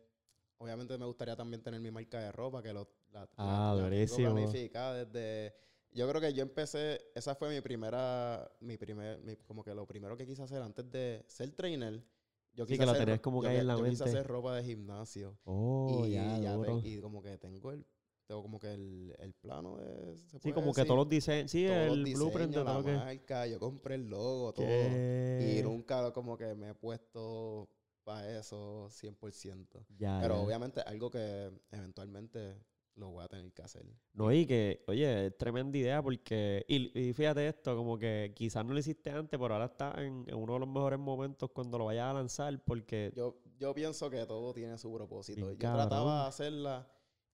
obviamente 0.58 0.98
me 0.98 1.06
gustaría 1.06 1.36
también 1.36 1.62
tener 1.62 1.80
mi 1.80 1.90
marca 1.90 2.18
de 2.20 2.32
ropa, 2.32 2.62
que 2.62 2.72
lo, 2.72 2.88
la, 3.12 3.28
Ah, 3.36 3.74
la 3.76 3.82
tengo 3.82 3.90
durísimo. 3.90 4.34
planificada 4.34 5.04
desde... 5.04 5.54
Yo 5.92 6.06
creo 6.08 6.20
que 6.20 6.32
yo 6.34 6.42
empecé, 6.42 7.00
esa 7.14 7.34
fue 7.34 7.48
mi 7.48 7.60
primera, 7.62 8.50
mi 8.60 8.76
primer, 8.76 9.18
mi- 9.20 9.36
como 9.36 9.64
que 9.64 9.74
lo 9.74 9.86
primero 9.86 10.16
que 10.16 10.26
quise 10.26 10.42
hacer 10.42 10.60
antes 10.60 10.90
de 10.90 11.24
ser 11.28 11.52
trainer. 11.52 12.04
Yo 12.52 12.66
Sí, 12.66 12.72
quise 12.72 12.78
que 12.78 12.84
hacer 12.84 12.98
tenías 12.98 13.18
ro- 13.18 13.22
como 13.22 13.40
yo 13.42 13.48
que 13.48 13.48
ahí 13.48 13.58
en 13.60 13.66
la 13.66 13.74
yo 13.76 13.84
quise 13.84 14.04
hacer 14.04 14.26
ropa 14.26 14.56
de 14.56 14.64
gimnasio. 14.64 15.38
Oh, 15.44 15.86
y, 16.06 16.12
ya, 16.12 16.38
ya 16.38 16.56
y 16.84 17.00
como 17.00 17.22
que 17.22 17.38
tengo 17.38 17.70
el, 17.72 17.86
tengo 18.26 18.42
como 18.42 18.58
que 18.58 18.72
el, 18.72 19.14
el 19.18 19.32
plano 19.34 19.76
de... 19.76 20.16
¿se 20.16 20.38
Sí, 20.40 20.52
como 20.52 20.72
que 20.74 20.84
todos 20.84 20.96
los 20.96 21.08
diseños, 21.08 21.50
sí, 21.50 21.66
Todos 21.66 21.96
el 21.96 22.02
blueprint 22.14 22.54
de 22.54 22.64
la 22.64 22.82
que... 22.82 22.92
marca, 22.92 23.46
yo 23.46 23.58
compré 23.58 23.94
el 23.94 24.08
logo, 24.08 24.52
todo. 24.52 24.66
Y 24.66 25.60
nunca 25.62 26.12
como 26.12 26.36
que 26.36 26.54
me 26.54 26.70
he 26.70 26.74
puesto 26.74 27.68
para 28.04 28.38
eso 28.38 28.88
100%. 28.88 29.86
Ya, 29.96 30.18
Pero 30.20 30.34
ya. 30.36 30.40
obviamente 30.40 30.80
algo 30.80 31.10
que 31.10 31.50
eventualmente 31.70 32.56
lo 32.96 33.10
voy 33.10 33.24
a 33.24 33.28
tener 33.28 33.52
que 33.52 33.62
hacer. 33.62 33.84
No, 34.14 34.32
y 34.32 34.46
que, 34.46 34.82
oye, 34.88 35.26
es 35.26 35.36
tremenda 35.36 35.76
idea 35.76 36.02
porque, 36.02 36.64
y, 36.66 36.98
y 36.98 37.12
fíjate 37.12 37.46
esto, 37.46 37.76
como 37.76 37.98
que 37.98 38.32
quizás 38.34 38.64
no 38.64 38.72
lo 38.72 38.78
hiciste 38.78 39.10
antes, 39.10 39.38
pero 39.38 39.54
ahora 39.54 39.66
está 39.66 39.94
en, 39.98 40.24
en 40.26 40.34
uno 40.34 40.54
de 40.54 40.60
los 40.60 40.68
mejores 40.68 40.98
momentos 40.98 41.50
cuando 41.52 41.78
lo 41.78 41.84
vayas 41.86 42.06
a 42.06 42.14
lanzar 42.14 42.58
porque... 42.64 43.12
Yo, 43.14 43.36
yo 43.58 43.74
pienso 43.74 44.08
que 44.10 44.24
todo 44.26 44.52
tiene 44.52 44.78
su 44.78 44.92
propósito. 44.92 45.52
Yo 45.52 45.56
trataba 45.58 46.22
de 46.22 46.28
hacerla 46.28 46.88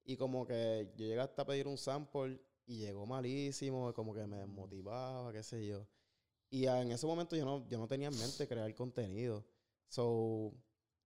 y 0.05 0.17
como 0.17 0.47
que 0.47 0.93
yo 0.97 1.07
llegué 1.07 1.21
hasta 1.21 1.43
a 1.43 1.47
pedir 1.47 1.67
un 1.67 1.79
sample 1.79 2.41
y 2.67 2.79
llegó 2.79 3.07
malísimo, 3.07 3.93
como 3.95 4.15
que 4.15 4.27
me 4.27 4.39
desmotivaba, 4.39 5.33
qué 5.33 5.43
sé 5.43 5.67
yo. 5.67 5.87
Y 6.51 6.67
en 6.67 6.93
ese 6.93 7.07
momento 7.07 7.35
yo 7.35 7.45
no, 7.45 7.67
yo 7.69 7.79
no 7.79 7.89
tenía 7.89 8.09
en 8.09 8.19
mente 8.19 8.47
crear 8.47 8.75
contenido. 8.75 9.45
So, 9.89 10.53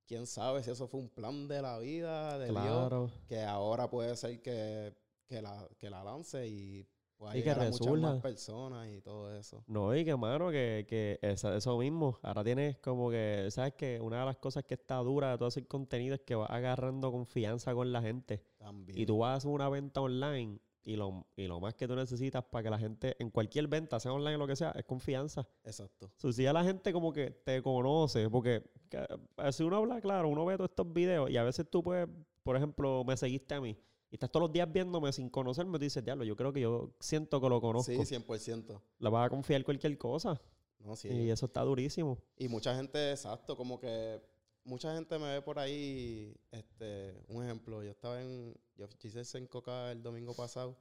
quién 0.07 0.27
sabe 0.27 0.63
si 0.63 0.71
eso 0.71 0.89
fue 0.89 1.01
un 1.01 1.09
plan 1.09 1.47
de 1.49 1.63
la 1.63 1.79
vida, 1.79 2.39
de 2.39 2.47
Dios, 2.47 2.63
claro. 2.63 3.11
que 3.29 3.43
ahora 3.43 3.89
puede 3.89 4.17
ser 4.17 4.41
que, 4.43 4.95
que, 5.27 5.43
la, 5.43 5.69
que 5.79 5.91
la 5.91 6.03
lance 6.03 6.47
y 6.47 6.87
pueda 7.17 7.37
Y 7.37 7.43
que 7.43 7.55
resurja. 7.55 8.01
más 8.01 8.21
personas 8.23 8.89
y 8.89 9.01
todo 9.01 9.35
eso. 9.37 9.65
No, 9.67 9.95
y 9.95 10.05
que, 10.05 10.17
mano, 10.17 10.51
que, 10.51 10.85
que 10.89 11.19
esa- 11.23 11.57
eso 11.57 11.79
mismo. 11.79 12.19
Ahora 12.23 12.45
tienes 12.45 12.77
como 12.79 13.11
que, 13.11 13.47
¿sabes? 13.51 13.75
Que 13.75 14.01
una 14.01 14.21
de 14.21 14.27
las 14.27 14.37
cosas 14.37 14.65
que 14.65 14.75
está 14.75 14.97
dura 14.99 15.31
de 15.33 15.39
todo 15.39 15.49
hacer 15.49 15.67
contenido 15.67 16.15
es 16.15 16.21
que 16.21 16.35
vas 16.35 16.51
agarrando 16.51 17.11
confianza 17.11 17.75
con 17.75 17.93
la 17.93 18.03
gente. 18.03 18.43
También. 18.59 18.99
Y 18.99 19.07
tú 19.07 19.19
vas 19.19 19.31
a 19.33 19.35
hacer 19.37 19.51
una 19.51 19.69
venta 19.69 20.01
online 20.01 20.59
y 20.83 20.95
lo, 20.95 21.27
y 21.37 21.47
lo 21.49 21.59
más 21.59 21.75
que 21.75 21.89
tú 21.89 21.97
necesitas 21.97 22.45
para 22.45 22.63
que 22.63 22.71
la 22.71 22.79
gente, 22.79 23.17
en 23.19 23.31
cualquier 23.31 23.67
venta, 23.67 23.99
sea 23.99 24.13
online 24.13 24.37
o 24.37 24.39
lo 24.39 24.47
que 24.47 24.55
sea, 24.55 24.71
es 24.71 24.85
confianza. 24.85 25.49
Exacto. 25.65 26.13
So, 26.17 26.33
si 26.33 26.45
ya 26.45 26.53
la 26.53 26.63
gente 26.63 26.93
como 26.93 27.13
que 27.13 27.31
te 27.31 27.61
conoce, 27.61 28.31
porque 28.31 28.63
que, 28.89 28.99
eh, 29.39 29.53
si 29.53 29.65
uno 29.65 29.79
habla 29.79 30.01
claro, 30.01 30.29
uno 30.29 30.45
ve 30.45 30.57
todos 30.57 30.71
estos 30.71 30.93
videos 30.93 31.29
y 31.29 31.37
a 31.39 31.43
veces 31.43 31.69
tú 31.69 31.83
puedes, 31.83 32.09
por 32.45 32.57
ejemplo, 32.57 33.03
me 33.05 33.17
seguiste 33.17 33.55
a 33.57 33.61
mí 33.61 33.77
y 34.17 34.19
estás 34.19 34.31
todos 34.31 34.45
los 34.45 34.53
días 34.53 34.73
viéndome 34.73 35.13
sin 35.13 35.29
conocerme, 35.29 35.79
tú 35.79 35.85
dices, 35.85 36.03
diablo, 36.03 36.25
yo 36.25 36.35
creo 36.35 36.51
que 36.51 36.63
yo 36.63 36.91
siento 37.01 37.39
que 37.39 37.51
lo 37.51 37.61
conozco. 37.61 37.93
Sí, 37.93 37.99
100%. 37.99 38.81
La 39.01 39.11
vas 39.11 39.27
a 39.27 39.29
confiar 39.29 39.63
cualquier 39.63 39.99
cosa. 39.99 40.41
No, 40.79 40.97
sí. 40.97 41.09
Y 41.09 41.29
eso 41.29 41.45
está 41.45 41.61
durísimo. 41.61 42.17
Y 42.39 42.49
mucha 42.49 42.75
gente, 42.75 43.11
exacto, 43.11 43.55
como 43.59 43.79
que 43.79 44.23
mucha 44.65 44.95
gente 44.95 45.19
me 45.19 45.35
ve 45.35 45.43
por 45.43 45.59
ahí, 45.59 46.35
este, 46.51 47.23
un 47.29 47.45
ejemplo, 47.45 47.83
yo 47.83 47.91
estaba 47.91 48.23
en, 48.23 48.55
yo 48.75 48.89
hice 49.03 49.19
el 49.19 49.27
Sencoca 49.27 49.93
el 49.93 50.03
domingo 50.03 50.33
pasado 50.33 50.79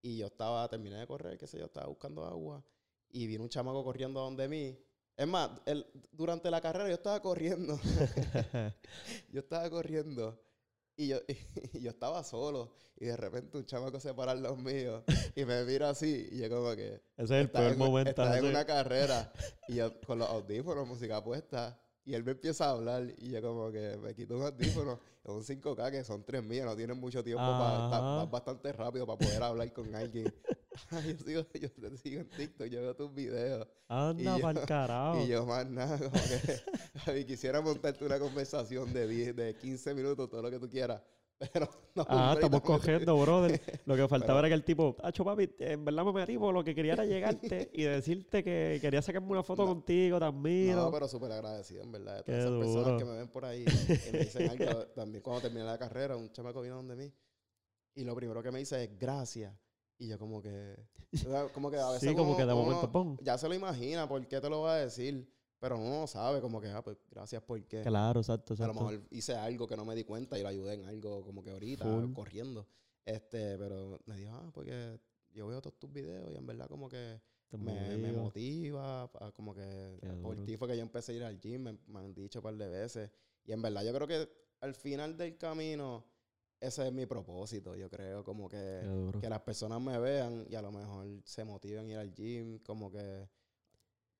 y 0.00 0.16
yo 0.16 0.28
estaba, 0.28 0.66
terminé 0.70 0.96
de 0.96 1.06
correr, 1.06 1.36
qué 1.36 1.46
sé 1.46 1.58
yo, 1.58 1.66
estaba 1.66 1.86
buscando 1.86 2.24
agua 2.24 2.64
y 3.10 3.26
vino 3.26 3.42
un 3.42 3.50
chamaco 3.50 3.84
corriendo 3.84 4.20
a 4.20 4.24
donde 4.24 4.48
mí. 4.48 4.78
Es 5.18 5.28
más, 5.28 5.50
el, 5.66 5.84
durante 6.12 6.50
la 6.50 6.62
carrera 6.62 6.88
yo 6.88 6.94
estaba 6.94 7.20
corriendo, 7.20 7.78
yo 9.30 9.40
estaba 9.40 9.68
corriendo 9.68 10.40
y 10.96 11.08
yo, 11.08 11.18
y 11.72 11.80
yo 11.80 11.90
estaba 11.90 12.22
solo 12.24 12.72
y 12.98 13.06
de 13.06 13.16
repente 13.16 13.56
un 13.56 13.64
chamaco 13.64 13.98
se 13.98 14.12
para 14.14 14.32
al 14.32 14.42
lado 14.42 14.56
mío 14.56 15.04
y 15.34 15.44
me 15.44 15.64
mira 15.64 15.90
así 15.90 16.28
y 16.30 16.38
yo 16.38 16.50
como 16.50 16.76
que... 16.76 17.00
Ese 17.16 17.24
es 17.24 17.30
el 17.30 17.50
peor 17.50 17.72
en, 17.72 17.78
momento. 17.78 18.10
estás 18.10 18.36
en 18.36 18.44
una 18.44 18.64
carrera 18.64 19.32
y 19.68 19.76
yo 19.76 20.00
con 20.02 20.18
los 20.18 20.28
audífonos, 20.28 20.86
música 20.86 21.22
puesta, 21.24 21.80
y 22.04 22.14
él 22.14 22.24
me 22.24 22.32
empieza 22.32 22.66
a 22.66 22.70
hablar 22.70 23.04
y 23.18 23.30
yo 23.30 23.40
como 23.40 23.70
que 23.70 23.96
me 23.96 24.14
quito 24.14 24.36
un 24.36 24.42
audífono, 24.42 25.00
es 25.24 25.30
un 25.30 25.42
5K 25.42 25.90
que 25.90 26.04
son 26.04 26.24
tres 26.24 26.42
mías, 26.42 26.66
no 26.66 26.76
tienen 26.76 26.98
mucho 26.98 27.22
tiempo 27.22 27.42
para 27.42 27.88
vas 27.88 28.30
bastante 28.30 28.72
rápido 28.72 29.06
para 29.06 29.18
poder 29.18 29.42
hablar 29.42 29.72
con 29.72 29.94
alguien. 29.94 30.32
Yo, 30.90 31.24
sigo, 31.24 31.44
yo 31.54 31.90
te 31.90 31.96
sigo 31.98 32.20
en 32.20 32.28
TikTok, 32.28 32.66
yo 32.68 32.80
veo 32.82 32.94
tus 32.96 33.14
videos 33.14 33.66
Anda 33.88 34.38
y 34.38 34.40
yo- 34.42 34.66
carajo. 34.66 35.20
y 35.24 35.28
yo 35.28 35.46
más 35.46 35.68
nada, 35.68 35.98
como 35.98 36.10
que 36.10 36.60
Javi, 37.04 37.24
quisiera 37.24 37.60
montarte 37.60 38.04
una 38.04 38.18
conversación 38.18 38.92
de 38.92 39.06
10, 39.06 39.36
de 39.36 39.54
15 39.56 39.94
minutos, 39.94 40.28
todo 40.28 40.42
lo 40.42 40.50
que 40.50 40.58
tú 40.58 40.68
quieras, 40.68 41.00
pero 41.52 41.68
no. 41.94 42.04
Ah, 42.08 42.32
estamos 42.34 42.60
cogiendo, 42.60 43.16
brother. 43.18 43.60
Lo 43.86 43.96
que 43.96 44.06
faltaba 44.08 44.34
Pero- 44.34 44.38
era 44.40 44.48
que 44.48 44.54
el 44.54 44.64
tipo, 44.64 44.96
Acho 45.02 45.24
papi, 45.24 45.50
en 45.58 45.84
verdad 45.84 46.04
me 46.04 46.12
metí 46.12 46.36
por 46.38 46.52
lo 46.52 46.62
que 46.62 46.74
quería 46.74 46.92
era 46.94 47.04
llegarte 47.04 47.70
y 47.72 47.84
decirte 47.84 48.44
que 48.44 48.78
quería 48.80 49.00
sacarme 49.02 49.28
una 49.30 49.42
foto 49.42 49.62
No. 49.64 49.68
contigo, 49.74 50.16
admiro. 50.18 50.76
No, 50.82 50.90
pero 50.90 51.08
súper 51.08 51.32
agradecido, 51.32 51.82
en 51.82 51.92
verdad. 51.92 52.16
De 52.16 52.22
todas 52.24 52.40
esas 52.40 52.50
duro. 52.50 52.60
personas 52.60 52.98
que 53.02 53.04
me 53.08 53.16
ven 53.18 53.28
por 53.28 53.44
ahí 53.44 53.64
y 53.64 54.12
me 54.12 54.18
dicen 54.18 54.50
algo. 54.50 54.86
También 54.88 55.22
cuando 55.22 55.40
terminé 55.42 55.64
la 55.64 55.78
carrera, 55.78 56.16
un 56.16 56.30
chamaco 56.30 56.60
vino 56.62 56.76
donde 56.76 56.94
mí 56.96 57.12
y 57.94 58.04
lo 58.04 58.14
primero 58.14 58.42
que 58.42 58.50
me 58.50 58.58
dice 58.60 58.84
es 58.84 58.98
gracias. 58.98 59.52
Y 60.00 60.08
yo 60.08 60.18
como 60.18 60.40
que... 60.42 60.76
Como 61.54 61.70
que 61.70 61.76
a 61.76 61.90
veces 61.90 62.08
sí, 62.08 62.14
como 62.16 62.30
uno- 62.30 62.36
que 62.36 62.46
de 62.46 62.54
momento, 62.54 62.90
pum. 62.90 63.16
ya 63.20 63.36
se 63.36 63.48
lo 63.48 63.54
imagina 63.54 64.08
por 64.08 64.26
qué 64.26 64.40
te 64.40 64.48
lo 64.48 64.62
va 64.62 64.74
a 64.74 64.78
decir, 64.78 65.28
pero 65.58 65.76
uno 65.76 66.00
no 66.00 66.06
sabe 66.06 66.40
como 66.40 66.60
que, 66.60 66.68
ah, 66.68 66.82
pues 66.82 66.96
gracias 67.10 67.42
porque... 67.42 67.82
Claro, 67.82 68.20
exacto, 68.20 68.54
A 68.54 68.56
lo 68.58 68.64
exacto. 68.64 68.84
mejor 68.90 69.06
hice 69.10 69.34
algo 69.34 69.66
que 69.66 69.76
no 69.76 69.84
me 69.84 69.94
di 69.94 70.04
cuenta 70.04 70.38
y 70.38 70.42
lo 70.42 70.48
ayudé 70.48 70.74
en 70.74 70.84
algo 70.86 71.22
como 71.24 71.42
que 71.42 71.50
ahorita, 71.50 71.84
Full. 71.84 72.12
corriendo. 72.14 72.66
Este, 73.04 73.58
pero 73.58 74.00
me 74.06 74.16
dijo, 74.16 74.32
ah, 74.32 74.50
porque 74.54 74.98
yo 75.32 75.46
veo 75.48 75.60
todos 75.60 75.78
tus 75.78 75.92
videos 75.92 76.32
y 76.32 76.36
en 76.36 76.46
verdad 76.46 76.68
como 76.68 76.88
que 76.88 77.20
me, 77.50 77.96
me 77.98 78.12
motiva. 78.12 79.10
como 79.34 79.52
que 79.54 79.98
Qué 80.00 80.08
por 80.22 80.34
duro. 80.36 80.46
ti 80.46 80.56
fue 80.56 80.68
que 80.68 80.76
yo 80.76 80.82
empecé 80.82 81.12
a 81.12 81.14
ir 81.16 81.24
al 81.24 81.40
gym, 81.40 81.62
me, 81.62 81.78
me 81.88 81.98
han 82.00 82.14
dicho 82.14 82.38
un 82.38 82.44
par 82.44 82.54
de 82.56 82.68
veces. 82.68 83.10
Y 83.44 83.52
en 83.52 83.60
verdad 83.60 83.82
yo 83.84 83.92
creo 83.92 84.06
que 84.06 84.28
al 84.60 84.74
final 84.74 85.16
del 85.16 85.36
camino, 85.36 86.04
ese 86.60 86.86
es 86.86 86.92
mi 86.92 87.06
propósito, 87.06 87.74
yo 87.74 87.88
creo, 87.88 88.22
como 88.22 88.48
que, 88.48 89.10
que 89.18 89.28
las 89.28 89.40
personas 89.40 89.80
me 89.80 89.98
vean 89.98 90.46
y 90.48 90.54
a 90.54 90.62
lo 90.62 90.70
mejor 90.70 91.06
se 91.24 91.44
motiven 91.44 91.86
a 91.86 91.90
ir 91.90 91.96
al 91.96 92.14
gym, 92.14 92.58
como 92.58 92.90
que 92.90 93.28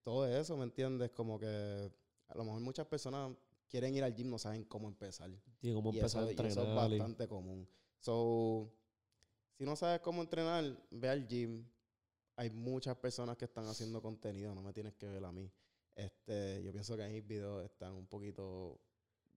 todo 0.03 0.27
eso, 0.27 0.57
¿me 0.57 0.65
entiendes? 0.65 1.11
Como 1.11 1.39
que 1.39 1.47
a 1.47 2.35
lo 2.37 2.45
mejor 2.45 2.61
muchas 2.61 2.87
personas 2.87 3.37
quieren 3.69 3.95
ir 3.95 4.03
al 4.05 4.15
gym, 4.15 4.31
no 4.31 4.39
saben 4.39 4.65
cómo 4.65 4.89
empezar. 4.89 5.31
Sí, 5.61 5.73
como 5.73 5.93
Y 5.93 5.99
empezar 5.99 6.23
eso, 6.23 6.43
a 6.43 6.45
y 6.45 6.49
eso 6.49 6.63
es 6.63 6.75
bastante 6.75 7.29
común. 7.29 7.69
So, 7.99 8.73
si 9.59 9.65
no 9.65 9.77
sabes 9.77 10.01
cómo 10.01 10.23
entrenar, 10.23 10.65
ve 10.91 11.09
al 11.11 11.27
gym. 11.27 11.67
Hay 12.37 12.49
muchas 12.49 12.97
personas 12.97 13.37
que 13.37 13.45
están 13.45 13.67
haciendo 13.67 14.01
contenido, 14.01 14.55
no 14.55 14.63
me 14.63 14.73
tienes 14.73 14.95
que 14.95 15.07
ver 15.07 15.23
a 15.23 15.31
mí. 15.31 15.53
Este, 15.95 16.63
yo 16.63 16.73
pienso 16.73 16.97
que 16.97 17.07
mis 17.07 17.27
videos 17.27 17.63
están 17.63 17.93
un 17.93 18.07
poquito 18.07 18.81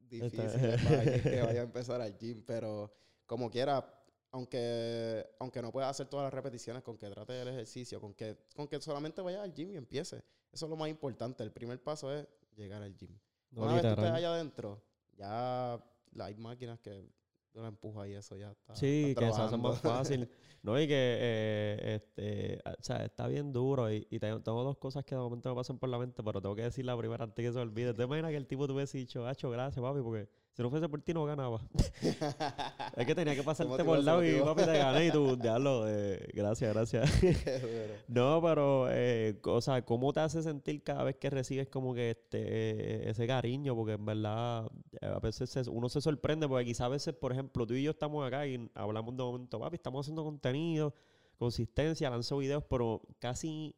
difíciles 0.10 0.82
para 0.84 1.00
alguien 1.02 1.22
que 1.22 1.42
vaya 1.42 1.62
a 1.62 1.64
empezar 1.72 2.02
al 2.02 2.18
gym, 2.18 2.44
pero 2.46 2.94
como 3.26 3.50
quiera, 3.50 3.86
aunque, 4.32 5.26
aunque 5.40 5.62
no 5.62 5.72
pueda 5.72 5.90
hacer 5.90 6.08
todas 6.08 6.26
las 6.26 6.34
repeticiones, 6.34 6.84
con 6.84 6.98
que 6.98 7.10
trate 7.10 7.42
el 7.42 7.48
ejercicio, 7.48 8.00
con 8.00 8.14
que, 8.14 8.38
con 8.56 8.68
que 8.68 8.80
solamente 8.82 9.22
vaya 9.22 9.44
al 9.44 9.54
gym 9.54 9.72
y 9.72 9.76
empiece. 9.76 10.24
Eso 10.52 10.66
es 10.66 10.70
lo 10.70 10.76
más 10.76 10.90
importante. 10.90 11.44
El 11.44 11.52
primer 11.52 11.82
paso 11.82 12.14
es 12.14 12.28
llegar 12.56 12.82
al 12.82 12.96
gym. 12.96 13.18
No, 13.52 13.64
Una 13.64 13.74
vez 13.74 13.82
tú 13.82 13.88
estés 13.90 14.12
allá 14.12 14.34
adentro, 14.34 14.84
ya 15.16 15.84
hay 16.20 16.36
máquinas 16.36 16.80
que 16.80 17.08
tú 17.54 17.62
la 17.62 17.68
empujas 17.68 18.08
y 18.08 18.14
eso 18.14 18.36
ya 18.36 18.52
está. 18.52 18.76
Sí, 18.76 19.10
está 19.10 19.22
que 19.22 19.32
se 19.32 19.42
hace 19.42 19.58
más 19.58 19.80
fácil. 19.80 20.30
No, 20.64 20.80
y 20.80 20.88
que, 20.88 20.94
eh, 20.96 21.96
este, 21.96 22.62
ah, 22.64 22.74
o 22.80 22.82
sea, 22.82 23.04
está 23.04 23.28
bien 23.28 23.52
duro. 23.52 23.92
Y, 23.92 24.08
y 24.10 24.18
tengo, 24.18 24.40
tengo 24.40 24.64
dos 24.64 24.78
cosas 24.78 25.04
que 25.04 25.14
de 25.14 25.20
momento 25.20 25.50
me 25.50 25.56
pasan 25.56 25.78
por 25.78 25.90
la 25.90 26.00
mente, 26.00 26.24
pero 26.24 26.42
tengo 26.42 26.56
que 26.56 26.62
decir 26.62 26.86
la 26.86 26.98
primera 26.98 27.26
antes 27.26 27.46
que 27.46 27.52
se 27.52 27.60
olvide. 27.60 27.94
¿Te 27.94 28.04
imaginas 28.04 28.32
que 28.32 28.38
el 28.38 28.48
tipo 28.48 28.66
te 28.66 28.72
hubiese 28.72 28.98
dicho, 28.98 29.28
Hacho, 29.28 29.50
gracias, 29.50 29.84
papi? 29.84 30.00
Porque 30.02 30.30
si 30.54 30.62
no 30.62 30.70
fuese 30.70 30.88
por 30.88 31.02
ti, 31.02 31.16
no 31.16 31.26
ganaba. 31.26 31.60
es 32.96 33.08
que 33.08 33.16
tenía 33.16 33.36
que 33.36 33.42
pasarte 33.42 33.84
por 33.84 33.98
el 33.98 34.06
lado 34.06 34.24
y, 34.24 34.40
papi, 34.40 34.64
te 34.64 34.78
gané 34.78 35.08
y 35.08 35.12
tú, 35.12 35.36
diablo, 35.42 35.86
eh, 35.88 36.30
gracias, 36.34 36.74
gracias. 36.74 37.12
No, 38.08 38.40
pero, 38.42 38.88
eh, 38.92 39.40
o 39.44 39.62
sea, 39.62 39.84
¿cómo 39.84 40.14
te 40.14 40.20
hace 40.20 40.44
sentir 40.44 40.84
cada 40.84 41.04
vez 41.04 41.16
que 41.16 41.32
recibes 41.32 41.68
como 41.70 41.96
que 41.96 42.12
este, 42.12 42.38
eh, 42.40 43.10
ese 43.10 43.26
cariño? 43.26 43.76
Porque 43.76 43.94
en 43.94 44.06
verdad, 44.06 44.70
eh, 45.02 45.08
a 45.08 45.20
veces 45.20 45.68
uno 45.68 45.90
se 45.90 46.02
sorprende, 46.02 46.48
porque 46.48 46.66
quizás 46.66 46.82
a 46.82 46.90
veces, 46.90 47.16
por 47.16 47.32
ejemplo, 47.32 47.66
tú 47.66 47.74
y 47.74 47.82
yo 47.82 47.92
estamos 47.92 48.26
acá 48.26 48.46
y 48.46 48.70
hablamos 48.76 49.18
de 49.18 49.24
momento, 49.24 49.60
papi, 49.60 49.78
estamos 49.78 50.06
haciendo 50.06 50.24
contenido, 50.24 50.94
consistencia, 51.40 52.12
lanzo 52.12 52.38
videos, 52.38 52.64
pero 52.70 53.02
casi, 53.18 53.76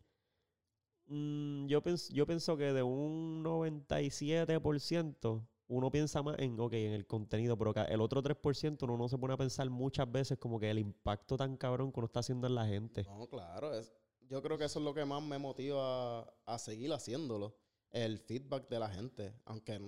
mm, 1.07 1.67
yo, 1.67 1.81
pienso, 1.81 2.13
yo 2.13 2.27
pienso 2.27 2.57
que 2.57 2.73
de 2.73 2.83
un 2.83 3.43
97% 3.45 5.41
uno 5.67 5.91
piensa 5.91 6.21
más 6.21 6.37
en, 6.39 6.59
ok, 6.59 6.73
en 6.73 6.93
el 6.93 7.07
contenido, 7.07 7.57
pero 7.57 7.73
el 7.87 8.01
otro 8.01 8.21
3% 8.21 8.83
uno 8.83 8.97
no 8.97 9.07
se 9.07 9.17
pone 9.17 9.33
a 9.33 9.37
pensar 9.37 9.69
muchas 9.69 10.11
veces 10.11 10.37
como 10.37 10.59
que 10.59 10.69
el 10.69 10.79
impacto 10.79 11.37
tan 11.37 11.57
cabrón 11.57 11.91
que 11.91 11.99
uno 11.99 12.07
está 12.07 12.19
haciendo 12.19 12.47
en 12.47 12.55
la 12.55 12.65
gente. 12.65 13.03
No, 13.03 13.27
claro. 13.27 13.73
Es, 13.73 13.93
yo 14.29 14.41
creo 14.41 14.57
que 14.57 14.65
eso 14.65 14.79
es 14.79 14.85
lo 14.85 14.93
que 14.93 15.05
más 15.05 15.21
me 15.23 15.37
motiva 15.37 16.19
a, 16.19 16.33
a 16.45 16.59
seguir 16.59 16.91
haciéndolo. 16.93 17.55
El 17.91 18.19
feedback 18.19 18.67
de 18.69 18.79
la 18.79 18.89
gente. 18.89 19.33
Aunque 19.45 19.79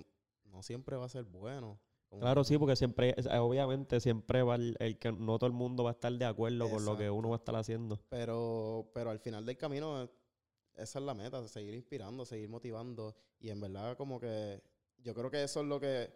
no 0.45 0.63
siempre 0.63 0.95
va 0.95 1.05
a 1.05 1.09
ser 1.09 1.25
bueno. 1.25 1.79
Claro, 2.09 2.43
sí, 2.43 2.57
porque 2.57 2.75
siempre, 2.75 3.13
obviamente, 3.37 3.99
siempre 3.99 4.41
va 4.41 4.55
el, 4.55 4.77
el 4.79 4.97
que 4.97 5.11
no 5.11 5.37
todo 5.37 5.47
el 5.47 5.53
mundo 5.53 5.83
va 5.83 5.91
a 5.91 5.93
estar 5.93 6.11
de 6.13 6.25
acuerdo 6.25 6.69
con 6.69 6.85
lo 6.85 6.97
que 6.97 7.09
uno 7.09 7.29
va 7.29 7.35
a 7.35 7.39
estar 7.39 7.55
haciendo. 7.55 7.99
Pero, 8.09 8.89
pero 8.93 9.09
al 9.09 9.19
final 9.19 9.45
del 9.45 9.57
camino, 9.57 10.09
esa 10.75 10.99
es 10.99 11.05
la 11.05 11.13
meta, 11.13 11.45
seguir 11.49 11.73
inspirando, 11.73 12.25
seguir 12.25 12.47
motivando. 12.47 13.15
Y 13.39 13.49
en 13.49 13.59
verdad, 13.59 13.97
como 13.97 14.19
que 14.19 14.63
yo 15.03 15.13
creo 15.13 15.29
que 15.31 15.43
eso 15.43 15.61
es 15.61 15.67
lo 15.67 15.79
que 15.79 16.11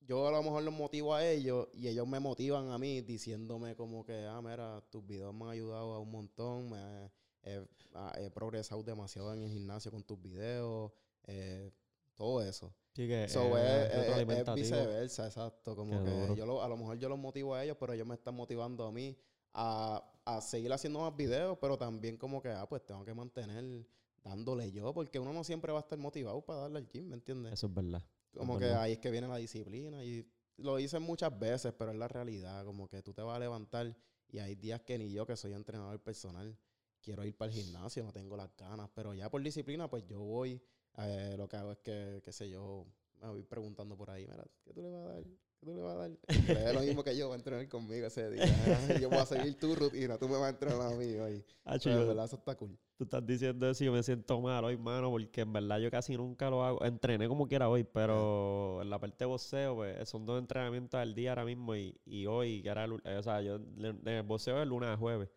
yo 0.00 0.26
a 0.26 0.30
lo 0.30 0.42
mejor 0.42 0.62
los 0.62 0.74
motivo 0.74 1.14
a 1.14 1.24
ellos 1.26 1.68
y 1.74 1.88
ellos 1.88 2.06
me 2.08 2.20
motivan 2.20 2.70
a 2.70 2.78
mí 2.78 3.00
diciéndome 3.02 3.76
como 3.76 4.04
que, 4.04 4.26
ah, 4.26 4.40
mira, 4.42 4.82
tus 4.90 5.06
videos 5.06 5.34
me 5.34 5.44
han 5.44 5.50
ayudado 5.50 5.92
a 5.94 5.98
un 6.00 6.10
montón, 6.10 6.70
me, 6.70 7.10
he- 7.42 7.66
ah, 7.94 8.12
he 8.18 8.30
progresado 8.30 8.82
demasiado 8.82 9.32
en 9.34 9.42
el 9.42 9.50
gimnasio 9.50 9.90
con 9.90 10.02
tus 10.04 10.20
videos, 10.20 10.92
eh, 11.26 11.70
todo 12.14 12.42
eso. 12.42 12.74
Sí, 12.94 13.06
que 13.06 13.28
So, 13.28 13.56
es 13.56 13.64
es, 13.64 13.84
es- 13.84 13.90
es 13.90 13.96
retroalimentativo. 13.98 14.54
viceversa, 14.54 15.26
exacto. 15.26 15.76
Como 15.76 15.90
Qué 16.02 16.10
que 16.10 16.10
duro. 16.10 16.34
yo 16.34 16.46
lo- 16.46 16.62
a 16.62 16.68
lo 16.68 16.76
mejor 16.76 16.98
yo 16.98 17.08
los 17.08 17.18
motivo 17.18 17.54
a 17.54 17.62
ellos, 17.64 17.76
pero 17.78 17.92
ellos 17.92 18.06
me 18.06 18.14
están 18.14 18.34
motivando 18.34 18.86
a 18.86 18.92
mí 18.92 19.16
a, 19.54 20.02
a 20.24 20.40
seguir 20.40 20.72
haciendo 20.72 21.00
más 21.00 21.14
videos, 21.16 21.56
pero 21.60 21.76
también 21.78 22.16
como 22.16 22.40
que, 22.42 22.48
ah, 22.48 22.66
pues 22.68 22.84
tengo 22.84 23.04
que 23.04 23.14
mantener 23.14 23.84
dándole 24.22 24.70
yo, 24.72 24.92
porque 24.92 25.18
uno 25.18 25.32
no 25.32 25.44
siempre 25.44 25.72
va 25.72 25.78
a 25.78 25.82
estar 25.82 25.98
motivado 25.98 26.40
para 26.42 26.60
darle 26.60 26.78
al 26.78 26.88
gym, 26.88 27.08
¿me 27.08 27.14
entiendes? 27.14 27.54
Eso 27.54 27.66
es 27.66 27.74
verdad. 27.74 28.02
Como 28.36 28.54
es 28.54 28.58
que 28.60 28.64
verdad. 28.66 28.82
ahí 28.82 28.92
es 28.92 28.98
que 28.98 29.10
viene 29.10 29.26
la 29.28 29.36
disciplina 29.36 30.04
y 30.04 30.26
lo 30.58 30.76
dicen 30.76 31.02
muchas 31.02 31.36
veces, 31.38 31.72
pero 31.76 31.90
es 31.90 31.96
la 31.96 32.08
realidad, 32.08 32.64
como 32.64 32.88
que 32.88 33.02
tú 33.02 33.12
te 33.12 33.22
vas 33.22 33.36
a 33.36 33.40
levantar 33.40 33.96
y 34.28 34.38
hay 34.38 34.54
días 34.54 34.82
que 34.82 34.98
ni 34.98 35.10
yo, 35.10 35.26
que 35.26 35.36
soy 35.36 35.52
entrenador 35.52 36.00
personal, 36.00 36.56
quiero 37.00 37.24
ir 37.24 37.34
para 37.36 37.50
el 37.50 37.58
gimnasio, 37.58 38.04
no 38.04 38.12
tengo 38.12 38.36
las 38.36 38.54
ganas, 38.56 38.88
pero 38.94 39.14
ya 39.14 39.30
por 39.30 39.42
disciplina, 39.42 39.88
pues 39.88 40.06
yo 40.06 40.20
voy, 40.20 40.62
eh, 40.98 41.34
lo 41.36 41.48
que 41.48 41.56
hago 41.56 41.72
es 41.72 41.78
que, 41.78 42.20
qué 42.24 42.32
sé 42.32 42.48
yo, 42.48 42.86
me 43.20 43.28
voy 43.28 43.42
preguntando 43.42 43.96
por 43.96 44.10
ahí, 44.10 44.26
mira, 44.26 44.44
¿qué 44.64 44.72
tú 44.72 44.82
le 44.82 44.90
vas 44.90 45.06
a 45.06 45.14
dar? 45.14 45.24
¿Qué 45.60 45.66
tú 45.66 45.74
le 45.74 45.82
vas 45.82 45.94
a 45.94 45.98
dar? 45.98 46.10
Es 46.28 46.74
lo 46.74 46.80
mismo 46.80 47.04
que 47.04 47.14
yo, 47.14 47.28
va 47.28 47.34
a 47.34 47.38
entrenar 47.38 47.68
conmigo 47.68 48.06
ese 48.06 48.30
día. 48.30 48.98
yo 48.98 49.10
voy 49.10 49.18
a 49.18 49.26
seguir 49.26 49.58
tu 49.58 49.74
rutina, 49.74 50.16
tú 50.16 50.26
me 50.26 50.38
vas 50.38 50.44
a 50.44 50.48
entrenar 50.48 50.92
a 50.92 50.96
mí 50.96 51.14
hoy. 51.16 51.44
Hacho, 51.64 51.90
Pero 51.90 52.00
en 52.00 52.08
verdad 52.08 52.24
eso 52.24 52.36
está 52.36 52.54
cool. 52.56 52.78
Tú 52.96 53.04
estás 53.04 53.26
diciendo 53.26 53.68
eso 53.68 53.84
y 53.84 53.86
yo 53.86 53.92
me 53.92 54.02
siento 54.02 54.40
mal 54.40 54.64
hoy, 54.64 54.78
mano, 54.78 55.10
porque 55.10 55.42
en 55.42 55.52
verdad 55.52 55.78
yo 55.78 55.90
casi 55.90 56.16
nunca 56.16 56.48
lo 56.48 56.64
hago. 56.64 56.82
Entrené 56.82 57.28
como 57.28 57.46
quiera 57.46 57.68
hoy, 57.68 57.84
pero 57.84 58.80
en 58.80 58.88
la 58.88 58.98
parte 58.98 59.18
de 59.18 59.26
boxeo, 59.26 59.74
pues 59.76 60.08
son 60.08 60.24
dos 60.24 60.38
entrenamientos 60.38 60.98
al 60.98 61.14
día 61.14 61.32
ahora 61.32 61.44
mismo 61.44 61.76
y, 61.76 61.94
y 62.06 62.24
hoy, 62.24 62.62
que 62.62 62.68
era 62.70 62.84
el, 62.84 62.98
eh, 63.04 63.16
o 63.18 63.22
sea, 63.22 63.42
yo 63.42 63.56
en 63.56 64.08
el 64.08 64.22
boxeo 64.22 64.56
es 64.56 64.62
el 64.62 64.70
lunes 64.70 64.88
a 64.88 64.96
jueves, 64.96 65.28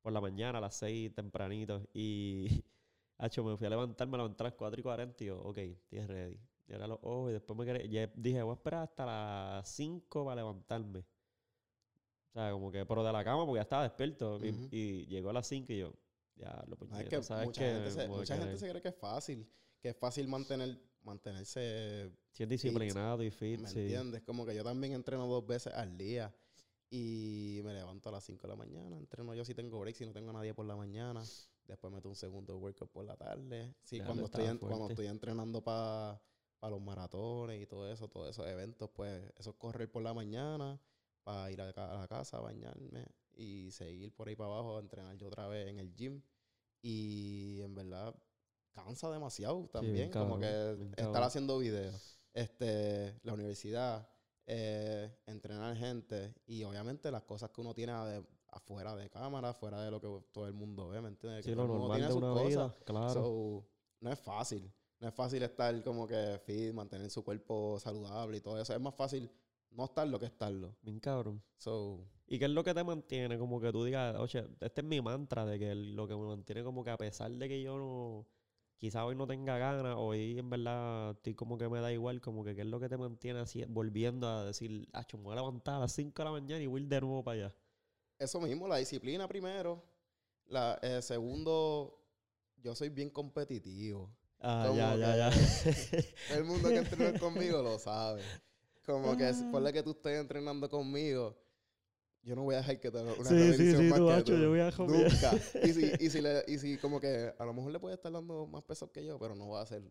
por 0.00 0.12
la 0.12 0.22
mañana 0.22 0.56
a 0.56 0.60
las 0.62 0.74
6 0.76 1.14
tempranito. 1.14 1.86
Y, 1.92 2.64
hacho, 3.18 3.44
me 3.44 3.58
fui 3.58 3.66
a 3.66 3.70
levantar, 3.70 4.08
me 4.08 4.16
levanté 4.16 4.42
a 4.42 4.44
las 4.44 4.54
4 4.54 4.80
y 4.80 4.82
40 4.82 5.22
y 5.22 5.26
yo, 5.26 5.38
ok, 5.38 5.58
estoy 5.58 6.00
ready. 6.06 6.38
Y 6.68 6.72
era 6.74 6.86
los 6.86 6.98
ojos 7.02 7.30
y 7.30 7.34
después 7.34 7.58
me 7.58 7.64
quedé, 7.64 7.88
ya 7.88 8.10
dije, 8.16 8.42
voy 8.42 8.52
a 8.52 8.54
esperar 8.54 8.82
hasta 8.82 9.06
las 9.06 9.68
5 9.68 10.24
para 10.24 10.36
levantarme. 10.36 11.00
O 11.00 12.32
sea, 12.32 12.50
como 12.52 12.70
que, 12.70 12.84
pero 12.84 13.02
de 13.04 13.12
la 13.12 13.24
cama 13.24 13.44
porque 13.46 13.58
ya 13.58 13.62
estaba 13.62 13.82
despierto. 13.84 14.38
y- 14.70 15.06
llegó 15.06 15.30
a 15.30 15.32
las 15.32 15.46
5 15.46 15.72
y 15.72 15.78
yo, 15.78 15.92
ya, 16.36 16.64
lo 16.68 16.76
No, 16.86 16.98
es 16.98 17.08
que 17.08 17.22
¿sabes 17.22 17.46
mucha, 17.46 17.60
qué? 17.62 17.72
gente, 17.72 17.90
se, 17.90 18.08
mucha 18.08 18.36
gente 18.36 18.58
se 18.58 18.68
cree 18.68 18.82
que 18.82 18.88
es 18.88 18.96
fácil, 18.96 19.48
que 19.80 19.88
es 19.90 19.96
fácil 19.96 20.28
mantener, 20.28 20.78
mantenerse 21.02 22.10
Si 22.32 22.42
es 22.42 22.48
disciplinado 22.48 23.22
y 23.22 23.30
fit, 23.30 23.60
¿Me 23.60 23.68
sí. 23.68 23.80
entiendes? 23.80 24.22
Como 24.22 24.44
que 24.44 24.54
yo 24.54 24.62
también 24.64 24.92
entreno 24.92 25.26
dos 25.26 25.46
veces 25.46 25.72
al 25.72 25.96
día 25.96 26.34
y 26.90 27.60
me 27.64 27.72
levanto 27.74 28.08
a 28.10 28.12
las 28.12 28.24
5 28.24 28.42
de 28.42 28.48
la 28.48 28.56
mañana. 28.56 28.96
Entreno 28.98 29.34
yo 29.34 29.44
si 29.44 29.54
tengo 29.54 29.80
break, 29.80 29.96
si 29.96 30.04
no 30.04 30.12
tengo 30.12 30.30
a 30.30 30.34
nadie 30.34 30.52
por 30.52 30.66
la 30.66 30.76
mañana. 30.76 31.22
Después 31.66 31.92
meto 31.92 32.08
un 32.08 32.14
segundo 32.14 32.58
workout 32.58 32.90
por 32.90 33.04
la 33.04 33.16
tarde. 33.16 33.74
Sí, 33.82 34.00
cuando, 34.00 34.26
estoy 34.26 34.44
en- 34.46 34.58
cuando 34.58 34.88
estoy 34.88 35.06
entrenando 35.06 35.62
para 35.64 36.20
los 36.62 36.80
maratones 36.80 37.62
y 37.62 37.66
todo 37.66 37.90
eso, 37.90 38.08
todos 38.08 38.30
esos 38.30 38.46
eventos, 38.46 38.90
pues 38.90 39.22
eso 39.36 39.50
es 39.50 39.56
correr 39.56 39.90
por 39.90 40.02
la 40.02 40.14
mañana 40.14 40.80
para 41.22 41.50
ir 41.50 41.60
a, 41.60 41.66
la 41.66 42.06
casa, 42.08 42.40
bañarme 42.40 43.06
y 43.34 43.70
seguir 43.70 44.14
por 44.14 44.28
ahí 44.28 44.36
para 44.36 44.50
abajo 44.50 44.76
a 44.76 44.80
entrenar 44.80 45.16
yo 45.16 45.28
otra 45.28 45.48
vez 45.48 45.68
en 45.68 45.78
el 45.78 45.94
gym. 45.94 46.22
Y 46.82 47.60
en 47.62 47.74
verdad 47.74 48.14
cansa 48.72 49.10
demasiado 49.10 49.68
también, 49.68 50.10
como 50.10 50.38
cabrón, 50.38 50.92
que 50.94 51.02
estar 51.02 51.22
haciendo 51.22 51.58
videos, 51.58 52.20
este, 52.32 53.18
la 53.22 53.32
universidad, 53.32 54.08
eh, 54.46 55.18
entrenar 55.26 55.76
gente 55.76 56.34
y 56.46 56.62
obviamente 56.62 57.10
las 57.10 57.22
cosas 57.22 57.50
que 57.50 57.60
uno 57.60 57.74
tiene 57.74 57.92
afuera 58.48 58.94
de 58.94 59.10
cámara, 59.10 59.50
afuera 59.50 59.82
de 59.82 59.90
lo 59.90 60.00
que 60.00 60.08
todo 60.32 60.46
el 60.46 60.52
mundo 60.52 60.88
ve, 60.88 61.00
¿me 61.00 61.08
entiendes? 61.08 61.44
Sí, 61.44 61.50
Que 61.50 61.56
lo 61.56 61.66
normal 61.66 61.98
tiene 61.98 62.06
de 62.06 62.12
sus 62.12 62.22
una 62.22 62.42
vida, 62.42 62.76
claro. 62.84 63.12
So, 63.12 63.66
no 64.00 64.12
es 64.12 64.18
fácil. 64.20 64.72
No 64.98 65.08
es 65.08 65.14
fácil 65.14 65.42
estar 65.42 65.82
como 65.82 66.06
que 66.06 66.40
fit, 66.44 66.72
mantener 66.72 67.10
su 67.10 67.22
cuerpo 67.22 67.78
saludable 67.78 68.38
y 68.38 68.40
todo 68.40 68.60
eso. 68.60 68.74
Es 68.74 68.80
más 68.80 68.94
fácil 68.94 69.30
no 69.70 69.84
estarlo 69.84 70.18
que 70.18 70.26
estarlo. 70.26 70.74
Bien 70.82 70.98
cabrón. 71.00 71.42
So, 71.58 72.06
¿Y 72.26 72.38
qué 72.38 72.46
es 72.46 72.50
lo 72.50 72.64
que 72.64 72.74
te 72.74 72.82
mantiene? 72.82 73.38
Como 73.38 73.60
que 73.60 73.70
tú 73.70 73.84
digas, 73.84 74.16
oye, 74.16 74.44
este 74.60 74.80
es 74.80 74.86
mi 74.86 75.00
mantra 75.00 75.46
de 75.46 75.58
que 75.58 75.74
lo 75.74 76.08
que 76.08 76.16
me 76.16 76.26
mantiene 76.26 76.64
como 76.64 76.82
que 76.82 76.90
a 76.90 76.96
pesar 76.96 77.30
de 77.30 77.48
que 77.48 77.62
yo 77.62 77.78
no, 77.78 78.26
quizá 78.78 79.04
hoy 79.04 79.14
no 79.14 79.26
tenga 79.28 79.58
ganas, 79.58 79.94
hoy 79.96 80.38
en 80.38 80.50
verdad 80.50 81.12
estoy 81.12 81.34
como 81.34 81.56
que 81.56 81.68
me 81.68 81.80
da 81.80 81.92
igual, 81.92 82.20
como 82.20 82.42
que 82.42 82.56
qué 82.56 82.62
es 82.62 82.66
lo 82.66 82.80
que 82.80 82.88
te 82.88 82.96
mantiene 82.96 83.40
así, 83.40 83.64
volviendo 83.68 84.28
a 84.28 84.44
decir, 84.44 84.88
ah, 84.92 85.06
me 85.12 85.22
voy 85.22 85.32
a 85.34 85.36
levantar 85.36 85.76
a 85.76 85.80
las 85.80 85.92
5 85.92 86.22
de 86.22 86.24
la 86.24 86.32
mañana 86.32 86.62
y 86.62 86.66
voy 86.66 86.80
a 86.80 86.84
ir 86.84 86.88
de 86.88 87.00
nuevo 87.00 87.22
para 87.22 87.46
allá. 87.46 87.54
eso 88.18 88.40
mismo, 88.40 88.66
la 88.66 88.78
disciplina 88.78 89.28
primero. 89.28 89.82
La, 90.48 90.78
eh, 90.82 91.02
segundo, 91.02 92.00
yo 92.56 92.74
soy 92.74 92.88
bien 92.88 93.10
competitivo. 93.10 94.10
Ah, 94.40 94.70
ya, 94.74 94.94
ya, 94.96 95.16
ya. 95.16 95.30
El 96.36 96.44
mundo 96.44 96.68
que 96.68 96.76
entrena 96.76 97.18
conmigo 97.18 97.62
lo 97.62 97.78
sabe. 97.78 98.22
Como 98.84 99.16
que 99.16 99.32
si 99.34 99.42
Ah. 99.44 99.48
por 99.50 99.72
que 99.72 99.82
tú 99.82 99.90
estés 99.90 100.20
entrenando 100.20 100.68
conmigo, 100.68 101.36
yo 102.22 102.36
no 102.36 102.42
voy 102.42 102.54
a 102.54 102.58
dejar 102.58 102.78
que 102.80 102.90
te 102.90 102.98
una 102.98 103.30
Sí, 103.30 103.52
sí, 103.54 103.76
sí, 103.76 103.82
más 103.84 103.98
tú, 103.98 104.08
que 104.08 104.22
tú. 104.22 104.38
yo 104.38 104.48
voy 104.50 104.60
a. 104.60 104.70
Nunca. 104.70 105.32
Y 105.62 105.72
si, 105.72 105.92
y, 105.98 106.10
si 106.10 106.20
le, 106.22 106.44
y 106.46 106.58
si 106.58 106.76
como 106.78 107.00
que 107.00 107.32
a 107.38 107.44
lo 107.44 107.52
mejor 107.52 107.72
le 107.72 107.80
puede 107.80 107.94
estar 107.94 108.12
dando 108.12 108.46
más 108.46 108.62
pesos 108.62 108.90
que 108.90 109.04
yo, 109.04 109.18
pero 109.18 109.34
no 109.34 109.48
va 109.48 109.60
a 109.60 109.62
hacer 109.62 109.82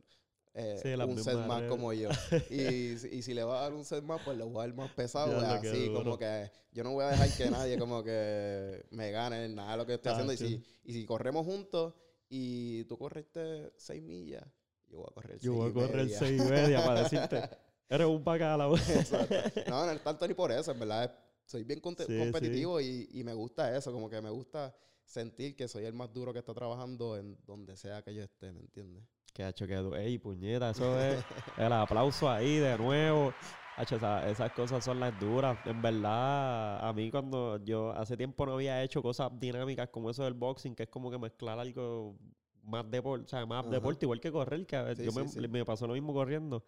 eh, 0.53 0.79
Sí, 0.81 0.93
un 0.93 1.21
set 1.21 1.35
más 1.47 1.63
como 1.63 1.91
yo. 1.91 2.09
Y, 2.49 2.97
si- 2.97 3.09
y 3.11 3.21
si 3.23 3.33
le 3.33 3.43
va 3.43 3.59
a 3.59 3.61
dar 3.63 3.73
un 3.73 3.83
set 3.83 4.03
más, 4.03 4.21
pues 4.23 4.37
le 4.37 4.43
voy 4.45 4.55
a 4.63 4.67
dar 4.67 4.73
más 4.75 4.91
pesado. 4.91 5.37
Qué 5.61 5.69
así, 5.69 5.87
duro. 5.87 6.03
como 6.03 6.17
que 6.17 6.49
yo 6.71 6.83
no 6.83 6.91
voy 6.93 7.03
a 7.03 7.09
dejar 7.09 7.29
que 7.35 7.49
nadie 7.49 7.77
como 7.77 8.03
que 8.03 8.85
me 8.91 9.11
gane 9.11 9.45
en 9.45 9.55
nada 9.55 9.71
de 9.71 9.77
lo 9.77 9.85
que 9.85 9.95
estoy 9.95 10.11
haciendo. 10.13 10.31
Y 10.33 10.37
si, 10.37 10.63
y 10.85 10.93
si 10.93 11.05
corremos 11.05 11.45
juntos 11.45 11.93
y 12.29 12.83
tú 12.85 12.97
corriste 12.97 13.73
seis 13.77 14.01
millas, 14.01 14.43
yo 14.89 14.97
voy 14.97 15.07
a 15.09 15.13
correr 15.13 15.39
Yo 15.39 15.51
seis 15.51 15.55
voy 15.55 15.69
a 15.69 15.73
correr 15.73 16.03
media. 16.05 16.19
6 16.19 16.41
y 16.41 16.45
media 16.45 16.85
para 16.85 17.03
decirte, 17.03 17.49
eres 17.89 18.07
un 18.07 18.23
bacalao. 18.23 18.75
Exacto. 18.77 19.35
No, 19.69 19.85
no 19.85 19.91
es 19.91 20.01
tanto 20.03 20.27
ni 20.27 20.33
por 20.33 20.51
eso, 20.51 20.71
en 20.71 20.79
verdad. 20.79 21.13
Soy 21.45 21.63
bien 21.63 21.79
Sí, 21.79 22.17
competitivo 22.17 22.81
Y, 22.81 23.07
y 23.13 23.23
me 23.23 23.33
gusta 23.33 23.75
eso, 23.77 23.91
como 23.91 24.09
que 24.09 24.19
me 24.21 24.31
gusta 24.31 24.75
sentir 25.03 25.55
que 25.55 25.67
soy 25.67 25.85
el 25.85 25.93
más 25.93 26.11
duro 26.11 26.33
que 26.33 26.39
está 26.39 26.53
trabajando 26.55 27.15
en 27.17 27.37
donde 27.45 27.77
sea 27.77 28.01
que 28.01 28.13
yo 28.15 28.23
esté, 28.23 28.51
¿me 28.51 28.61
entiendes? 28.61 29.03
Que 29.33 29.43
hacho 29.43 29.67
que 29.67 29.75
du- 29.75 29.93
ey, 29.95 30.17
puñeta, 30.17 30.71
eso 30.71 30.99
es 30.99 31.23
el 31.57 31.71
aplauso 31.73 32.27
ahí 32.29 32.57
de 32.57 32.77
nuevo. 32.77 33.33
Hacho, 33.77 33.97
esa- 33.97 34.29
esas 34.29 34.51
cosas 34.51 34.83
son 34.83 34.99
las 35.01 35.17
duras. 35.17 35.59
En 35.65 35.81
verdad, 35.81 36.87
a 36.87 36.93
mí 36.93 37.11
cuando 37.11 37.61
yo 37.63 37.91
hace 37.91 38.15
tiempo 38.15 38.45
no 38.45 38.53
había 38.53 38.81
hecho 38.83 39.01
cosas 39.01 39.31
dinámicas 39.37 39.89
como 39.89 40.09
eso 40.09 40.23
del 40.23 40.33
boxing, 40.33 40.75
que 40.75 40.83
es 40.83 40.89
como 40.89 41.11
que 41.11 41.17
mezclar 41.17 41.59
algo 41.59 42.15
más 42.63 42.89
deporte, 42.89 43.25
o 43.25 43.27
sea, 43.27 43.45
más 43.45 43.65
Ajá. 43.65 43.69
deporte, 43.75 44.05
igual 44.05 44.21
que 44.21 44.31
correr, 44.31 44.65
que 44.65 44.75
a 44.77 44.83
ver, 44.83 44.97
Sí, 44.97 45.03
yo 45.03 45.11
sí, 45.11 45.19
me, 45.19 45.27
sí. 45.27 45.47
me 45.49 45.65
pasó 45.65 45.87
lo 45.87 45.93
mismo 45.93 46.13
corriendo. 46.13 46.65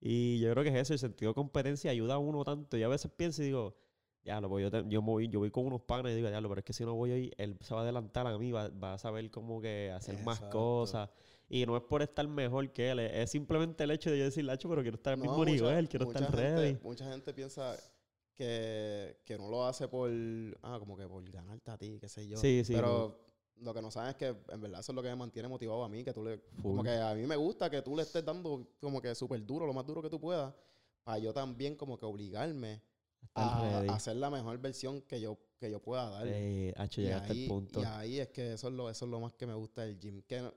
Y 0.00 0.38
yo 0.38 0.50
creo 0.52 0.62
que 0.62 0.70
es 0.70 0.76
eso, 0.76 0.92
el 0.92 0.98
sentido 1.00 1.30
de 1.32 1.34
competencia 1.34 1.90
ayuda 1.90 2.14
a 2.14 2.18
uno 2.18 2.44
tanto. 2.44 2.76
Y 2.76 2.82
a 2.84 2.88
veces 2.88 3.10
pienso 3.10 3.42
y 3.42 3.46
digo, 3.46 3.76
ya 4.22 4.40
lo 4.40 4.48
voy, 4.48 4.62
yo, 4.62 4.70
te- 4.70 4.84
yo, 4.88 5.02
voy, 5.02 5.28
yo 5.28 5.40
voy 5.40 5.50
con 5.50 5.66
unos 5.66 5.82
panes 5.82 6.12
y 6.12 6.16
digo, 6.16 6.28
ya 6.30 6.40
lo, 6.40 6.48
pero 6.48 6.60
es 6.60 6.64
que 6.64 6.72
si 6.72 6.84
no 6.84 6.94
voy 6.94 7.10
hoy, 7.10 7.32
él 7.38 7.56
se 7.60 7.74
va 7.74 7.80
a 7.80 7.82
adelantar 7.82 8.26
a 8.26 8.38
mí, 8.38 8.52
va, 8.52 8.68
va 8.68 8.94
a 8.94 8.98
saber 8.98 9.30
cómo 9.32 9.60
que 9.60 9.90
hacer 9.90 10.16
más 10.24 10.36
Exacto. 10.38 10.58
cosas. 10.58 11.10
Y 11.48 11.64
no 11.64 11.76
es 11.76 11.82
por 11.84 12.02
estar 12.02 12.26
mejor 12.26 12.72
que 12.72 12.90
él, 12.90 12.98
es, 12.98 13.30
simplemente 13.30 13.84
el 13.84 13.90
hecho 13.92 14.10
de 14.10 14.18
yo 14.18 14.24
decir, 14.24 14.44
Lacho, 14.44 14.68
pero 14.68 14.82
quiero 14.82 14.96
estar 14.96 15.12
al 15.12 15.18
No, 15.20 15.24
mismo 15.26 15.38
mucha- 15.38 15.50
nivel, 15.52 15.88
quiero 15.88 16.06
estar 16.06 16.22
gente- 16.24 16.36
ready. 16.36 16.78
Mucha 16.82 17.08
gente 17.10 17.32
piensa 17.32 17.76
que, 18.34 19.18
que 19.24 19.38
no 19.38 19.48
lo 19.48 19.64
hace 19.64 19.88
por, 19.88 20.10
ah, 20.62 20.76
como 20.78 20.96
que 20.96 21.06
por 21.06 21.28
ganarte 21.30 21.70
a 21.70 21.78
ti, 21.78 21.98
qué 22.00 22.08
sé 22.08 22.26
yo. 22.26 22.36
Sí, 22.36 22.62
sí, 22.64 22.74
Pero 22.74 23.18
lo 23.60 23.72
que 23.72 23.80
no 23.80 23.90
saben 23.90 24.10
es 24.10 24.16
que 24.16 24.26
en 24.26 24.60
verdad 24.60 24.80
eso 24.80 24.92
es 24.92 24.96
lo 24.96 25.02
que 25.02 25.08
me 25.08 25.16
mantiene 25.16 25.48
motivado 25.48 25.84
a 25.84 25.88
mí, 25.88 26.02
que 26.04 26.12
tú 26.12 26.22
le, 26.24 26.40
como 26.60 26.82
que 26.82 26.90
a 26.90 27.14
mí 27.14 27.24
me 27.26 27.36
gusta 27.36 27.70
que 27.70 27.80
tú 27.80 27.96
le 27.96 28.02
estés 28.02 28.24
dando 28.24 28.66
como 28.80 29.00
que 29.00 29.14
súper 29.14 29.44
duro, 29.46 29.66
lo 29.66 29.72
más 29.72 29.86
duro 29.86 30.02
que 30.02 30.10
tú 30.10 30.20
puedas, 30.20 30.52
para 31.04 31.18
yo 31.18 31.32
también 31.32 31.76
como 31.76 31.96
que 31.98 32.04
obligarme 32.04 32.82
a, 33.34 33.80
hacer 33.94 34.16
la 34.16 34.30
mejor 34.30 34.58
versión 34.58 35.00
que 35.02 35.20
yo, 35.20 35.38
que 35.58 35.70
yo 35.70 35.80
pueda 35.80 36.10
dar. 36.10 36.26
Eh, 36.26 36.74
y, 36.96 37.06
ahí, 37.06 37.10
al 37.12 37.48
punto. 37.48 37.80
y 37.80 37.84
ahí 37.84 38.18
es 38.20 38.28
que 38.28 38.54
eso 38.54 38.68
es, 38.68 38.74
lo, 38.74 38.90
eso 38.90 39.04
es 39.04 39.10
lo 39.10 39.20
más 39.20 39.32
que 39.34 39.46
me 39.46 39.54
gusta 39.54 39.82
del 39.82 39.98
gym. 39.98 40.22
Que 40.22 40.40
no- 40.42 40.52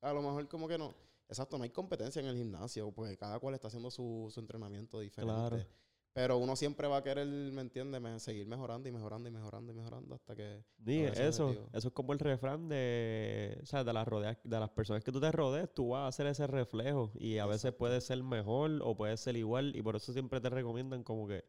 a 0.00 0.12
lo 0.12 0.22
mejor 0.22 0.48
como 0.48 0.68
que 0.68 0.78
no. 0.78 0.94
Exacto, 1.28 1.56
no 1.58 1.64
hay 1.64 1.70
competencia 1.70 2.20
en 2.20 2.26
el 2.26 2.36
gimnasio, 2.36 2.90
porque 2.90 3.16
cada 3.16 3.38
cual 3.38 3.54
está 3.54 3.68
haciendo 3.68 3.90
su, 3.90 4.28
su 4.30 4.40
entrenamiento 4.40 4.98
diferente. 4.98 5.32
Claro. 5.32 5.64
Pero 6.12 6.38
uno 6.38 6.56
siempre 6.56 6.88
va 6.88 6.96
a 6.96 7.02
querer, 7.04 7.26
¿me 7.26 7.60
entiendes? 7.60 8.22
Seguir 8.22 8.44
mejorando 8.46 8.88
y 8.88 8.92
mejorando 8.92 9.28
y 9.28 9.32
mejorando 9.32 9.70
y 9.70 9.74
mejorando 9.76 10.14
hasta 10.16 10.34
que... 10.34 10.64
Ese 10.84 11.28
eso, 11.28 11.68
eso 11.72 11.88
es 11.88 11.94
como 11.94 12.12
el 12.12 12.18
refrán 12.18 12.68
de, 12.68 13.56
o 13.62 13.66
sea, 13.66 13.84
de 13.84 13.92
las 13.92 14.08
rodeas, 14.08 14.36
de 14.42 14.58
las 14.58 14.70
personas 14.70 15.04
que 15.04 15.12
tú 15.12 15.20
te 15.20 15.30
rodees, 15.30 15.72
tú 15.72 15.90
vas 15.90 16.00
a 16.02 16.06
hacer 16.08 16.26
ese 16.26 16.48
reflejo 16.48 17.12
y 17.14 17.38
a 17.38 17.46
veces 17.46 17.72
puede 17.72 18.00
ser 18.00 18.24
mejor 18.24 18.80
o 18.82 18.96
puede 18.96 19.16
ser 19.16 19.36
igual 19.36 19.76
y 19.76 19.82
por 19.82 19.94
eso 19.94 20.12
siempre 20.12 20.40
te 20.40 20.50
recomiendan 20.50 21.04
como 21.04 21.28
que 21.28 21.44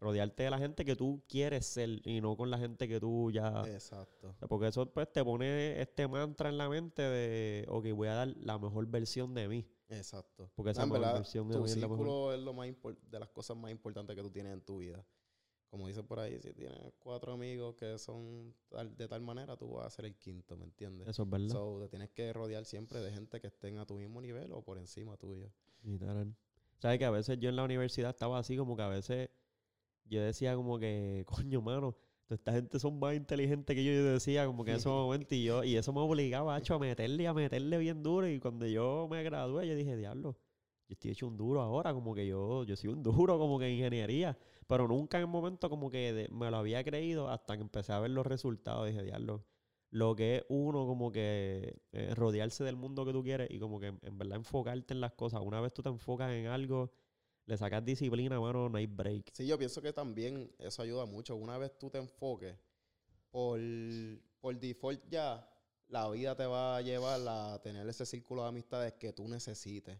rodearte 0.00 0.42
de 0.42 0.50
la 0.50 0.58
gente 0.58 0.84
que 0.84 0.96
tú 0.96 1.22
quieres 1.28 1.64
ser 1.66 2.00
y 2.06 2.20
no 2.20 2.36
con 2.36 2.50
la 2.50 2.58
gente 2.58 2.86
que 2.88 3.00
tú 3.00 3.30
ya, 3.30 3.62
Exacto. 3.66 4.34
porque 4.48 4.68
eso 4.68 4.86
pues 4.92 5.10
te 5.12 5.24
pone 5.24 5.80
este 5.80 6.06
mantra 6.08 6.48
en 6.50 6.58
la 6.58 6.68
mente 6.68 7.02
de, 7.02 7.64
ok, 7.68 7.86
voy 7.92 8.08
a 8.08 8.14
dar 8.14 8.28
la 8.38 8.58
mejor 8.58 8.86
versión 8.86 9.32
de 9.34 9.48
mí, 9.48 9.66
Exacto. 9.88 10.50
porque 10.54 10.72
esa 10.72 10.82
No, 10.82 10.88
mejor 10.88 11.00
verdad, 11.00 11.14
versión 11.20 11.48
de 11.48 11.54
tu 11.54 11.60
mí 11.62 11.70
es 11.70 11.76
la 11.76 11.88
mejor. 11.88 11.98
círculo 12.06 12.32
es 12.34 12.40
lo 12.40 12.52
más 12.52 12.68
de 13.10 13.20
las 13.20 13.30
cosas 13.30 13.56
más 13.56 13.70
importantes 13.70 14.14
que 14.14 14.22
tú 14.22 14.30
tienes 14.30 14.52
en 14.52 14.60
tu 14.60 14.78
vida. 14.78 15.04
como 15.70 15.88
dice 15.88 16.04
por 16.04 16.20
ahí, 16.20 16.38
si 16.40 16.52
tienes 16.52 16.92
cuatro 17.00 17.32
amigos 17.32 17.74
que 17.74 17.98
son 17.98 18.54
de 18.96 19.08
tal 19.08 19.22
manera, 19.22 19.56
tú 19.56 19.70
vas 19.72 19.86
a 19.86 19.90
ser 19.90 20.04
el 20.04 20.14
quinto, 20.16 20.56
¿me 20.56 20.64
entiendes? 20.66 21.08
Eso 21.08 21.24
es 21.24 21.30
verdad. 21.30 21.48
So, 21.48 21.80
te 21.80 21.88
tienes 21.88 22.10
que 22.10 22.32
rodear 22.32 22.64
siempre 22.64 23.00
de 23.00 23.10
gente 23.10 23.40
que 23.40 23.48
estén 23.48 23.78
a 23.78 23.84
tu 23.86 23.94
mismo 23.96 24.20
nivel 24.20 24.52
o 24.52 24.62
por 24.62 24.78
encima 24.78 25.16
tuyo. 25.16 25.50
Literal. 25.82 26.32
¿Sabes 26.78 26.98
que 27.00 27.04
a 27.06 27.10
veces 27.10 27.38
yo 27.40 27.48
en 27.48 27.56
la 27.56 27.64
universidad 27.64 28.10
estaba 28.10 28.38
así 28.38 28.56
como 28.56 28.76
que 28.76 28.82
a 28.84 28.88
veces 28.88 29.30
yo 30.04 30.22
decía 30.22 30.54
como 30.56 30.78
que, 30.78 31.24
coño, 31.26 31.62
mano, 31.62 31.96
esta 32.30 32.52
gente 32.52 32.78
son 32.78 32.98
más 32.98 33.14
inteligentes 33.14 33.76
que 33.76 33.84
yo. 33.84 33.92
Yo 33.92 34.04
decía 34.04 34.46
como 34.46 34.64
que 34.64 34.72
en 34.72 34.76
ese 34.78 34.88
momento 34.88 35.34
y 35.34 35.44
yo, 35.44 35.64
y 35.64 35.76
eso 35.76 35.92
me 35.92 36.00
obligaba, 36.00 36.58
hecho, 36.58 36.74
a 36.74 36.78
meterle, 36.78 37.26
a 37.26 37.34
meterle 37.34 37.78
bien 37.78 38.02
duro. 38.02 38.28
Y 38.28 38.40
cuando 38.40 38.66
yo 38.66 39.08
me 39.10 39.22
gradué, 39.22 39.68
yo 39.68 39.74
dije, 39.74 39.96
diablo, 39.96 40.36
yo 40.88 40.94
estoy 40.94 41.12
hecho 41.12 41.26
un 41.26 41.36
duro 41.36 41.60
ahora, 41.60 41.94
como 41.94 42.14
que 42.14 42.26
yo, 42.26 42.64
yo 42.64 42.76
soy 42.76 42.90
un 42.90 43.02
duro 43.02 43.38
como 43.38 43.58
que 43.58 43.66
en 43.66 43.72
ingeniería. 43.72 44.38
Pero 44.66 44.88
nunca 44.88 45.18
en 45.18 45.22
el 45.22 45.28
momento 45.28 45.68
como 45.70 45.90
que 45.90 46.28
me 46.32 46.50
lo 46.50 46.56
había 46.56 46.82
creído 46.84 47.28
hasta 47.28 47.56
que 47.56 47.62
empecé 47.62 47.92
a 47.92 48.00
ver 48.00 48.10
los 48.10 48.26
resultados. 48.26 48.86
Dije, 48.86 49.02
diablo, 49.02 49.44
lo 49.94 50.16
que 50.16 50.36
es 50.36 50.44
uno 50.48 50.86
como 50.86 51.12
que 51.12 51.80
eh, 51.92 52.14
rodearse 52.16 52.64
del 52.64 52.74
mundo 52.74 53.04
que 53.04 53.12
tú 53.12 53.22
quieres 53.22 53.48
y 53.48 53.60
como 53.60 53.78
que 53.78 53.94
en, 54.02 54.18
verdad 54.18 54.38
enfocarte 54.38 54.92
en 54.92 55.00
las 55.00 55.12
cosas. 55.12 55.40
Una 55.40 55.60
vez 55.60 55.72
tú 55.72 55.82
te 55.82 55.88
enfocas 55.88 56.32
en 56.32 56.48
algo, 56.48 56.90
le 57.46 57.56
sacas 57.56 57.84
disciplina, 57.84 58.38
bueno, 58.38 58.68
no 58.68 58.78
hay 58.78 58.86
break. 58.86 59.30
Sí, 59.32 59.46
yo 59.46 59.58
pienso 59.58 59.82
que 59.82 59.92
también 59.92 60.50
eso 60.58 60.82
ayuda 60.82 61.04
mucho. 61.04 61.36
Una 61.36 61.58
vez 61.58 61.78
tú 61.78 61.90
te 61.90 61.98
enfoques, 61.98 62.56
por, 63.30 63.60
por 64.40 64.58
default 64.58 65.02
ya, 65.08 65.48
la 65.88 66.08
vida 66.10 66.34
te 66.34 66.46
va 66.46 66.76
a 66.76 66.82
llevar 66.82 67.20
a 67.26 67.60
tener 67.60 67.88
ese 67.88 68.06
círculo 68.06 68.42
de 68.42 68.48
amistades 68.48 68.94
que 68.94 69.12
tú 69.12 69.28
necesites. 69.28 69.98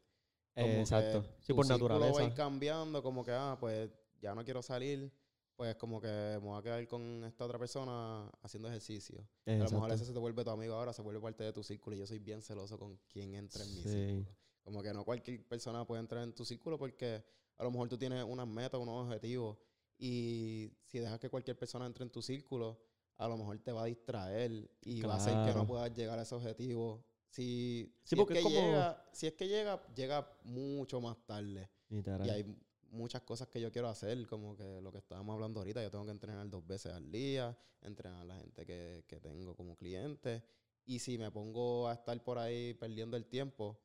Exacto. 0.55 1.25
Sí, 1.41 1.53
por 1.53 1.67
naturaleza. 1.67 2.13
va 2.13 2.21
a 2.21 2.25
ir 2.25 2.35
cambiando, 2.35 3.03
como 3.03 3.25
que, 3.25 3.33
ah, 3.33 3.57
pues 3.59 3.91
ya 4.21 4.35
no 4.35 4.45
quiero 4.45 4.63
salir, 4.63 5.13
pues 5.57 5.75
como 5.77 6.01
que 6.01 6.09
me 6.09 6.39
voy 6.39 6.59
a 6.59 6.63
quedar 6.63 6.87
con 6.87 7.25
esta 7.25 7.45
otra 7.45 7.59
persona 7.59 8.31
haciendo 8.43 8.69
ejercicio. 8.69 9.27
A 9.47 9.53
lo 9.53 9.71
mejor 9.71 9.93
ese 9.93 10.05
se 10.05 10.13
te 10.13 10.19
vuelve 10.19 10.45
tu 10.45 10.51
amigo 10.51 10.75
ahora, 10.75 10.93
se 10.93 11.03
vuelve 11.03 11.21
parte 11.21 11.45
de 11.45 11.53
tu 11.53 11.63
círculo 11.63 11.97
y 11.97 11.99
yo 11.99 12.07
soy 12.07 12.19
bien 12.19 12.41
celoso 12.41 12.79
con 12.79 12.97
quien 13.09 13.35
entra 13.35 13.63
en 13.63 13.75
mi 13.75 13.83
círculo. 13.83 14.37
Como 14.65 14.83
que 14.83 14.93
no 14.93 15.05
cualquier 15.05 15.47
persona 15.47 15.87
puede 15.87 16.01
entrar 16.01 16.25
en 16.25 16.35
tu 16.35 16.45
círculo 16.45 16.79
porque 16.79 17.23
a 17.59 17.65
lo 17.65 17.71
mejor 17.71 17.89
tú 17.89 17.99
tienes 17.99 18.25
unas 18.25 18.49
metas, 18.49 18.81
unos 18.81 19.07
objetivos 19.07 19.59
y 19.99 20.73
si 20.87 20.99
dejas 20.99 21.21
que 21.21 21.31
cualquier 21.31 21.59
persona 21.59 21.87
entre 21.87 22.05
en 22.05 22.11
tu 22.11 22.23
círculo, 22.23 22.81
a 23.17 23.29
lo 23.29 23.37
mejor 23.37 23.59
te 23.59 23.73
va 23.73 23.83
a 23.83 23.87
distraer 23.87 24.71
y 24.81 25.03
va 25.03 25.15
a 25.15 25.17
hacer 25.17 25.35
que 25.47 25.57
no 25.57 25.67
puedas 25.67 25.93
llegar 25.95 26.19
a 26.19 26.23
ese 26.23 26.35
objetivo. 26.35 27.05
Si, 27.29 27.95
si, 28.03 28.21
es 28.21 28.27
que 28.27 28.43
llega, 28.43 29.09
si 29.13 29.27
es 29.27 29.35
que 29.35 29.49
llega, 29.49 29.85
llega 29.95 30.29
mucho 30.45 31.01
más 31.01 31.17
tarde. 31.27 31.69
Y 31.91 32.31
hay 32.31 32.45
muchas 32.91 33.23
cosas 33.23 33.49
que 33.49 33.61
yo 33.61 33.71
quiero 33.71 33.89
hacer, 33.89 34.27
como 34.27 34.57
que 34.57 34.81
lo 34.81 34.91
que 34.93 34.99
estábamos 34.99 35.35
hablando 35.35 35.61
ahorita, 35.61 35.83
yo 35.83 35.91
tengo 35.91 36.05
que 36.05 36.13
entrenar 36.13 36.49
dos 36.49 36.67
veces 36.67 36.93
al 36.93 37.11
día, 37.11 37.57
entrenar 37.83 38.23
a 38.23 38.25
la 38.25 38.37
gente 38.37 38.65
que, 38.65 39.05
que 39.07 39.21
tengo 39.21 39.55
como 39.55 39.77
cliente. 39.77 40.45
Y 40.87 40.99
si 40.99 41.19
me 41.19 41.31
pongo 41.31 41.89
a 41.89 41.95
estar 41.95 42.23
por 42.23 42.39
ahí 42.39 42.75
perdiendo 42.75 43.17
el 43.17 43.27
tiempo, 43.27 43.81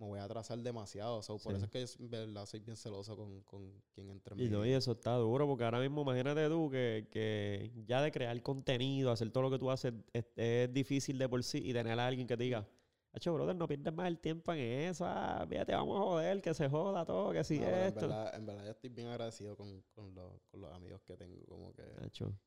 me 0.00 0.06
voy 0.06 0.18
a 0.18 0.24
atrasar 0.24 0.58
demasiado. 0.58 1.20
Por 1.20 1.54
eso 1.54 1.66
es 1.70 1.96
que 1.96 2.04
verdad 2.04 2.46
soy 2.46 2.60
bien 2.60 2.76
celoso 2.76 3.14
con, 3.16 3.42
con 3.42 3.70
quien 3.92 4.08
entre 4.08 4.42
Y 4.42 4.48
no, 4.48 4.64
y 4.64 4.70
eso 4.70 4.92
está 4.92 5.14
duro, 5.16 5.46
porque 5.46 5.64
ahora 5.64 5.78
mismo 5.78 6.00
imagínate 6.02 6.48
tú 6.48 6.70
que, 6.70 7.06
que 7.10 7.70
ya 7.86 8.00
de 8.00 8.10
crear 8.10 8.40
contenido, 8.42 9.10
hacer 9.10 9.30
todo 9.30 9.42
lo 9.44 9.50
que 9.50 9.58
tú 9.58 9.70
haces, 9.70 9.92
es, 10.14 10.72
difícil 10.72 11.18
de 11.18 11.28
por 11.28 11.44
sí 11.44 11.60
y 11.62 11.72
tener 11.74 12.00
a 12.00 12.06
alguien 12.06 12.26
que 12.26 12.36
te 12.36 12.44
diga, 12.44 12.66
Hacho, 13.12 13.34
brother, 13.34 13.56
no 13.56 13.66
pierdes 13.66 13.92
más 13.92 14.06
el 14.06 14.20
tiempo 14.20 14.52
en 14.52 14.60
eso. 14.60 15.04
Ah, 15.04 15.44
fíjate, 15.48 15.72
vamos 15.72 15.96
a 15.96 16.02
joder, 16.04 16.40
que 16.40 16.54
se 16.54 16.68
joda 16.68 17.04
todo, 17.04 17.32
que 17.32 17.42
si 17.42 17.56
esto. 17.56 18.04
En 18.04 18.08
verdad, 18.08 18.34
en 18.36 18.46
verdad, 18.46 18.64
yo 18.64 18.70
estoy 18.70 18.90
bien 18.90 19.08
agradecido 19.08 19.56
con, 19.56 19.82
con, 19.96 20.14
los, 20.14 20.40
con 20.48 20.60
los 20.60 20.72
amigos 20.72 21.02
que 21.02 21.16
tengo. 21.16 21.44
Como 21.46 21.74
que 21.74 21.82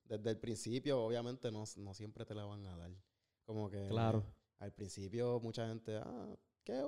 desde 0.05 0.29
el 0.29 0.39
principio, 0.39 1.03
obviamente, 1.03 1.51
no, 1.51 1.65
no, 1.75 1.93
siempre 1.93 2.23
te 2.25 2.33
la 2.33 2.45
van 2.45 2.65
a 2.65 2.77
dar. 2.77 2.91
Como 3.43 3.69
que 3.69 3.89
claro. 3.89 4.23
al 4.59 4.71
principio 4.71 5.41
mucha 5.41 5.67
gente, 5.67 5.97
ah, 5.97 6.33
¿qué? 6.63 6.81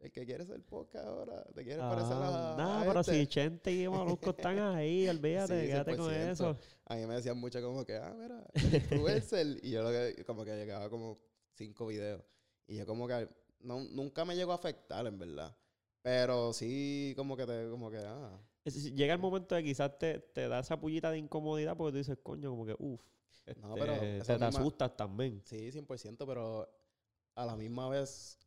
El 0.00 0.12
que 0.12 0.24
quiere 0.24 0.44
ser 0.44 0.62
poca 0.62 1.02
ahora, 1.02 1.42
te 1.54 1.64
quiere 1.64 1.80
parecer 1.80 2.12
a. 2.12 2.54
Nada, 2.56 2.84
pero 2.86 3.00
este? 3.00 3.14
si 3.14 3.26
Chente 3.26 3.72
y 3.72 3.88
Molusco 3.88 4.30
están 4.30 4.58
ahí, 4.76 5.08
olvídate, 5.08 5.66
quédate 5.66 5.96
con 5.96 6.14
eso. 6.14 6.56
A 6.86 6.94
mí 6.94 7.04
me 7.04 7.14
decían 7.14 7.36
mucho 7.38 7.60
como 7.60 7.84
que, 7.84 7.96
ah, 7.96 8.14
mira, 8.16 8.46
influencer. 8.54 9.58
y 9.62 9.70
yo 9.70 9.82
lo 9.82 9.90
que, 9.90 10.24
como 10.24 10.44
que 10.44 10.54
llegaba 10.54 10.88
como 10.88 11.18
cinco 11.54 11.88
videos. 11.88 12.22
Y 12.68 12.76
yo 12.76 12.86
como 12.86 13.08
que 13.08 13.28
no, 13.60 13.80
nunca 13.80 14.24
me 14.24 14.36
llegó 14.36 14.52
a 14.52 14.56
afectar, 14.56 15.04
en 15.06 15.18
verdad. 15.18 15.56
Pero 16.02 16.52
sí, 16.52 17.12
como 17.16 17.36
que 17.36 17.44
te, 17.44 17.68
como 17.68 17.90
que, 17.90 17.98
ah. 17.98 18.40
Llega 18.64 19.14
el 19.14 19.20
momento 19.20 19.54
de 19.54 19.64
quizás 19.64 19.98
te, 19.98 20.20
te 20.20 20.46
da 20.46 20.60
esa 20.60 20.78
pullita 20.78 21.10
de 21.10 21.18
incomodidad 21.18 21.76
porque 21.76 21.92
tú 21.92 21.98
dices, 21.98 22.18
coño, 22.22 22.50
como 22.50 22.66
que, 22.66 22.76
uff. 22.78 23.00
No, 23.60 23.74
pero. 23.74 23.94
Este, 23.94 24.34
te, 24.34 24.38
te 24.38 24.44
asustas 24.44 24.96
también. 24.96 25.42
Sí, 25.44 25.72
100%, 25.72 26.24
pero 26.26 26.70
a 27.34 27.46
la 27.46 27.56
misma 27.56 27.88
vez 27.88 28.38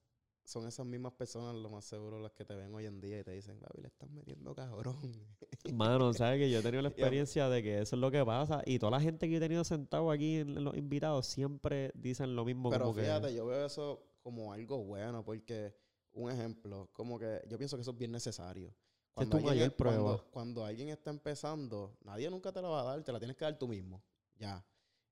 son 0.51 0.67
esas 0.67 0.85
mismas 0.85 1.13
personas 1.13 1.55
lo 1.55 1.69
más 1.69 1.85
seguro 1.85 2.19
las 2.19 2.33
que 2.33 2.43
te 2.43 2.53
ven 2.53 2.73
hoy 2.73 2.85
en 2.85 2.99
día 2.99 3.19
y 3.19 3.23
te 3.23 3.31
dicen, 3.31 3.57
Gaby, 3.57 3.81
le 3.81 3.87
estás 3.87 4.09
metiendo 4.09 4.53
cabrón. 4.53 4.99
Mano, 5.73 6.13
¿sabes 6.13 6.39
que 6.39 6.51
Yo 6.51 6.59
he 6.59 6.61
tenido 6.61 6.81
la 6.81 6.89
experiencia 6.89 7.47
de 7.47 7.63
que 7.63 7.79
eso 7.79 7.95
es 7.95 7.99
lo 7.99 8.11
que 8.11 8.23
pasa 8.25 8.61
y 8.65 8.77
toda 8.77 8.91
la 8.91 8.99
gente 8.99 9.29
que 9.29 9.37
he 9.37 9.39
tenido 9.39 9.63
sentado 9.63 10.11
aquí 10.11 10.37
en 10.37 10.63
los 10.63 10.75
invitados 10.75 11.25
siempre 11.25 11.91
dicen 11.95 12.35
lo 12.35 12.43
mismo. 12.43 12.69
Pero 12.69 12.93
fíjate, 12.93 13.33
yo 13.33 13.45
veo 13.45 13.65
eso 13.65 14.03
como 14.21 14.51
algo 14.51 14.83
bueno 14.83 15.23
porque, 15.23 15.73
un 16.11 16.29
ejemplo, 16.29 16.89
como 16.91 17.17
que 17.17 17.41
yo 17.47 17.57
pienso 17.57 17.77
que 17.77 17.81
eso 17.83 17.91
es 17.91 17.97
bien 17.97 18.11
necesario. 18.11 18.75
Cuando 19.13 19.37
es 19.37 19.43
tu 19.43 19.49
mayor 19.49 19.75
prueba. 19.75 20.23
Cuando, 20.31 20.65
alguien 20.65 20.89
está 20.89 21.11
empezando, 21.11 21.97
nadie 22.03 22.29
nunca 22.29 22.51
te 22.51 22.61
la 22.61 22.67
va 22.67 22.81
a 22.81 22.83
dar, 22.83 23.03
te 23.03 23.11
la 23.11 23.19
tienes 23.19 23.37
que 23.37 23.45
dar 23.45 23.57
tú 23.57 23.67
mismo. 23.67 24.03
Ya. 24.37 24.65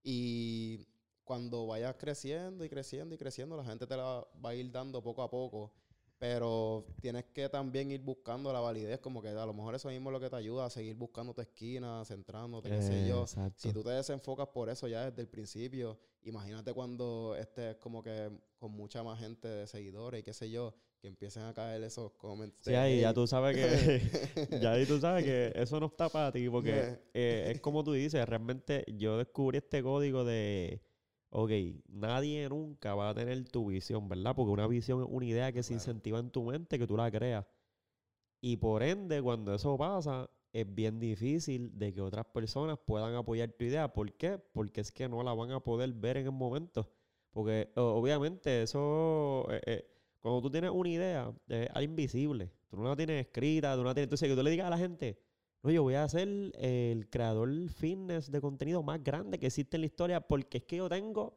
Y 0.04 0.86
cuando 1.30 1.68
vayas 1.68 1.96
creciendo 2.00 2.66
y 2.66 2.70
creciendo 2.70 3.14
y 3.14 3.18
creciendo, 3.20 3.56
la 3.56 3.64
gente 3.64 3.86
te 3.86 3.96
la 3.96 4.26
va 4.44 4.50
a 4.50 4.56
ir 4.56 4.72
dando 4.72 5.00
poco 5.00 5.22
a 5.22 5.30
poco. 5.30 5.72
Pero 6.18 6.88
tienes 7.00 7.26
que 7.26 7.48
también 7.48 7.92
ir 7.92 8.02
buscando 8.02 8.52
la 8.52 8.60
validez, 8.60 9.00
como 9.00 9.22
que 9.22 9.28
a 9.28 9.46
lo 9.46 9.54
mejor 9.54 9.76
eso 9.76 9.90
mismo 9.90 10.10
es 10.10 10.14
lo 10.14 10.20
que 10.20 10.28
te 10.32 10.36
ayuda 10.36 10.66
a 10.66 10.72
seguir 10.72 10.96
buscando 10.96 11.32
tu 11.36 11.42
esquina, 11.42 12.04
centrándote, 12.04 12.72
qué 12.72 12.82
sé 12.82 13.08
yo. 13.08 13.28
Si 13.56 13.72
tú 13.72 13.84
te 13.84 13.92
desenfocas 13.92 14.48
por 14.48 14.72
eso 14.72 14.88
ya 14.88 15.12
desde 15.12 15.22
el 15.22 15.28
principio, 15.28 16.00
imagínate 16.24 16.74
cuando 16.74 17.36
estés 17.40 17.76
como 17.76 18.02
que 18.02 18.32
con 18.58 18.72
mucha 18.72 19.04
más 19.04 19.20
gente 19.20 19.48
de 19.48 19.68
seguidores 19.68 20.22
y 20.22 20.24
qué 20.24 20.34
sé 20.34 20.50
yo, 20.50 20.74
que 21.00 21.08
empiecen 21.10 21.44
a 21.44 21.54
caer 21.54 21.84
esos 21.84 22.12
comentarios. 22.14 22.66
Sí, 22.66 22.74
ahí 22.74 23.02
ya 23.02 23.14
tú 23.14 23.28
sabes 23.28 23.56
que, 23.56 24.02
ya 24.64 24.72
ahí 24.72 24.88
tú 24.88 25.00
sabes 25.00 25.24
que 25.24 25.54
eso 25.54 25.80
no 25.80 25.86
está 25.86 26.10
para 26.10 26.32
ti, 26.32 26.50
porque 26.50 26.98
eh, 27.14 27.52
es 27.54 27.62
como 27.62 27.84
tú 27.84 27.94
dices, 27.94 28.28
realmente 28.28 28.84
yo 28.98 29.20
descubrí 29.20 29.60
este 29.60 29.84
código 29.84 30.26
de 30.26 30.82
ok, 31.30 31.52
nadie 31.88 32.48
nunca 32.50 32.96
va 32.96 33.10
a 33.10 33.14
tener 33.14 33.44
tu 33.50 33.68
visión, 33.68 34.08
¿verdad? 34.10 34.36
Porque 34.36 34.52
una 34.52 34.68
visión 34.68 35.02
es 35.02 35.08
una 35.10 35.26
idea 35.26 35.52
que 35.52 35.64
se 35.64 35.74
incentiva 35.74 36.20
en 36.20 36.32
tu 36.32 36.44
mente, 36.44 36.80
que 36.80 36.88
tú 36.88 36.98
la 36.98 37.12
creas. 37.12 37.46
Y 38.42 38.58
por 38.58 38.84
ende, 38.84 39.22
cuando 39.22 39.54
eso 39.54 39.78
pasa, 39.78 40.30
es 40.54 40.74
bien 40.74 41.00
difícil 41.00 41.78
de 41.78 41.94
que 41.94 42.02
otras 42.02 42.26
personas 42.26 42.80
puedan 42.86 43.16
apoyar 43.16 43.52
tu 43.52 43.66
idea. 43.66 43.92
¿Por 43.94 44.14
qué? 44.14 44.40
Porque 44.54 44.82
es 44.82 44.92
que 44.92 45.08
no 45.10 45.24
la 45.24 45.34
van 45.34 45.52
a 45.52 45.60
poder 45.60 45.94
ver 45.94 46.18
en 46.18 46.26
el 46.28 46.32
momento. 46.32 46.90
Porque 47.32 47.72
obviamente 47.76 48.64
eso, 48.64 49.46
eh, 49.52 49.62
eh, 49.66 49.86
cuando 50.20 50.42
tú 50.42 50.50
tienes 50.50 50.72
una 50.72 50.90
idea, 50.90 51.34
es 51.48 51.84
invisible. 51.84 52.52
Tú 52.70 52.78
no 52.78 52.90
la 52.90 52.96
tienes 52.96 53.26
escrita, 53.26 53.76
tú 53.76 53.82
no 53.82 53.90
la 53.90 53.94
tienes... 53.94 54.08
Entonces, 54.08 54.30
que 54.30 54.36
tú 54.36 54.44
le 54.44 54.52
digas 54.52 54.68
a 54.68 54.70
la 54.70 54.78
gente, 54.78 55.20
no, 55.62 55.72
yo 55.72 55.84
voy 55.84 55.96
a 55.96 56.08
ser 56.08 56.28
el 56.56 57.10
creador 57.10 57.50
fitness 57.70 58.32
de 58.32 58.40
contenido 58.40 58.82
más 58.82 59.04
grande 59.04 59.40
que 59.40 59.48
existe 59.48 59.78
en 59.78 59.82
la 59.82 59.88
historia 59.88 60.22
porque 60.22 60.60
es 60.60 60.64
que 60.64 60.78
yo 60.78 60.88
tengo 60.88 61.34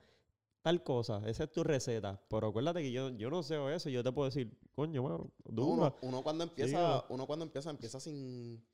tal 0.63 0.85
cosa, 0.85 1.21
esa 1.27 1.45
es 1.45 1.53
tu 1.53 1.65
receta. 1.65 2.21
Pero 2.29 2.49
acuérdate 2.49 2.83
que 2.83 2.93
yo, 2.93 3.11
yo 3.11 3.31
no 3.31 3.43
sé 3.43 3.57
eso, 3.75 3.89
yo 3.91 4.03
te 4.03 4.13
puedo 4.13 4.27
decir, 4.27 4.57
coño, 4.73 5.03
mano, 5.03 5.31
uno, 5.45 5.97
uno, 6.01 6.23
cuando 6.23 6.45
empieza, 6.45 7.05
uno 7.09 7.27
cuando 7.27 7.45
empieza, 7.45 7.71
empieza 7.71 8.01
sin. 8.01 8.65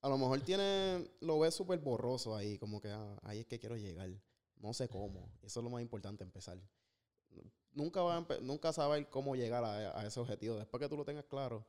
A 0.00 0.08
lo 0.08 0.18
mejor 0.18 0.40
tiene, 0.40 1.10
lo 1.20 1.40
ves 1.40 1.54
súper 1.54 1.78
borroso 1.78 2.36
ahí, 2.36 2.58
como 2.58 2.80
que 2.80 2.90
ah, 2.90 3.18
ahí 3.22 3.40
es 3.40 3.46
que 3.46 3.58
quiero 3.58 3.76
llegar. 3.76 4.10
No 4.56 4.74
sé 4.74 4.88
cómo. 4.88 5.30
Eso 5.42 5.60
es 5.60 5.64
lo 5.64 5.70
más 5.70 5.82
importante, 5.82 6.24
empezar. 6.24 6.58
Nunca 7.72 8.02
va 8.02 8.16
a 8.16 8.26
nunca 8.42 8.72
saber 8.72 9.08
cómo 9.08 9.36
llegar 9.36 9.64
a, 9.64 10.00
a 10.00 10.06
ese 10.06 10.18
objetivo. 10.18 10.56
Después 10.56 10.80
que 10.80 10.88
tú 10.88 10.96
lo 10.96 11.04
tengas 11.04 11.24
claro, 11.24 11.64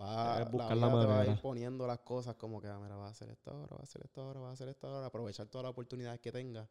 va, 0.00 0.38
a 0.38 0.44
buscar 0.44 0.76
la, 0.76 0.86
la 0.86 1.06
va 1.06 1.20
a 1.20 1.26
ir 1.26 1.40
poniendo 1.40 1.86
las 1.86 2.00
cosas 2.00 2.36
como 2.36 2.60
que, 2.60 2.68
ah, 2.68 2.78
mira, 2.78 2.96
va 2.96 3.08
a 3.08 3.10
hacer 3.10 3.30
esto 3.30 3.50
ahora, 3.50 3.76
va 3.76 3.80
a 3.80 3.82
hacer 3.82 4.02
esto 4.02 4.22
ahora, 4.22 4.40
va 4.40 4.50
a 4.50 4.52
hacer 4.52 4.68
esto 4.68 4.88
ahora, 4.88 5.06
aprovechar 5.06 5.46
todas 5.46 5.64
las 5.64 5.70
oportunidades 5.70 6.20
que 6.20 6.32
tenga. 6.32 6.68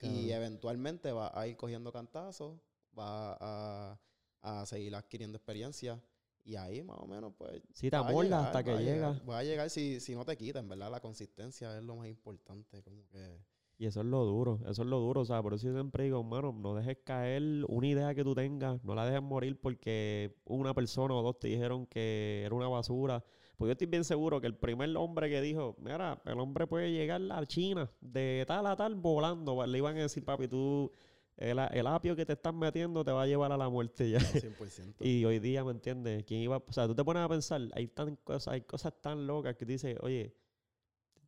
Y 0.00 0.30
eventualmente 0.30 1.10
va 1.10 1.32
a 1.34 1.46
ir 1.48 1.56
cogiendo 1.56 1.92
cantazos, 1.92 2.60
va 2.96 3.36
a, 3.40 3.98
a 4.42 4.66
seguir 4.66 4.94
adquiriendo 4.94 5.36
experiencia. 5.36 6.00
Y 6.44 6.56
ahí 6.56 6.82
más 6.82 6.98
o 6.98 7.06
menos, 7.06 7.32
pues. 7.36 7.62
Si 7.72 7.88
te 7.88 7.96
amordas 7.96 8.46
hasta 8.46 8.64
que 8.64 8.76
llega. 8.78 9.12
Va 9.28 9.38
a 9.38 9.44
llegar 9.44 9.70
si, 9.70 10.00
si 10.00 10.14
no 10.14 10.24
te 10.24 10.36
quitan, 10.36 10.68
¿verdad? 10.68 10.90
La 10.90 11.00
consistencia 11.00 11.76
es 11.76 11.84
lo 11.84 11.96
más 11.96 12.08
importante. 12.08 12.82
Como 12.82 13.08
que 13.08 13.40
y 13.78 13.86
eso 13.86 14.00
es 14.00 14.06
lo 14.06 14.24
duro, 14.24 14.60
eso 14.68 14.82
es 14.82 14.88
lo 14.88 15.00
duro, 15.00 15.22
o 15.22 15.24
sea, 15.24 15.42
por 15.42 15.54
eso 15.54 15.66
yo 15.66 15.72
siempre 15.72 16.04
digo, 16.04 16.20
hermano, 16.20 16.52
no 16.52 16.74
dejes 16.74 16.98
caer 17.04 17.42
una 17.68 17.86
idea 17.86 18.14
que 18.14 18.22
tú 18.22 18.34
tengas, 18.34 18.82
no 18.84 18.94
la 18.94 19.04
dejes 19.06 19.22
morir 19.22 19.58
porque 19.60 20.36
una 20.44 20.72
persona 20.74 21.14
o 21.14 21.22
dos 21.22 21.38
te 21.38 21.48
dijeron 21.48 21.86
que 21.86 22.42
era 22.44 22.54
una 22.54 22.68
basura, 22.68 23.24
Pues 23.56 23.68
yo 23.68 23.72
estoy 23.72 23.86
bien 23.86 24.04
seguro 24.04 24.40
que 24.40 24.46
el 24.46 24.56
primer 24.56 24.96
hombre 24.96 25.28
que 25.30 25.40
dijo, 25.40 25.76
mira, 25.78 26.20
el 26.24 26.38
hombre 26.40 26.66
puede 26.66 26.92
llegar 26.92 27.20
a 27.30 27.46
China 27.46 27.90
de 28.00 28.44
tal 28.46 28.66
a 28.66 28.76
tal 28.76 28.94
volando, 28.94 29.64
le 29.66 29.78
iban 29.78 29.96
a 29.96 30.02
decir, 30.02 30.24
papi, 30.24 30.48
tú, 30.48 30.90
el, 31.36 31.58
el 31.58 31.86
apio 31.86 32.14
que 32.16 32.24
te 32.26 32.34
estás 32.34 32.54
metiendo 32.54 33.04
te 33.04 33.10
va 33.12 33.22
a 33.22 33.26
llevar 33.26 33.52
a 33.52 33.56
la 33.56 33.68
muerte 33.68 34.10
ya. 34.10 34.18
100%. 34.20 34.94
y 35.00 35.24
hoy 35.24 35.38
día, 35.38 35.64
¿me 35.64 35.72
entiendes? 35.72 36.24
¿Quién 36.24 36.40
iba? 36.40 36.58
O 36.58 36.72
sea, 36.72 36.86
tú 36.86 36.94
te 36.94 37.04
pones 37.04 37.22
a 37.22 37.28
pensar, 37.28 37.60
hay, 37.74 37.88
tan 37.88 38.16
cosas, 38.16 38.54
hay 38.54 38.62
cosas 38.62 38.94
tan 39.00 39.26
locas 39.26 39.56
que 39.56 39.64
dices, 39.64 39.96
oye, 40.00 40.34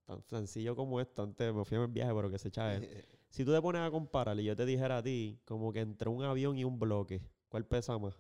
tan 0.05 0.23
sencillo 0.23 0.77
como 0.77 1.01
esto, 1.01 1.23
antes 1.23 1.53
me 1.55 1.65
fui 1.65 1.77
a 1.79 1.81
mi 1.87 1.93
viaje, 1.93 2.13
pero 2.15 2.31
que 2.31 2.39
se 2.39 2.49
echa 2.49 2.75
él. 2.75 3.05
Si 3.31 3.45
tú 3.45 3.53
te 3.53 3.61
pones 3.61 3.83
a 3.83 3.91
comparar 3.91 4.39
y 4.39 4.45
yo 4.45 4.55
te 4.55 4.65
dijera 4.67 4.99
a 4.99 5.03
ti, 5.03 5.41
como 5.45 5.73
que 5.73 5.81
entre 5.81 6.09
un 6.09 6.23
avión 6.23 6.57
y 6.57 6.65
un 6.65 6.79
bloque, 6.79 7.21
¿cuál 7.49 7.67
pesa 7.67 7.99
más? 7.99 8.15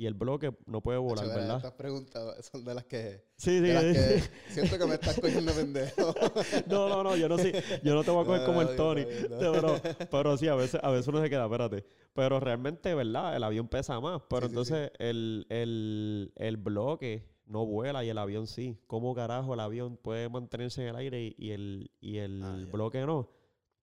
Y 0.00 0.06
el 0.06 0.14
bloque 0.14 0.56
no 0.66 0.80
puede 0.80 0.96
volar, 0.98 1.24
Chaval, 1.24 1.40
¿verdad? 1.40 1.56
Estas 1.56 1.72
preguntas 1.72 2.48
son 2.52 2.64
de 2.64 2.72
las 2.72 2.84
que, 2.84 3.24
Sí, 3.36 3.50
sí, 3.50 3.60
de 3.60 3.74
las 3.74 4.22
sí. 4.22 4.30
siento 4.54 4.78
que 4.78 4.86
me 4.86 4.94
estás 4.94 5.18
cogiendo 5.18 5.52
pendejo. 5.52 6.14
No, 6.68 6.88
no, 6.88 7.02
no, 7.02 7.16
yo 7.16 7.28
no 7.28 7.36
sé, 7.36 7.52
yo 7.82 7.94
no 7.96 8.04
te 8.04 8.10
voy 8.12 8.22
a 8.22 8.26
coger 8.26 8.40
No, 8.42 8.46
como 8.46 8.62
el 8.62 8.76
Tony. 8.76 9.04
no. 9.28 9.38
Pero, 9.40 9.80
pero 10.08 10.36
sí, 10.36 10.46
a 10.46 10.54
veces, 10.54 10.80
a 10.84 10.90
veces 10.90 11.08
uno 11.08 11.20
se 11.20 11.28
queda, 11.28 11.46
espérate. 11.46 11.84
Pero 12.14 12.38
realmente, 12.38 12.94
¿verdad? 12.94 13.34
El 13.34 13.42
avión 13.42 13.66
pesa 13.66 13.98
más. 13.98 14.22
Pero 14.30 14.42
Sí, 14.42 14.54
sí, 14.54 14.64
sí. 14.64 14.74
entonces 14.74 14.92
El, 15.00 15.46
el, 15.48 16.32
el 16.36 16.56
bloque 16.58 17.24
no 17.48 17.66
vuela 17.66 18.04
y 18.04 18.08
el 18.10 18.18
avión 18.18 18.46
sí. 18.46 18.78
¿Cómo 18.86 19.14
carajo 19.14 19.54
el 19.54 19.60
avión 19.60 19.96
puede 19.96 20.28
mantenerse 20.28 20.82
en 20.82 20.88
el 20.88 20.96
aire 20.96 21.22
y, 21.22 21.34
y 21.36 21.50
el, 21.50 21.90
y 22.00 22.18
el 22.18 22.42
Ah, 22.42 22.58
bloque 22.70 23.04
no? 23.04 23.30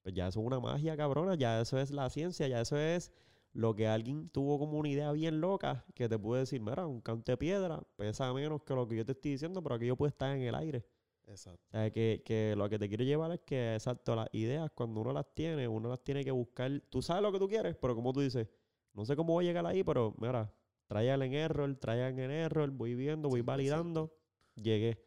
Pues 0.01 0.13
ya 0.15 0.27
eso 0.27 0.39
es 0.39 0.45
una 0.45 0.59
magia 0.59 0.95
cabrona, 0.95 1.35
ya 1.35 1.59
eso 1.59 1.79
es 1.79 1.89
la 1.91 2.09
ciencia, 2.09 2.47
ya 2.47 2.61
eso 2.61 2.77
es 2.77 3.11
lo 3.53 3.73
que 3.75 3.87
alguien 3.87 4.29
tuvo 4.29 4.59
como 4.59 4.77
una 4.77 4.89
idea 4.89 5.11
bien 5.11 5.41
loca 5.41 5.85
que 5.95 6.07
te 6.07 6.19
puede 6.19 6.41
decir, 6.41 6.61
mira, 6.61 6.85
un 6.85 7.01
cante 7.01 7.31
de 7.31 7.37
piedra 7.37 7.81
pesa 7.95 8.31
menos 8.33 8.61
que 8.63 8.75
lo 8.75 8.87
que 8.87 8.97
yo 8.97 9.05
te 9.05 9.13
estoy 9.13 9.31
diciendo, 9.31 9.63
pero 9.63 9.75
aquello 9.75 9.95
puede 9.95 10.09
estar 10.09 10.35
en 10.35 10.43
el 10.43 10.53
aire. 10.55 10.85
Exacto. 11.27 11.59
O 11.69 11.71
sea, 11.71 11.89
que, 11.89 12.21
que 12.23 12.53
lo 12.55 12.69
que 12.69 12.77
te 12.77 12.87
quiero 12.87 13.03
llevar 13.03 13.31
es 13.31 13.39
que, 13.39 13.73
exacto, 13.73 14.15
las 14.15 14.27
ideas, 14.31 14.69
cuando 14.75 15.01
uno 15.01 15.11
las 15.11 15.25
tiene, 15.33 15.67
uno 15.67 15.89
las 15.89 16.03
tiene 16.03 16.23
que 16.23 16.29
buscar. 16.31 16.69
Tú 16.89 17.01
sabes 17.01 17.23
lo 17.23 17.31
que 17.31 17.39
tú 17.39 17.47
quieres, 17.47 17.75
pero 17.75 17.95
como 17.95 18.13
tú 18.13 18.19
dices, 18.19 18.47
no 18.93 19.05
sé 19.05 19.15
cómo 19.15 19.33
voy 19.33 19.45
a 19.45 19.47
llegar 19.47 19.65
ahí, 19.65 19.83
pero 19.83 20.13
mira, 20.19 20.53
trial 20.87 21.21
en 21.23 21.33
error, 21.33 21.75
trial 21.77 22.17
en 22.19 22.31
error, 22.31 22.69
voy 22.71 22.95
viendo, 22.95 23.29
voy 23.29 23.41
100%. 23.41 23.45
validando, 23.45 24.13
llegué. 24.55 25.03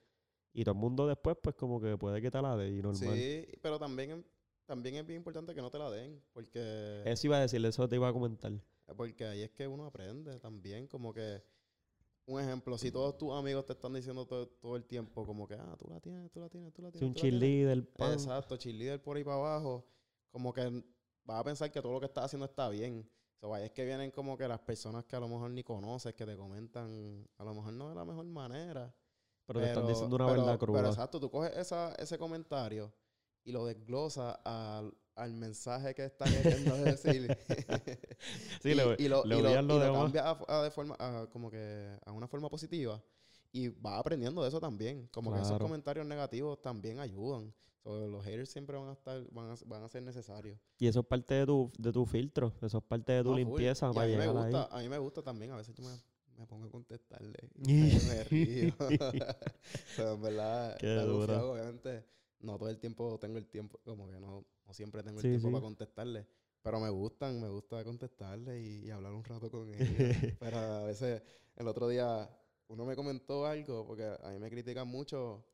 Y 0.53 0.65
todo 0.65 0.75
el 0.75 0.81
mundo 0.81 1.07
después, 1.07 1.37
pues 1.43 1.55
como 1.57 1.81
que 1.81 1.97
puede 1.97 2.21
que 2.21 2.31
te 2.31 2.41
la 2.43 2.57
dé 2.57 2.71
y 2.71 2.83
normal. 2.83 3.17
Sí, 3.17 3.47
pero 3.63 3.79
también, 3.79 4.27
también 4.67 4.97
es 4.97 5.07
bien 5.07 5.19
importante 5.19 5.55
que 5.55 5.61
no 5.63 5.71
te 5.71 5.79
la 5.79 5.91
den, 5.91 6.21
porque, 6.33 7.03
Eso 7.07 7.27
iba 7.29 7.37
a 7.37 7.41
decir, 7.41 7.65
eso 7.65 7.89
te 7.89 7.97
iba 7.97 8.09
a 8.09 8.13
comentar. 8.13 8.53
porque 8.97 9.25
ahí 9.27 9.43
es 9.43 9.51
que 9.51 9.69
uno 9.69 9.85
aprende 9.87 10.39
también, 10.41 10.87
como 10.89 11.13
que, 11.13 11.43
un 12.27 12.41
ejemplo, 12.41 12.77
si 12.77 12.91
todos 12.91 13.17
tus 13.17 13.33
amigos 13.33 13.65
te 13.67 13.73
están 13.75 13.95
diciendo 13.95 14.27
todo, 14.27 14.49
todo 14.49 14.77
el 14.77 14.85
tiempo, 14.85 15.25
como 15.25 15.47
que, 15.47 15.55
ah, 15.55 15.77
tú 15.79 15.87
la 15.89 16.01
tienes, 16.01 16.31
tú 16.31 16.41
la 16.41 16.49
tienes, 16.49 16.73
tú 16.75 16.83
la 16.83 16.91
Si 16.91 16.99
tienes. 16.99 17.09
un 17.09 17.15
la 17.15 17.21
tienes". 17.23 17.41
cheerleader. 17.41 18.13
Exacto, 18.13 18.57
cheerleader 18.57 19.01
por 19.03 19.17
ahí 19.17 19.25
para 19.25 19.37
abajo, 19.37 19.87
como 20.31 20.53
que 20.53 20.63
vas 21.25 21.41
a 21.41 21.45
pensar 21.45 21.71
que 21.71 21.81
todo 21.81 21.93
lo 21.93 22.01
que 22.01 22.07
estás 22.07 22.25
haciendo 22.25 22.47
está 22.47 22.69
bien. 22.69 23.09
So, 23.41 23.55
ahí 23.55 23.65
es 23.65 23.71
que 23.71 23.85
vienen 23.85 24.11
como 24.11 24.37
que 24.37 24.49
las 24.49 24.59
personas 24.61 25.05
que 25.05 25.15
a 25.17 25.21
lo 25.21 25.29
mejor 25.29 25.51
ni 25.51 25.63
conoces, 25.63 26.13
que 26.15 26.27
te 26.27 26.37
comentan, 26.37 27.25
a 27.39 27.45
lo 27.45 27.55
mejor 27.55 27.73
no 27.73 27.89
de 27.89 27.95
la 27.95 28.05
mejor 28.05 28.25
manera. 28.27 28.93
pero 29.47 29.61
te 29.61 29.67
están 29.69 29.87
diciendo 29.87 30.17
una 30.17 30.27
pero- 30.27 30.41
verdad 30.43 30.59
cruda. 30.59 30.79
Pero 30.81 30.89
exacto, 30.91 31.21
tú 31.21 31.31
coges 31.31 31.57
esa, 31.57 31.95
ese 31.95 32.19
comentario 32.19 32.93
y 33.45 33.53
lo 33.53 33.65
desglosas 33.65 34.37
al, 34.45 34.93
al 35.15 35.33
mensaje 35.35 35.95
que 35.95 36.05
está 36.05 36.25
queriendo 36.25 36.75
decir. 36.85 37.37
Sí, 38.61 38.75
le- 38.75 38.97
y 38.99 39.07
lo, 39.09 39.25
le 39.25 39.39
y 39.39 39.43
lo- 39.43 39.49
odias 39.51 39.65
lo 39.65 39.77
y 39.77 39.79
lo 39.87 39.93
cambias 39.95 40.25
a, 40.27 40.39
a 40.49 40.63
de 40.65 40.71
forma, 40.73 40.97
a 40.99 41.27
como 41.31 41.49
que 41.51 41.97
a 42.05 42.11
una 42.13 42.27
forma 42.27 42.49
positiva. 42.49 43.01
Y 43.53 43.69
vas 43.69 43.99
aprendiendo 44.01 44.43
de 44.43 44.49
eso 44.49 44.61
también. 44.61 45.07
Como 45.13 45.33
que 45.33 45.41
esos 45.41 45.59
comentarios 45.59 46.05
negativos 46.07 46.61
también 46.61 46.99
ayudan. 46.99 47.55
So, 47.85 48.07
los 48.09 48.25
haters 48.25 48.51
siempre 48.51 48.77
van 48.77 48.89
a 48.89 48.93
estar, 48.93 49.25
van 49.31 49.51
a, 49.51 49.55
van 49.67 49.83
a 49.83 49.89
ser 49.89 50.03
necesarios. 50.03 50.59
Y 50.79 50.87
eso 50.89 51.01
es 51.01 51.07
parte 51.07 51.35
de 51.35 51.47
tu, 51.47 51.71
de 51.79 51.93
tu 51.93 52.05
filtro, 52.07 52.53
eso 52.61 52.79
es 52.79 52.85
parte 52.85 53.13
de 53.13 53.23
tu 53.23 53.31
full. 53.31 53.39
limpieza 53.39 53.93
para 53.93 54.03
a 54.05 54.07
mí 54.07 54.13
me 54.17 54.27
llegar 54.27 54.37
ahí. 54.45 54.53
gusta, 54.53 54.77
a 54.77 54.79
mí 54.81 54.89
me 54.89 54.99
gusta 54.99 55.23
también. 55.23 55.53
A 55.53 55.57
veces 55.57 55.75
yo 55.75 55.85
me, 55.85 55.99
me 56.37 56.47
pongo 56.47 56.67
a 56.67 56.71
contestarle. 56.71 57.39
y 57.57 57.99
me 58.09 58.25
río. 58.25 58.75
Pero 59.97 60.13
en 60.15 60.23
verdad, 60.23 60.77
Qué 60.79 60.95
duro. 60.97 61.53
obviamente. 61.53 62.05
No 62.41 62.57
todo 62.57 62.69
el 62.69 62.79
tiempo 62.79 63.19
tengo 63.19 63.37
el 63.39 63.47
tiempo, 63.49 63.81
como 63.85 64.09
que 64.09 64.21
no, 64.21 64.45
no 64.65 64.73
siempre 64.75 65.03
tengo 65.03 65.19
el 65.19 65.23
Sí, 65.23 65.31
tiempo 65.31 65.49
sí. 65.49 65.53
para 65.53 65.63
contestarle. 65.63 66.27
Pero 66.63 66.79
me 66.81 66.91
gustan, 66.91 67.41
me 67.41 67.49
gusta 67.49 67.83
contestarle 67.83 68.61
y, 68.61 68.87
y 68.87 68.91
hablar 68.91 69.13
un 69.13 69.25
rato 69.25 69.51
con 69.51 69.69
ellos. 69.75 70.05
Pero 70.39 70.57
a 70.59 70.85
veces, 70.85 71.23
el 71.57 71.67
otro 71.67 71.89
día, 71.89 72.31
uno 72.69 72.85
me 72.85 72.95
comentó 72.95 73.45
algo, 73.47 73.85
porque 73.87 74.05
a 74.23 74.31
mí 74.31 74.39
me 74.39 74.51
critican 74.51 74.87
mucho 74.87 75.45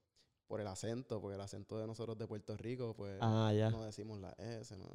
por 0.47 0.61
el 0.61 0.67
acento, 0.67 1.21
porque 1.21 1.35
el 1.37 1.41
acento 1.41 1.79
de 1.79 1.87
nosotros 1.87 2.19
de 2.19 2.27
Puerto 2.27 2.57
Rico, 2.57 2.95
pues 2.95 3.19
Ah, 3.21 3.53
ya. 3.57 3.71
no 3.71 3.83
decimos 3.85 4.19
la 4.21 4.33
S, 4.39 4.77
no, 4.77 4.87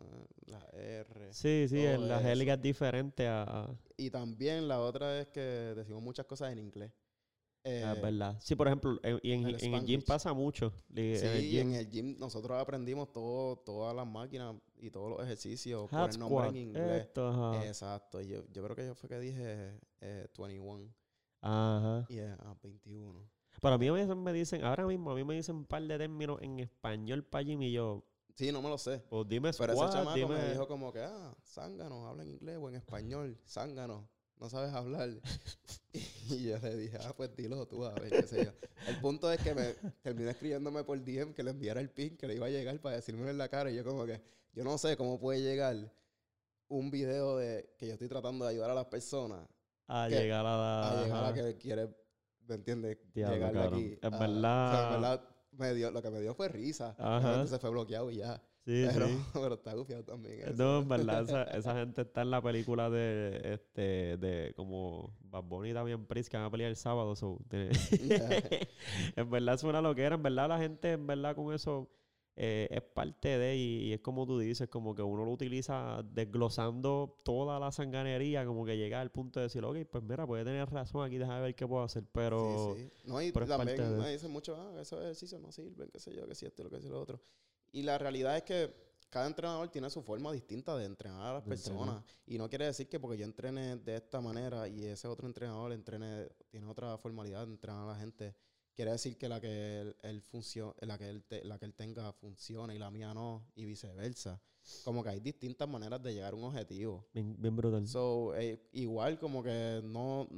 la 0.45 0.59
R. 0.73 1.33
Sí, 1.33 1.65
sí, 1.67 1.83
la 1.97 2.19
gélica 2.21 2.53
es 2.53 2.61
diferente 2.61 3.27
a... 3.27 3.67
Y 3.97 4.09
también 4.11 4.67
la 4.67 4.79
otra 4.79 5.19
es 5.19 5.27
que 5.27 5.41
decimos 5.41 6.01
muchas 6.03 6.25
cosas 6.25 6.51
en 6.51 6.59
inglés. 6.59 6.91
Eh, 7.65 7.83
Ah, 7.85 7.91
es 7.93 8.01
verdad. 8.01 8.37
Sí, 8.39 8.55
por 8.55 8.67
ejemplo, 8.67 8.97
en, 9.03 9.19
y 9.21 9.33
en, 9.33 9.45
el 9.45 9.61
en 9.63 9.73
el 9.73 9.85
gym 9.85 10.01
pasa 10.01 10.33
mucho. 10.33 10.71
Sí, 10.95 11.15
en 11.17 11.25
el 11.25 11.43
y 11.43 11.49
gym. 11.49 11.59
en 11.67 11.73
el 11.75 11.89
gym 11.89 12.17
nosotros 12.17 12.57
aprendimos 12.57 13.11
todo, 13.11 13.57
todas 13.57 13.93
las 13.93 14.07
máquinas 14.07 14.55
y 14.77 14.89
todos 14.89 15.09
los 15.09 15.21
ejercicios 15.21 15.89
por 15.89 16.09
el 16.09 16.19
nombre 16.19 16.37
squat, 16.37 16.49
en 16.51 16.55
inglés. 16.57 17.01
esto, 17.01 17.27
ajá. 17.27 17.65
Exacto. 17.67 18.21
Yo, 18.21 18.45
yo 18.53 18.63
creo 18.63 18.75
que 18.77 18.85
yo 18.85 18.95
fue 18.95 19.09
que 19.09 19.19
dije 19.19 19.77
eh, 19.99 20.27
21 20.37 20.89
Ajá. 21.41 22.05
y 22.07 22.13
yeah, 22.15 22.37
ah, 22.39 22.55
21. 22.63 23.29
Pero 23.61 23.75
a 23.75 23.77
mí 23.77 23.87
a 23.87 23.91
veces 23.91 24.15
me 24.15 24.33
dicen, 24.33 24.63
ahora 24.63 24.85
mismo 24.85 25.11
a 25.11 25.15
mí 25.15 25.23
me 25.23 25.35
dicen 25.35 25.55
un 25.57 25.65
par 25.65 25.81
de 25.83 25.97
términos 25.97 26.39
en 26.41 26.59
español 26.59 27.23
para 27.25 27.43
gym 27.43 27.61
y 27.61 27.71
yo, 27.71 28.03
Sí, 28.35 28.51
no 28.53 28.61
me 28.61 28.69
lo 28.69 28.77
sé. 28.77 28.99
pues 29.09 29.27
dime 29.27 29.51
Pero 29.57 29.73
ese 29.73 29.81
squat, 29.81 29.93
chamaco 29.93 30.15
dime... 30.17 30.35
me 30.35 30.49
dijo 30.51 30.67
como 30.67 30.93
que, 30.93 30.99
ah, 31.01 31.35
zángano, 31.45 32.07
habla 32.07 32.23
en 32.23 32.29
inglés 32.29 32.57
o 32.61 32.69
en 32.69 32.75
español. 32.75 33.37
Zángano, 33.45 34.07
no 34.37 34.49
sabes 34.49 34.71
hablar. 34.73 35.09
y 36.29 36.43
yo 36.43 36.57
le 36.59 36.77
dije, 36.77 36.97
ah, 37.03 37.13
pues 37.17 37.35
dilo 37.35 37.67
tú, 37.67 37.83
a 37.83 37.93
ver, 37.95 38.09
qué 38.11 38.23
sé 38.27 38.45
yo. 38.45 38.51
El 38.87 38.97
punto 39.01 39.29
es 39.31 39.41
que 39.41 39.53
me 39.53 39.73
terminó 40.01 40.29
escribiéndome 40.29 40.85
por 40.85 40.97
DM 41.03 41.33
que 41.33 41.43
le 41.43 41.51
enviara 41.51 41.81
el 41.81 41.89
pin 41.89 42.15
que 42.15 42.27
le 42.27 42.35
iba 42.35 42.45
a 42.45 42.49
llegar 42.49 42.79
para 42.79 42.95
decírmelo 42.95 43.29
en 43.29 43.37
la 43.37 43.49
cara. 43.49 43.69
Y 43.71 43.75
yo 43.75 43.83
como 43.83 44.05
que, 44.05 44.21
yo 44.53 44.63
no 44.63 44.77
sé 44.77 44.95
cómo 44.95 45.19
puede 45.19 45.41
llegar 45.41 45.91
un 46.69 46.91
video 46.91 47.35
de 47.37 47.73
que 47.77 47.87
yo 47.87 47.93
estoy 47.93 48.07
tratando 48.07 48.45
de 48.45 48.51
ayudar 48.51 48.69
a 48.69 48.75
las 48.75 48.85
personas 48.85 49.45
a 49.87 50.07
que- 50.07 50.15
llegar 50.15 50.45
a 50.45 50.55
la... 50.57 50.89
a 51.01 51.03
llegar 51.03 51.23
a 51.23 51.27
ajá. 51.29 51.33
que 51.33 51.57
quiere, 51.57 51.89
¿me 52.49 52.55
entiendes? 52.55 52.97
Llegar 53.13 53.57
aquí. 53.57 53.97
Es 54.01 54.03
a- 54.03 54.07
o 54.07 54.11
sea, 54.11 54.19
verdad. 54.19 54.83
en 54.95 55.01
verdad, 55.01 55.23
me 55.51 55.73
dio, 55.73 55.91
lo 55.91 56.01
que 56.01 56.09
me 56.09 56.19
dio 56.21 56.33
fue 56.33 56.49
risa. 56.49 56.95
Se 57.47 57.59
fue 57.59 57.69
bloqueado 57.69 58.11
y 58.11 58.17
ya. 58.17 58.41
Sí, 58.65 58.85
pero, 58.93 59.07
sí. 59.07 59.17
pero 59.33 59.53
está 59.55 59.73
gufiado 59.73 60.03
también. 60.03 60.41
eso. 60.41 60.53
No, 60.57 60.79
en 60.79 60.89
verdad, 60.89 61.23
esa, 61.23 61.43
esa 61.43 61.75
gente 61.75 62.01
está 62.01 62.21
en 62.21 62.29
la 62.31 62.41
película 62.41 62.89
de, 62.89 63.53
este, 63.53 64.17
de 64.17 64.53
como 64.55 65.15
Bad 65.21 65.43
Bunny 65.43 65.69
y 65.69 65.73
Damian 65.73 66.05
Priest 66.05 66.29
que 66.29 66.37
van 66.37 66.45
a 66.45 66.51
pelear 66.51 66.69
el 66.69 66.75
sábado. 66.75 67.15
so, 67.15 67.39
en 67.51 69.29
verdad 69.29 69.55
es 69.55 69.63
una 69.63 69.81
loquera. 69.81 70.15
En 70.15 70.23
verdad 70.23 70.49
la 70.49 70.59
gente, 70.59 70.91
en 70.91 71.07
verdad 71.07 71.35
con 71.35 71.53
eso 71.53 71.89
eh, 72.41 72.67
es 72.71 72.81
parte 72.81 73.37
de 73.37 73.57
y, 73.57 73.87
y 73.87 73.93
es 73.93 73.99
como 73.99 74.25
tú 74.25 74.39
dices, 74.39 74.69
como 74.69 74.95
que 74.95 75.01
uno 75.01 75.25
lo 75.25 75.31
utiliza 75.31 76.01
desglosando 76.03 77.17
toda 77.23 77.59
la 77.59 77.69
sanganería, 77.71 78.45
como 78.45 78.65
que 78.65 78.77
llega 78.77 79.01
al 79.01 79.11
punto 79.11 79.39
de 79.41 79.47
decir, 79.47 79.63
ok, 79.65 79.77
pues 79.91 80.03
mira, 80.03 80.25
puede 80.25 80.45
tener 80.45 80.69
razón 80.69 81.05
aquí, 81.05 81.17
déjame 81.17 81.41
ver 81.41 81.55
qué 81.55 81.67
puedo 81.67 81.83
hacer. 81.83 82.03
Pero 82.13 82.75
Sí, 82.75 82.83
sí. 82.83 82.91
No, 83.03 83.21
y 83.21 83.31
pero 83.33 83.43
es 83.45 83.49
también 83.49 83.77
parte 83.77 83.97
me 84.01 84.09
dicen 84.11 84.31
mucho, 84.31 84.55
ah, 84.55 84.79
esos 84.81 85.01
ejercicios 85.01 85.41
no 85.41 85.51
sirven, 85.51 85.89
qué 85.91 85.99
sé 85.99 86.13
yo, 86.15 86.25
qué 86.27 86.33
si 86.33 86.45
esto, 86.45 86.63
lo 86.63 86.69
que 86.69 86.79
si 86.79 86.87
lo 86.87 87.01
otro. 87.01 87.19
Y 87.73 87.81
la 87.83 87.97
realidad 87.97 88.37
es 88.37 88.43
que 88.43 88.89
cada 89.09 89.27
entrenador 89.27 89.67
tiene 89.69 89.89
su 89.89 90.01
forma 90.01 90.31
distinta 90.31 90.77
de 90.77 90.85
entrenar 90.85 91.21
a 91.21 91.33
las 91.33 91.45
De 91.45 91.55
entrenar. 91.55 91.79
personas. 91.79 92.03
Y 92.25 92.37
no 92.37 92.47
quiere 92.47 92.65
decir 92.67 92.87
que 92.87 92.99
porque 92.99 93.17
yo 93.17 93.25
entrene 93.25 93.75
de 93.77 93.95
esta 93.97 94.21
manera 94.21 94.67
y 94.67 94.85
ese 94.85 95.07
otro 95.07 95.27
entrenador 95.27 95.73
entrene, 95.73 96.29
tiene 96.49 96.67
otra 96.67 96.97
formalidad 96.97 97.45
de 97.45 97.51
entrenar 97.53 97.83
a 97.83 97.93
la 97.93 97.95
gente, 97.99 98.33
quiere 98.79 98.91
decir 98.91 99.17
que 99.17 99.27
la 99.27 99.41
que 99.41 99.81
él, 99.81 99.97
él 100.03 100.23
funcio- 100.23 100.73
la 100.79 100.97
que 100.97 101.09
él 101.09 101.25
te- 101.25 101.43
la 101.43 101.59
que 101.59 101.65
él 101.65 101.73
tenga 101.73 102.13
funciona 102.13 102.73
y 102.73 102.79
la 102.79 102.89
mía 102.89 103.13
no, 103.13 103.45
y 103.53 103.65
viceversa. 103.65 104.41
Como 104.85 105.03
que 105.03 105.09
hay 105.09 105.19
distintas 105.19 105.67
maneras 105.67 106.01
de 106.01 106.13
llegar 106.13 106.31
a 106.31 106.35
un 106.37 106.45
objetivo. 106.45 107.05
bien, 107.13 107.35
bien 107.41 107.57
brutal. 107.57 107.85
So, 107.85 108.33
eh, 108.37 108.69
igual 108.71 109.19
como 109.19 109.43
que 109.43 109.81
no... 109.83 110.29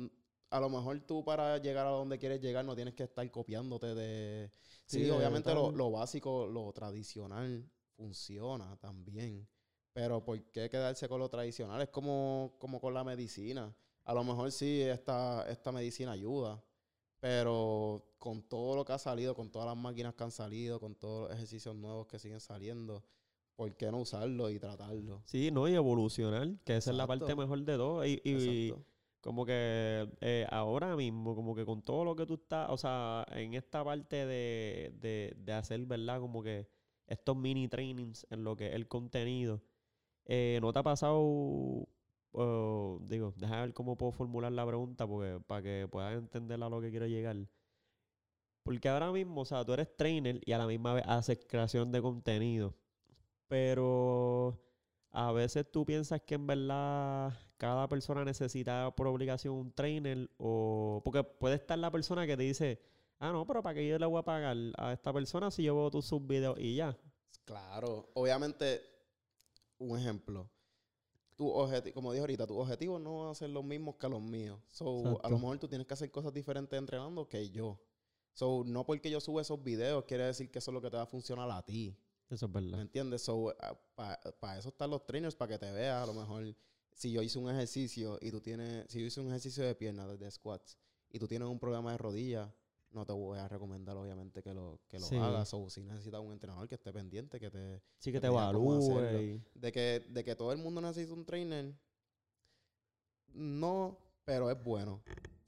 A 0.50 0.60
lo 0.60 0.70
mejor 0.70 1.00
tú 1.02 1.24
para 1.24 1.60
llegar 1.60 1.86
a 1.86 1.92
donde 1.92 2.18
quieres 2.18 2.42
llegar 2.42 2.66
no 2.66 2.74
tienes 2.76 2.96
que 2.96 3.04
estar 3.04 3.30
copiándote 3.30 3.94
de... 3.94 4.50
Sí, 4.88 4.98
Sí, 4.98 5.02
de 5.04 5.12
obviamente 5.12 5.54
lo, 5.54 5.72
lo 5.72 5.92
básico, 5.92 6.48
lo 6.48 6.74
tradicional 6.74 7.70
funciona 7.96 8.76
también. 8.78 9.48
Pero 9.94 10.26
¿por 10.26 10.42
qué 10.52 10.68
quedarse 10.68 11.08
con 11.08 11.20
lo 11.20 11.30
tradicional? 11.30 11.80
Es 11.80 11.90
como, 11.90 12.56
como 12.58 12.82
con 12.82 12.96
la 12.96 13.04
medicina. 13.04 13.72
A 14.04 14.14
lo 14.16 14.24
mejor 14.24 14.52
sí 14.52 14.82
esta, 14.82 15.46
esta 15.48 15.72
medicina 15.72 16.14
ayuda, 16.14 16.60
pero 17.20 18.11
con 18.22 18.44
todo 18.44 18.76
lo 18.76 18.86
que 18.86 18.94
ha 18.94 19.00
salido, 19.00 19.34
con 19.34 19.50
todas 19.50 19.68
las 19.68 19.76
máquinas 19.76 20.14
que 20.14 20.24
han 20.24 20.30
salido, 20.30 20.80
con 20.80 20.94
todos 20.94 21.24
los 21.24 21.32
ejercicios 21.32 21.76
nuevos 21.76 22.06
que 22.06 22.20
siguen 22.20 22.40
saliendo, 22.40 23.04
¿por 23.56 23.76
qué 23.76 23.90
no 23.90 23.98
usarlo 23.98 24.52
y 24.52 24.60
tratarlo? 24.60 25.24
Sí, 25.26 25.50
no, 25.50 25.68
y 25.68 25.74
evolucionar, 25.74 26.48
que 26.64 26.78
esa 26.78 26.92
es 26.92 26.98
la 26.98 27.08
parte 27.08 27.34
mejor 27.34 27.64
de 27.64 27.76
todo. 27.78 28.06
Y, 28.06 28.22
y 28.24 28.72
como 29.22 29.44
que 29.44 30.08
eh, 30.22 30.46
ahora 30.52 30.96
mismo, 30.96 31.34
como 31.34 31.56
que 31.56 31.66
con 31.66 31.82
todo 31.82 32.06
lo 32.06 32.16
que 32.16 32.28
tú 32.28 32.36
estás, 32.36 32.70
o 32.70 32.78
sea, 32.78 33.26
en 33.32 33.56
esta 33.56 33.84
parte 33.84 34.28
de, 34.28 34.94
de, 35.02 35.34
de 35.36 35.54
hacer, 35.54 35.84
¿verdad? 35.88 36.20
Como 36.20 36.44
que 36.44 36.68
estos 37.08 37.36
mini 37.36 37.68
trainings 37.68 38.28
en 38.30 38.44
lo 38.44 38.56
que 38.56 38.68
es 38.68 38.76
el 38.76 38.88
contenido, 38.88 39.64
eh, 40.26 40.60
¿no 40.62 40.72
te 40.72 40.78
ha 40.78 40.84
pasado, 40.84 41.88
digo, 43.02 43.34
déjame 43.36 43.62
ver 43.62 43.74
cómo 43.74 43.98
puedo 43.98 44.12
formular 44.12 44.52
la 44.52 44.68
pregunta 44.68 45.08
porque, 45.08 45.40
para 45.48 45.64
que 45.64 45.88
puedas 45.92 46.16
entender 46.16 46.62
a 46.62 46.70
lo 46.70 46.80
que 46.82 46.92
quiero 46.92 47.08
llegar? 47.08 47.36
Porque 48.64 48.90
ahora 48.90 49.12
mismo, 49.12 49.42
o 49.42 49.46
sea, 49.46 49.66
tú 49.66 49.74
eres 49.74 49.96
trainer 49.96 50.40
y 50.46 50.52
a 50.52 50.58
la 50.58 50.68
misma 50.68 50.94
vez 50.94 51.04
haces 51.08 51.40
creación 51.48 51.92
de 51.92 52.02
contenido, 52.02 52.76
pero 53.48 54.62
a 55.12 55.32
veces 55.32 55.70
tú 55.70 55.86
piensas 55.86 56.22
que 56.22 56.36
en 56.36 56.48
verdad 56.48 57.34
cada 57.58 57.88
persona 57.90 58.24
necesita 58.24 58.94
por 58.96 59.08
obligación 59.08 59.56
un 59.56 59.72
trainer 59.72 60.30
o 60.38 61.02
porque 61.04 61.24
puede 61.24 61.56
estar 61.56 61.78
la 61.78 61.92
persona 61.92 62.26
que 62.26 62.38
te 62.38 62.44
dice, 62.44 62.82
ah, 63.20 63.32
no, 63.32 63.46
pero 63.46 63.62
¿para 63.62 63.76
qué 63.76 63.88
yo 63.88 64.00
le 64.00 64.06
voy 64.06 64.20
a 64.20 64.24
pagar 64.24 64.58
a 64.78 64.94
esta 64.94 65.12
persona 65.12 65.52
si 65.52 65.64
yo 65.64 65.76
veo 65.76 65.92
tus 65.92 66.06
subvideos 66.06 66.58
y 66.60 66.76
ya? 66.76 66.98
Claro, 67.46 68.10
obviamente, 68.14 68.82
un 69.80 70.00
ejemplo. 70.00 70.50
Tu 71.36 71.50
objetivo, 71.50 71.96
como 71.96 72.12
dije 72.12 72.22
ahorita, 72.22 72.48
tus 72.48 72.58
objetivos 72.58 73.02
no 73.02 73.20
van 73.20 73.32
a 73.32 73.36
ser 73.36 73.50
los 73.50 73.64
mismos 73.64 73.96
que 73.96 74.08
los 74.08 74.22
míos. 74.22 74.60
So, 74.68 75.20
a 75.24 75.30
lo 75.30 75.40
mejor 75.40 75.58
tú 75.58 75.68
tienes 75.68 75.88
que 75.88 75.94
hacer 75.94 76.12
cosas 76.12 76.34
diferentes 76.34 76.78
entrenando 76.78 77.28
que 77.28 77.50
yo. 77.50 77.80
So, 78.34 78.64
no 78.66 78.86
porque 78.86 79.10
yo 79.10 79.20
suba 79.20 79.42
esos 79.42 79.62
videos 79.64 80.06
quiere 80.06 80.26
decir 80.26 80.50
que 80.50 80.60
eso 80.60 80.72
es 80.72 80.74
lo 80.74 80.82
que 80.82 80.90
te 80.90 80.98
va 80.98 81.04
a 81.04 81.08
funcionar 81.08 81.50
a 81.52 81.62
ti. 81.64 81.96
Eso 82.30 82.46
es 82.46 82.52
¿Me 82.52 82.62
verdad. 82.62 82.82
entiendes? 82.82 83.22
So, 83.24 83.54
para 83.96 84.58
eso 84.58 84.70
están 84.70 84.90
los 84.90 85.06
trainers, 85.06 85.36
para 85.36 85.52
que 85.54 85.58
te 85.66 85.72
veas. 85.72 86.02
A 86.04 86.06
lo 86.06 86.14
mejor, 86.14 86.56
si 86.94 87.12
yo 87.12 87.22
hice 87.22 87.38
un 87.40 87.50
ejercicio 87.50 88.18
y 88.22 88.32
tú 88.32 88.40
tienes, 88.40 88.86
si 88.90 89.00
yo 89.02 89.06
hice 89.06 89.20
un 89.20 89.28
ejercicio 89.28 89.64
de 89.66 89.76
piernas, 89.76 90.18
de 90.18 90.32
squats, 90.32 90.78
y 91.10 91.20
tú 91.20 91.28
tienes 91.28 91.48
un 91.50 91.60
problema 91.60 91.92
de 91.92 91.98
rodilla, 91.98 92.54
no 92.92 93.06
te 93.06 93.12
voy 93.12 93.38
a 93.38 93.48
recomendar, 93.50 93.98
obviamente, 93.98 94.42
que 94.42 94.54
lo, 94.54 94.80
que 94.88 94.98
lo 95.00 95.06
Sí. 95.08 95.16
hagas. 95.18 95.54
O 95.54 95.70
si 95.70 95.84
necesitas 95.84 96.22
un 96.22 96.32
entrenador 96.32 96.70
que 96.70 96.76
esté 96.76 96.94
pendiente, 96.94 97.38
que 97.40 97.52
te, 97.52 97.82
Sí 98.00 98.12
que 98.12 98.18
que 98.18 98.22
te 98.22 98.28
evalúe. 98.28 98.80
de 99.54 99.72
que, 99.74 100.06
de 100.10 100.24
que 100.24 100.36
todo 100.36 100.54
el 100.54 100.58
mundo 100.58 100.80
necesita 100.80 101.14
un 101.14 101.26
trainer, 101.26 101.74
no, 103.34 103.98
pero 104.26 104.50
es 104.50 104.62
bueno. 104.64 105.02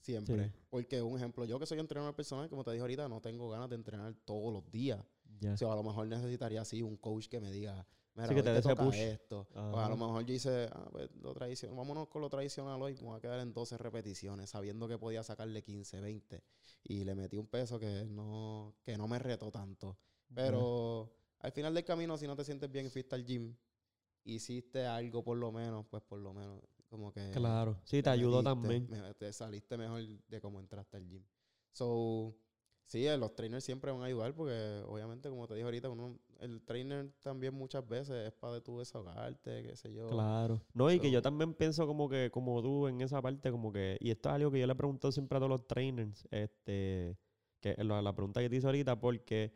Siempre. 0.04 0.49
Sí. 0.49 0.51
Porque, 0.70 1.01
un 1.01 1.16
ejemplo, 1.18 1.45
yo 1.45 1.58
que 1.58 1.66
soy 1.66 1.80
entrenador 1.80 2.14
personal, 2.14 2.49
como 2.49 2.64
te 2.64 2.72
dije 2.72 2.82
ahorita, 2.82 3.08
no 3.08 3.22
tengo 3.22 3.49
ganas 3.49 3.70
de 3.70 3.76
entrenar 3.78 4.14
todos 4.26 4.51
los 4.51 4.70
días. 4.70 5.01
Ya. 5.39 5.54
O 5.54 5.58
sea, 5.58 5.72
a 5.72 5.76
lo 5.76 5.84
mejor 5.84 6.08
necesitaría 6.08 6.62
así 6.62 6.82
un 6.82 6.97
coach 6.97 7.28
que 7.28 7.39
me 7.39 7.49
diga, 7.51 7.88
mira, 8.14 8.28
que 8.28 8.43
te 8.43 8.54
te 8.54 8.62
toca 8.62 8.84
push. 8.84 8.97
esto. 8.97 9.47
Pues 9.54 9.86
a 9.86 9.88
lo 9.88 9.95
mejor 9.95 10.26
yo 10.26 10.34
hice, 10.34 10.70
ah, 10.74 10.89
pues, 10.91 11.10
lo 11.22 11.34
tradicional, 11.34 11.78
vámonos 11.78 12.10
con 12.10 12.22
lo 12.22 12.30
tradicional 12.30 12.82
hoy, 12.82 12.95
me 12.95 13.04
voy 13.04 13.18
a 13.18 13.22
quedar 13.22 13.39
en 13.39 13.54
12 13.54 13.78
repeticiones, 13.78 14.49
sabiendo 14.49 14.89
que 14.89 14.97
podía 14.97 15.24
sacarle 15.24 15.64
15, 15.64 16.01
20. 16.01 16.43
Y 16.84 17.06
le 17.06 17.16
metí 17.16 17.38
un 17.38 17.47
peso 17.47 17.80
que 17.80 18.04
no, 18.06 18.76
que 18.84 18.97
no 18.97 19.08
me 19.08 19.20
retó 19.20 19.51
tanto. 19.51 19.97
Pero 20.36 21.14
al 21.39 21.51
final 21.54 21.74
del 21.74 21.86
camino, 21.86 22.18
si 22.18 22.28
no 22.28 22.36
te 22.36 22.43
sientes 22.43 22.70
bien 22.70 22.91
fuiste 22.91 23.16
al 23.16 23.24
gym, 23.24 23.56
hiciste 24.26 24.86
algo 24.86 25.24
por 25.24 25.38
lo 25.38 25.51
menos, 25.51 25.86
pues 25.89 26.04
por 26.04 26.20
lo 26.20 26.34
menos, 26.34 26.60
como 26.93 27.11
que... 27.11 27.31
Claro. 27.31 27.79
Sí, 27.85 27.97
te 27.97 28.03
te 28.03 28.09
ayudó 28.11 28.43
metiste, 28.43 28.49
también. 28.67 28.87
me- 28.89 29.13
te 29.15 29.33
saliste 29.33 29.77
mejor 29.77 30.03
de 30.27 30.39
cómo 30.41 30.59
entraste 30.59 30.97
al 30.97 31.07
gym. 31.09 31.23
So, 31.71 32.35
sí, 32.85 33.07
eh, 33.07 33.17
los 33.17 33.35
trainers 33.35 33.63
siempre 33.63 33.91
van 33.91 34.01
a 34.03 34.05
ayudar 34.05 34.35
porque 34.35 34.83
obviamente, 34.87 35.27
como 35.27 35.47
te 35.47 35.55
dije 35.55 35.65
ahorita, 35.65 35.89
uno, 35.89 36.19
el 36.39 36.61
trainer 36.61 37.11
también 37.23 37.55
muchas 37.55 37.87
veces 37.87 38.27
es 38.27 38.33
para 38.33 38.61
tú 38.61 38.77
desahogarte, 38.77 39.63
qué 39.63 39.75
sé 39.75 39.91
yo. 39.91 40.07
Claro. 40.07 40.61
No, 40.75 40.91
y 40.91 40.99
que 40.99 41.09
yo 41.09 41.21
también 41.23 41.55
pienso 41.55 41.87
como 41.87 42.07
que, 42.07 42.29
como 42.29 42.61
tú 42.61 42.87
en 42.87 43.01
esa 43.01 43.21
parte, 43.21 43.49
como 43.49 43.73
que, 43.73 43.97
y 43.99 44.11
esto 44.11 44.29
es 44.29 44.35
algo 44.35 44.51
que 44.51 44.59
yo 44.59 44.67
le 44.67 44.75
pregunto 44.75 45.11
siempre 45.11 45.37
a 45.37 45.39
todos 45.39 45.49
los 45.49 45.67
trainers, 45.67 46.27
este, 46.29 47.17
que 47.59 47.75
la, 47.83 48.01
la 48.03 48.13
pregunta 48.13 48.39
que 48.39 48.49
te 48.49 48.57
hice 48.57 48.67
ahorita, 48.67 48.99
porque, 48.99 49.51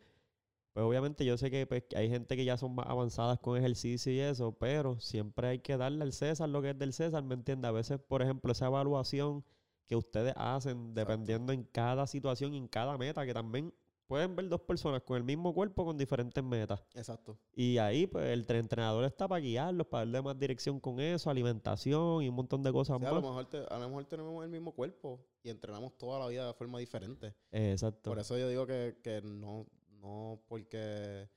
pues 0.78 0.86
obviamente 0.88 1.24
yo 1.24 1.36
sé 1.36 1.50
que, 1.50 1.66
pues, 1.66 1.82
que 1.88 1.96
hay 1.96 2.08
gente 2.08 2.36
que 2.36 2.44
ya 2.44 2.56
son 2.56 2.72
más 2.72 2.86
avanzadas 2.86 3.40
con 3.40 3.56
ejercicio 3.58 4.12
y 4.12 4.20
eso, 4.20 4.52
pero 4.52 5.00
siempre 5.00 5.48
hay 5.48 5.58
que 5.58 5.76
darle 5.76 6.04
al 6.04 6.12
César 6.12 6.48
lo 6.48 6.62
que 6.62 6.70
es 6.70 6.78
del 6.78 6.92
César, 6.92 7.20
¿me 7.24 7.34
entiendes? 7.34 7.68
A 7.68 7.72
veces, 7.72 7.98
por 7.98 8.22
ejemplo, 8.22 8.52
esa 8.52 8.66
evaluación 8.66 9.44
que 9.88 9.96
ustedes 9.96 10.34
hacen 10.36 10.94
dependiendo 10.94 11.52
en 11.52 11.64
cada 11.64 12.06
situación 12.06 12.54
y 12.54 12.58
en 12.58 12.68
cada 12.68 12.96
meta, 12.96 13.26
que 13.26 13.34
también 13.34 13.74
pueden 14.06 14.36
ver 14.36 14.48
dos 14.48 14.60
personas 14.60 15.02
con 15.02 15.16
el 15.16 15.24
mismo 15.24 15.52
cuerpo 15.52 15.84
con 15.84 15.98
diferentes 15.98 16.44
metas. 16.44 16.80
Exacto. 16.94 17.36
Y 17.56 17.78
ahí, 17.78 18.06
pues, 18.06 18.26
el 18.26 18.46
tre- 18.46 18.58
entrenador 18.60 19.04
está 19.04 19.26
para 19.26 19.40
guiarlos, 19.40 19.88
para 19.88 20.04
darle 20.04 20.22
más 20.22 20.38
dirección 20.38 20.78
con 20.78 21.00
eso, 21.00 21.28
alimentación 21.28 22.22
y 22.22 22.28
un 22.28 22.36
montón 22.36 22.62
de 22.62 22.70
cosas 22.72 22.98
O 22.98 23.00
sea, 23.00 23.08
a, 23.08 23.12
lo 23.14 23.20
más. 23.20 23.30
mejor 23.30 23.46
te- 23.50 23.66
a 23.74 23.78
lo 23.80 23.88
mejor 23.88 24.04
tenemos 24.04 24.44
el 24.44 24.50
mismo 24.50 24.70
cuerpo 24.72 25.26
y 25.42 25.50
entrenamos 25.50 25.98
toda 25.98 26.20
la 26.20 26.28
vida 26.28 26.46
de 26.46 26.54
forma 26.54 26.78
diferente. 26.78 27.34
Exacto. 27.50 28.10
Por 28.10 28.20
eso 28.20 28.38
yo 28.38 28.48
digo 28.48 28.64
que, 28.64 28.96
que 29.02 29.20
no, 29.22 29.66
no 29.98 30.42
porque 30.46 31.28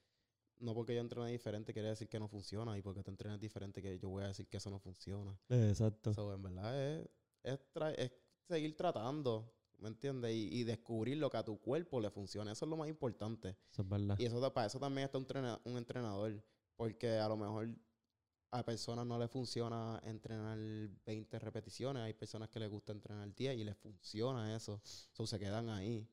no 0.59 0.73
porque 0.75 0.93
yo 0.93 1.01
entrene 1.01 1.31
diferente 1.31 1.73
quiere 1.73 1.89
decir 1.89 2.07
que 2.07 2.19
no 2.19 2.27
funciona 2.27 2.77
y 2.77 2.81
porque 2.81 3.03
tú 3.03 3.09
entrenas 3.09 3.39
diferente 3.39 3.81
que 3.81 3.97
yo 3.97 4.09
voy 4.09 4.23
a 4.23 4.27
decir 4.27 4.47
que 4.47 4.57
eso 4.57 4.69
no 4.69 4.79
funciona. 4.79 5.37
Exacto. 5.49 6.13
So, 6.13 6.33
en 6.33 6.43
verdad 6.43 6.99
es, 6.99 7.09
es, 7.43 8.11
seguir 8.47 8.75
tratando, 8.75 9.51
¿me 9.79 9.87
entiendes? 9.87 10.31
Y, 10.33 10.59
y 10.59 10.63
descubrir 10.63 11.17
lo 11.17 11.29
que 11.29 11.37
a 11.37 11.43
tu 11.43 11.59
cuerpo 11.59 11.99
le 11.99 12.11
funciona. 12.11 12.51
Eso 12.51 12.65
es 12.65 12.69
lo 12.69 12.77
más 12.77 12.89
importante. 12.89 13.57
Eso 13.71 13.81
es 13.81 13.89
verdad. 13.89 14.19
Y 14.19 14.25
eso 14.25 14.53
para 14.53 14.67
eso 14.67 14.79
también 14.79 15.05
está 15.05 15.17
un, 15.17 15.25
trena- 15.25 15.59
un 15.65 15.77
entrenador. 15.77 16.43
Porque 16.75 17.17
a 17.17 17.27
lo 17.27 17.37
mejor 17.37 17.69
a 18.51 18.65
personas 18.65 19.05
no 19.05 19.17
les 19.17 19.31
funciona 19.31 19.99
entrenar 20.03 20.57
20 21.05 21.39
repeticiones. 21.39 22.03
Hay 22.03 22.13
personas 22.13 22.49
que 22.49 22.59
les 22.59 22.69
gusta 22.69 22.91
entrenar 22.91 23.33
10 23.33 23.57
y 23.57 23.63
les 23.63 23.77
funciona 23.77 24.55
eso. 24.55 24.81
So, 24.83 25.25
se 25.25 25.39
quedan 25.39 25.69
ahí. 25.69 26.07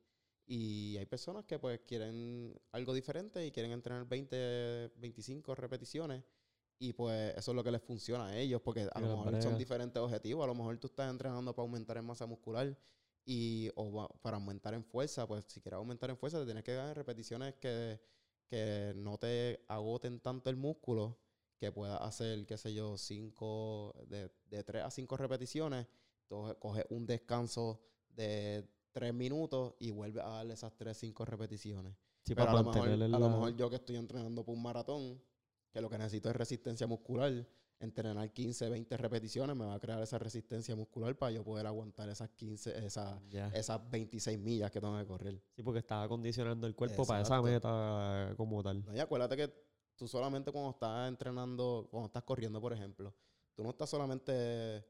Y 0.51 0.97
hay 0.97 1.05
personas 1.05 1.45
que 1.45 1.59
pues 1.59 1.81
quieren 1.87 2.59
algo 2.73 2.95
diferente 2.95 3.45
y 3.47 3.53
quieren 3.53 3.71
entrenar 3.71 4.09
20, 4.09 4.93
25 4.97 5.55
repeticiones. 5.55 6.25
Y 6.79 6.95
pues 6.95 7.35
eso 7.37 7.51
es 7.51 7.55
lo 7.55 7.63
que 7.63 7.71
les 7.71 7.83
funciona 7.83 8.29
a 8.29 8.37
ellos, 8.39 8.63
porque 8.63 8.89
a 8.91 9.01
lo 9.01 9.09
mejor 9.19 9.43
son 9.43 9.59
diferentes 9.59 10.01
objetivos. 10.01 10.45
A 10.45 10.47
lo 10.47 10.55
mejor 10.55 10.79
tú 10.79 10.87
estás 10.87 11.11
entrenando 11.11 11.55
para 11.55 11.65
aumentar 11.65 11.99
en 11.99 12.07
masa 12.07 12.25
muscular 12.25 12.75
y 13.27 13.69
o 13.75 14.09
para 14.23 14.39
aumentar 14.39 14.73
en 14.73 14.85
fuerza. 14.85 15.27
Pues 15.27 15.45
si 15.49 15.61
quieres 15.61 15.77
aumentar 15.77 16.09
en 16.09 16.17
fuerza, 16.17 16.39
te 16.39 16.47
tienes 16.47 16.65
que 16.65 16.73
dar 16.73 16.97
repeticiones 16.97 17.55
que, 17.57 18.01
que 18.47 18.95
no 18.97 19.19
te 19.19 19.67
agoten 19.69 20.21
tanto 20.21 20.49
el 20.49 20.57
músculo, 20.57 21.19
que 21.59 21.73
puedas 21.73 22.01
hacer, 22.01 22.47
qué 22.47 22.57
sé 22.57 22.73
yo, 22.73 22.97
cinco, 22.97 23.93
de, 24.07 24.31
de 24.47 24.65
3 24.65 24.85
a 24.85 24.91
5 24.91 25.17
repeticiones. 25.19 25.87
Entonces 26.23 26.57
coges 26.59 26.87
un 26.89 27.05
descanso 27.05 27.83
de 28.09 28.67
3 28.99 29.15
minutos 29.15 29.75
y 29.79 29.93
vuelves 29.93 30.25
a 30.25 30.29
darle 30.29 30.55
esas 30.55 30.77
3, 30.77 30.97
5 30.97 31.25
repeticiones. 31.25 31.95
Sí, 32.25 32.35
Pero 32.35 32.47
para 32.49 32.51
a 32.51 32.55
lo, 32.63 32.65
mejor, 32.65 32.89
mantenerle 32.89 33.05
a 33.05 33.19
lo 33.21 33.27
la- 33.29 33.35
mejor 33.35 33.57
yo 33.57 33.71
que 33.71 33.77
estoy 33.77 33.95
entrenando 33.97 34.45
por 34.45 34.57
un 34.57 34.63
maratón, 34.63 35.23
que 35.71 35.81
lo 35.81 35.89
que 35.89 35.99
necesito 35.99 36.29
es 36.29 36.35
resistencia 36.35 36.85
muscular, 36.89 37.47
entrenar 37.79 38.33
15, 38.33 38.69
20 38.69 38.97
repeticiones 38.97 39.55
me 39.55 39.65
va 39.65 39.75
a 39.75 39.79
crear 39.79 40.03
esa 40.03 40.19
resistencia 40.19 40.75
muscular 40.75 41.17
para 41.17 41.31
yo 41.31 41.45
poder 41.45 41.65
aguantar 41.69 42.09
esas 42.09 42.29
15, 42.31 42.77
esas, 42.85 43.21
esas 43.55 43.89
26 43.89 44.37
millas 44.37 44.73
que 44.73 44.81
tengo 44.81 44.99
que 44.99 45.07
correr. 45.07 45.41
Sí, 45.55 45.63
porque 45.63 45.79
estaba 45.79 46.03
acondicionando 46.03 46.67
el 46.67 46.75
cuerpo 46.75 47.07
para 47.07 47.23
esa 47.23 47.41
meta 47.41 48.35
como 48.37 48.65
tal. 48.65 48.85
No, 48.85 48.97
y 48.97 48.99
acuérdate 48.99 49.37
que 49.37 49.55
tú 49.95 50.09
solamente 50.09 50.51
cuando 50.51 50.71
estás 50.71 51.09
entrenando, 51.09 51.87
cuando 51.89 52.07
estás 52.09 52.25
corriendo, 52.25 52.61
por 52.61 52.73
ejemplo, 52.73 53.15
tú 53.55 53.63
no 53.63 53.71
estás 53.71 53.89
solamente 53.89 54.85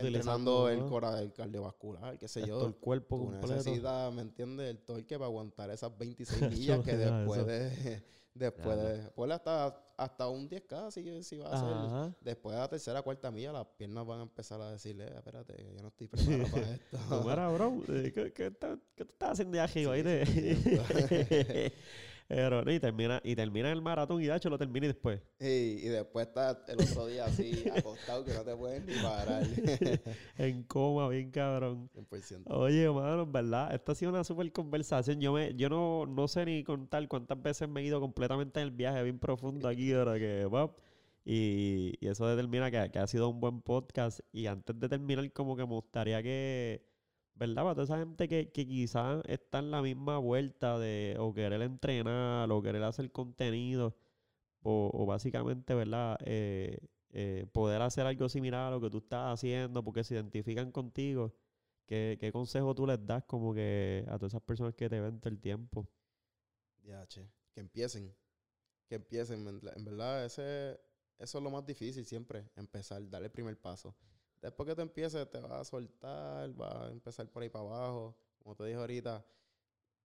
entrenando 0.00 0.68
el, 0.68 0.84
cora, 0.86 1.20
el 1.20 1.32
cardiovascular, 1.32 2.18
qué 2.18 2.28
sé 2.28 2.40
Es 2.40 2.46
yo. 2.46 2.58
todo 2.58 2.68
el 2.68 2.74
cuerpo 2.76 3.18
Tú 3.18 3.24
completo. 3.26 3.54
necesitas, 3.54 4.12
¿me 4.12 4.22
entiendes? 4.22 4.70
El 4.70 4.78
torque 4.78 5.16
para 5.18 5.26
aguantar 5.26 5.70
esas 5.70 5.96
26 5.96 6.40
millas 6.50 6.80
que 6.84 6.96
después 6.96 7.46
de... 7.46 8.02
Después 8.34 8.78
de... 8.78 9.10
Ponle 9.10 9.34
hasta, 9.34 9.66
hasta 9.94 10.26
un 10.26 10.48
10K 10.48 10.90
si, 10.90 11.22
si 11.22 11.36
va 11.36 11.50
a 11.52 11.56
ser... 11.60 11.68
Ajá. 11.68 12.16
Después 12.22 12.54
de 12.54 12.60
la 12.62 12.68
tercera, 12.68 13.02
cuarta 13.02 13.30
milla, 13.30 13.52
las 13.52 13.66
piernas 13.76 14.06
van 14.06 14.20
a 14.20 14.22
empezar 14.22 14.58
a 14.62 14.72
decirle, 14.72 15.04
"Eh, 15.04 15.12
espérate, 15.16 15.54
yo 15.62 15.82
no 15.82 15.88
estoy 15.88 16.06
preparado 16.08 16.48
para 16.50 16.72
esto. 16.72 16.98
Mira, 17.26 17.48
bro, 17.50 17.82
eh, 17.88 18.10
¿qué, 18.14 18.32
qué, 18.32 18.46
está- 18.46 18.78
qué 18.96 19.04
tú 19.04 19.12
estás 19.12 19.32
haciendo 19.32 19.52
de 19.56 19.60
aquí, 19.60 19.80
Sí, 19.80 19.86
oíste? 19.86 20.24
sí, 20.24 21.72
Pero, 22.34 22.70
y 22.72 22.80
termina, 22.80 23.20
y 23.22 23.36
termina 23.36 23.70
el 23.70 23.82
maratón 23.82 24.22
y 24.22 24.24
de 24.24 24.34
hecho 24.34 24.48
lo 24.48 24.56
termina 24.56 24.86
y 24.86 24.88
después. 24.88 25.20
y, 25.38 25.44
y 25.84 25.88
después 25.88 26.28
estás 26.28 26.56
el 26.66 26.80
otro 26.80 27.06
día 27.06 27.26
así, 27.26 27.62
acostado, 27.76 28.24
que 28.24 28.32
no 28.32 28.40
te 28.42 28.56
puedes 28.56 28.82
ni 28.86 28.94
parar. 29.02 29.42
En 30.38 30.62
coma, 30.62 31.10
bien 31.10 31.30
cabrón. 31.30 31.90
100%. 31.94 32.44
Oye, 32.46 32.88
mano, 32.90 33.24
en 33.24 33.32
verdad, 33.32 33.74
esta 33.74 33.92
ha 33.92 33.94
sido 33.94 34.12
una 34.12 34.24
super 34.24 34.50
conversación. 34.50 35.20
Yo 35.20 35.34
me, 35.34 35.54
yo 35.54 35.68
no, 35.68 36.06
no 36.06 36.26
sé 36.26 36.46
ni 36.46 36.64
contar 36.64 37.06
cuántas 37.06 37.40
veces 37.42 37.68
me 37.68 37.82
he 37.82 37.84
ido 37.84 38.00
completamente 38.00 38.60
en 38.60 38.64
el 38.64 38.72
viaje 38.72 39.02
bien 39.02 39.18
profundo 39.18 39.68
aquí, 39.68 39.92
¿verdad? 39.92 40.14
Que, 40.14 40.48
y, 41.26 41.92
y 42.00 42.08
eso 42.08 42.26
determina 42.26 42.70
que, 42.70 42.90
que 42.90 42.98
ha 42.98 43.06
sido 43.06 43.28
un 43.28 43.40
buen 43.40 43.60
podcast. 43.60 44.20
Y 44.32 44.46
antes 44.46 44.80
de 44.80 44.88
terminar, 44.88 45.30
como 45.34 45.54
que 45.54 45.64
me 45.66 45.74
gustaría 45.74 46.22
que, 46.22 46.82
¿verdad? 47.34 47.62
Para 47.62 47.74
toda 47.74 47.84
esa 47.84 47.98
gente 47.98 48.28
que, 48.28 48.50
que 48.52 48.66
quizás 48.66 49.22
está 49.26 49.58
en 49.60 49.70
la 49.70 49.82
misma 49.82 50.18
vuelta 50.18 50.78
de 50.78 51.16
o 51.18 51.32
querer 51.34 51.62
entrenar 51.62 52.50
o 52.50 52.62
querer 52.62 52.82
hacer 52.84 53.10
contenido, 53.12 53.96
o, 54.62 55.06
básicamente, 55.06 55.74
¿verdad? 55.74 56.18
Eh, 56.24 56.78
eh, 57.10 57.46
poder 57.52 57.82
hacer 57.82 58.06
algo 58.06 58.28
similar 58.28 58.68
a 58.68 58.70
lo 58.70 58.80
que 58.80 58.90
tú 58.90 58.98
estás 58.98 59.34
haciendo 59.34 59.82
porque 59.84 60.04
se 60.04 60.14
identifican 60.14 60.70
contigo, 60.72 61.34
¿qué, 61.86 62.16
qué 62.20 62.32
consejo 62.32 62.74
tú 62.74 62.86
les 62.86 63.04
das 63.04 63.24
como 63.24 63.52
que 63.54 64.04
a 64.08 64.18
todas 64.18 64.32
esas 64.32 64.42
personas 64.42 64.74
que 64.74 64.88
te 64.88 65.00
ven 65.00 65.20
todo 65.20 65.30
el 65.30 65.40
tiempo? 65.40 65.88
Ya, 66.84 67.06
che. 67.06 67.28
Que 67.52 67.60
empiecen. 67.60 68.14
Que 68.88 68.96
empiecen. 68.96 69.46
En 69.46 69.60
en 69.76 69.84
verdad, 69.84 70.24
ese, 70.24 70.80
eso 71.18 71.38
es 71.38 71.44
lo 71.44 71.50
más 71.50 71.64
difícil 71.66 72.04
siempre. 72.04 72.48
Empezar, 72.56 73.08
dar 73.08 73.22
el 73.22 73.30
primer 73.30 73.58
paso. 73.60 73.94
Después 74.42 74.68
que 74.68 74.74
tú 74.74 74.82
empieces, 74.82 75.30
te 75.30 75.38
vas 75.38 75.52
a 75.52 75.64
soltar, 75.64 76.52
vas 76.54 76.74
a 76.74 76.88
empezar 76.88 77.28
por 77.30 77.44
ahí 77.44 77.48
para 77.48 77.64
abajo. 77.64 78.16
Como 78.40 78.56
te 78.56 78.64
dije 78.64 78.76
ahorita, 78.76 79.24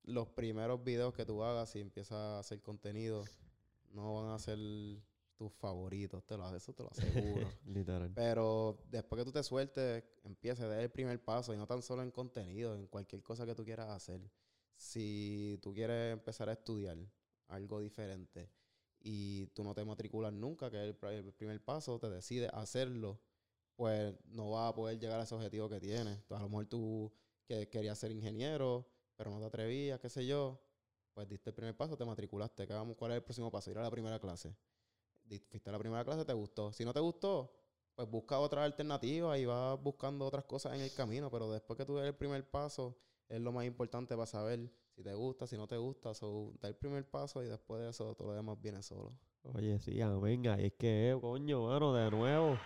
los 0.04 0.28
primeros 0.28 0.84
videos 0.84 1.12
que 1.16 1.26
tú 1.26 1.44
hagas, 1.44 1.72
si 1.72 1.80
empiezas 1.80 2.18
a 2.18 2.40
hacer 2.40 2.62
contenido, 2.62 3.26
no 3.90 4.22
van 4.22 4.32
a 4.32 4.38
ser 4.38 4.60
tus 5.36 5.52
favoritos. 5.54 6.24
Te 6.24 6.38
lo, 6.38 6.56
eso 6.56 6.72
te 6.72 6.84
lo 6.84 6.92
aseguro. 6.92 7.50
Literal. 7.66 8.12
Pero 8.14 8.84
después 8.92 9.20
que 9.20 9.26
tú 9.26 9.32
te 9.32 9.42
sueltes, 9.42 10.04
empieces 10.24 10.66
a 10.66 10.68
dar 10.68 10.82
el 10.82 10.92
primer 10.92 11.20
paso 11.20 11.52
y 11.56 11.58
no 11.58 11.66
tan 11.66 11.82
solo 11.82 12.04
en 12.04 12.12
contenido, 12.12 12.76
en 12.76 12.86
cualquier 12.86 13.24
cosa 13.24 13.44
que 13.44 13.56
tú 13.56 13.66
quieras 13.66 13.90
hacer. 13.90 14.22
Si 14.76 15.58
tú 15.64 15.74
quieres 15.74 16.14
empezar 16.14 16.48
a 16.50 16.54
estudiar 16.54 16.98
algo 17.48 17.80
diferente 17.80 18.52
y 19.00 19.48
tú 19.48 19.64
no 19.64 19.74
te 19.74 19.84
matriculas 19.84 20.32
nunca, 20.32 20.70
que 20.70 20.90
es 20.90 20.96
el, 21.02 21.10
el 21.10 21.34
primer 21.34 21.60
paso, 21.64 21.98
te 21.98 22.08
decides 22.12 22.52
hacerlo, 22.54 23.20
pues 23.78 24.13
no 24.25 24.49
vas 24.49 24.71
a 24.71 24.75
poder 24.75 24.99
llegar 24.99 25.19
a 25.19 25.23
ese 25.23 25.36
objetivo 25.36 25.69
que 25.69 25.80
tienes. 25.80 26.25
Tú, 26.25 26.36
a 26.36 26.39
lo 26.39 26.49
mejor 26.49 26.65
tú 26.65 27.13
que 27.45 27.69
querías 27.69 27.97
ser 27.97 28.11
ingeniero, 28.11 28.89
pero 29.15 29.32
no 29.32 29.39
te 29.39 29.45
atrevías, 29.45 29.99
qué 29.99 30.09
sé 30.09 30.25
yo, 30.25 30.59
pues 31.13 31.30
diste 31.30 31.51
el 31.51 31.55
primer 31.55 31.78
paso, 31.78 31.95
te 31.95 32.03
matriculaste. 32.03 32.67
¿Qué 32.67 32.73
vamos? 32.73 32.97
¿Cuál 32.97 33.11
es 33.11 33.17
el 33.17 33.23
próximo 33.23 33.49
paso? 33.49 33.71
Ir 33.71 33.78
a 33.78 33.84
la 33.84 33.91
primera 33.91 34.19
clase. 34.19 34.53
Fuiste 35.49 35.69
a 35.69 35.73
la 35.73 35.80
primera 35.80 36.03
clase, 36.03 36.25
te 36.25 36.34
gustó. 36.34 36.73
Si 36.73 36.84
no 36.84 36.93
te 36.93 36.99
gustó, 36.99 37.53
pues 37.95 38.09
busca 38.09 38.39
otras 38.39 38.65
alternativas 38.65 39.38
y 39.38 39.45
vas 39.45 39.82
buscando 39.82 40.25
otras 40.25 40.45
cosas 40.45 40.73
en 40.75 40.82
el 40.82 40.93
camino. 40.93 41.30
Pero 41.30 41.51
después 41.51 41.78
que 41.78 41.86
tú 41.86 41.97
des 41.97 42.07
el 42.07 42.15
primer 42.15 42.49
paso, 42.49 42.97
es 43.30 43.39
lo 43.39 43.51
más 43.51 43.65
importante 43.65 44.15
para 44.15 44.25
saber 44.25 44.71
si 44.95 45.03
te 45.03 45.13
gusta, 45.13 45.45
si 45.45 45.55
no 45.55 45.67
te 45.67 45.78
gusta. 45.78 46.13
So, 46.13 46.53
da 46.59 46.67
el 46.67 46.75
primer 46.75 47.07
paso 47.09 47.43
y 47.43 47.47
después 47.47 47.82
de 47.82 47.89
eso 47.89 48.15
todo 48.15 48.30
lo 48.30 48.34
demás 48.34 48.59
viene 48.59 48.82
solo. 48.82 49.17
Oye, 49.53 49.80
sí, 49.80 49.99
venga, 50.21 50.59
es 50.59 50.73
que, 50.73 51.17
coño, 51.21 51.67
mano, 51.67 51.93
de 51.93 52.11
nuevo. 52.11 52.57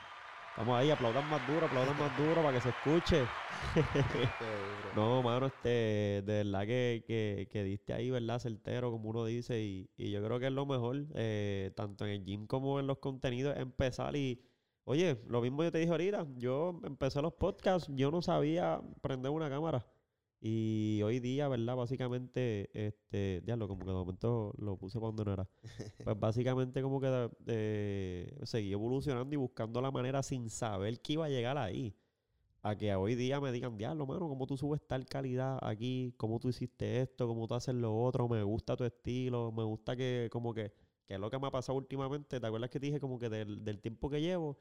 Estamos 0.52 0.78
ahí, 0.78 0.90
aplaudan 0.90 1.26
más 1.26 1.46
duro, 1.46 1.66
aplaudan 1.68 1.98
más 1.98 2.16
duro 2.16 2.42
para 2.44 2.54
que 2.54 2.62
se 2.62 2.70
escuche. 2.70 3.32
No, 4.94 5.24
mano, 5.24 5.46
este, 5.46 5.70
de 5.70 6.44
verdad 6.44 6.66
que, 6.66 7.04
que, 7.08 7.48
que 7.50 7.64
diste 7.64 7.94
ahí, 7.94 8.12
¿verdad? 8.12 8.40
Certero, 8.40 8.92
como 8.92 9.10
uno 9.10 9.24
dice, 9.26 9.62
y, 9.64 9.90
y 9.96 10.12
yo 10.12 10.22
creo 10.22 10.38
que 10.40 10.48
es 10.48 10.52
lo 10.52 10.66
mejor, 10.66 11.06
eh, 11.16 11.72
tanto 11.76 12.06
en 12.06 12.12
el 12.12 12.26
gym 12.26 12.46
como 12.46 12.80
en 12.80 12.88
los 12.88 12.98
contenidos, 12.98 13.56
empezar 13.58 14.16
y, 14.18 14.42
oye, 14.84 15.22
lo 15.28 15.42
mismo 15.42 15.64
yo 15.64 15.72
te 15.72 15.78
dije 15.80 15.92
ahorita, 15.92 16.28
yo 16.38 16.80
empecé 16.84 17.22
los 17.22 17.34
podcasts, 17.34 17.90
yo 17.96 18.12
no 18.12 18.22
sabía 18.22 18.82
prender 19.02 19.32
una 19.32 19.50
cámara, 19.50 19.86
y 20.44 21.02
hoy 21.04 21.20
día, 21.20 21.48
¿verdad? 21.48 21.76
Básicamente, 21.76 22.72
este, 22.74 23.42
diablo, 23.46 23.68
como 23.68 23.82
que 23.82 23.92
de 23.92 23.94
momento 23.94 24.54
lo 24.58 24.76
puse 24.76 25.00
cuando 25.00 25.24
no 25.24 25.34
era. 25.34 25.48
Pues 26.04 26.20
básicamente 26.20 26.82
como 26.82 27.00
que 27.00 27.30
eh, 27.46 28.40
seguí 28.44 28.74
evolucionando 28.74 29.32
y 29.36 29.38
buscando 29.38 29.80
la 29.82 29.92
manera 29.92 30.24
sin 30.24 30.50
saber 30.50 31.00
que 31.02 31.14
iba 31.14 31.26
a 31.26 31.30
llegar 31.30 31.60
ahí. 31.60 31.96
A 32.64 32.76
que 32.76 32.94
hoy 32.96 33.14
día 33.16 33.40
me 33.40 33.52
digan, 33.52 33.78
diablo, 33.78 34.08
mano, 34.08 34.28
cómo 34.28 34.48
tú 34.48 34.58
subes 34.58 34.82
tal 34.86 35.06
calidad 35.06 35.60
aquí, 35.62 36.14
cómo 36.18 36.40
tú 36.40 36.50
hiciste 36.50 37.02
esto, 37.02 37.28
cómo 37.28 37.48
tú 37.48 37.54
haces 37.56 37.76
lo 37.76 37.96
otro, 37.96 38.28
me 38.28 38.42
gusta 38.44 38.76
tu 38.76 38.84
estilo, 38.84 39.52
me 39.52 39.64
gusta 39.64 39.96
que, 39.96 40.28
como 40.32 40.54
que, 40.54 40.74
que 41.06 41.16
es 41.16 41.20
lo 41.20 41.30
que 41.30 41.40
me 41.40 41.48
ha 41.48 41.52
pasado 41.52 41.78
últimamente. 41.78 42.40
¿Te 42.40 42.48
acuerdas 42.48 42.70
que 42.72 42.80
te 42.80 42.88
dije 42.88 43.00
como 43.00 43.20
que 43.20 43.30
del, 43.30 43.64
del 43.64 43.80
tiempo 43.80 44.10
que 44.10 44.22
llevo? 44.22 44.60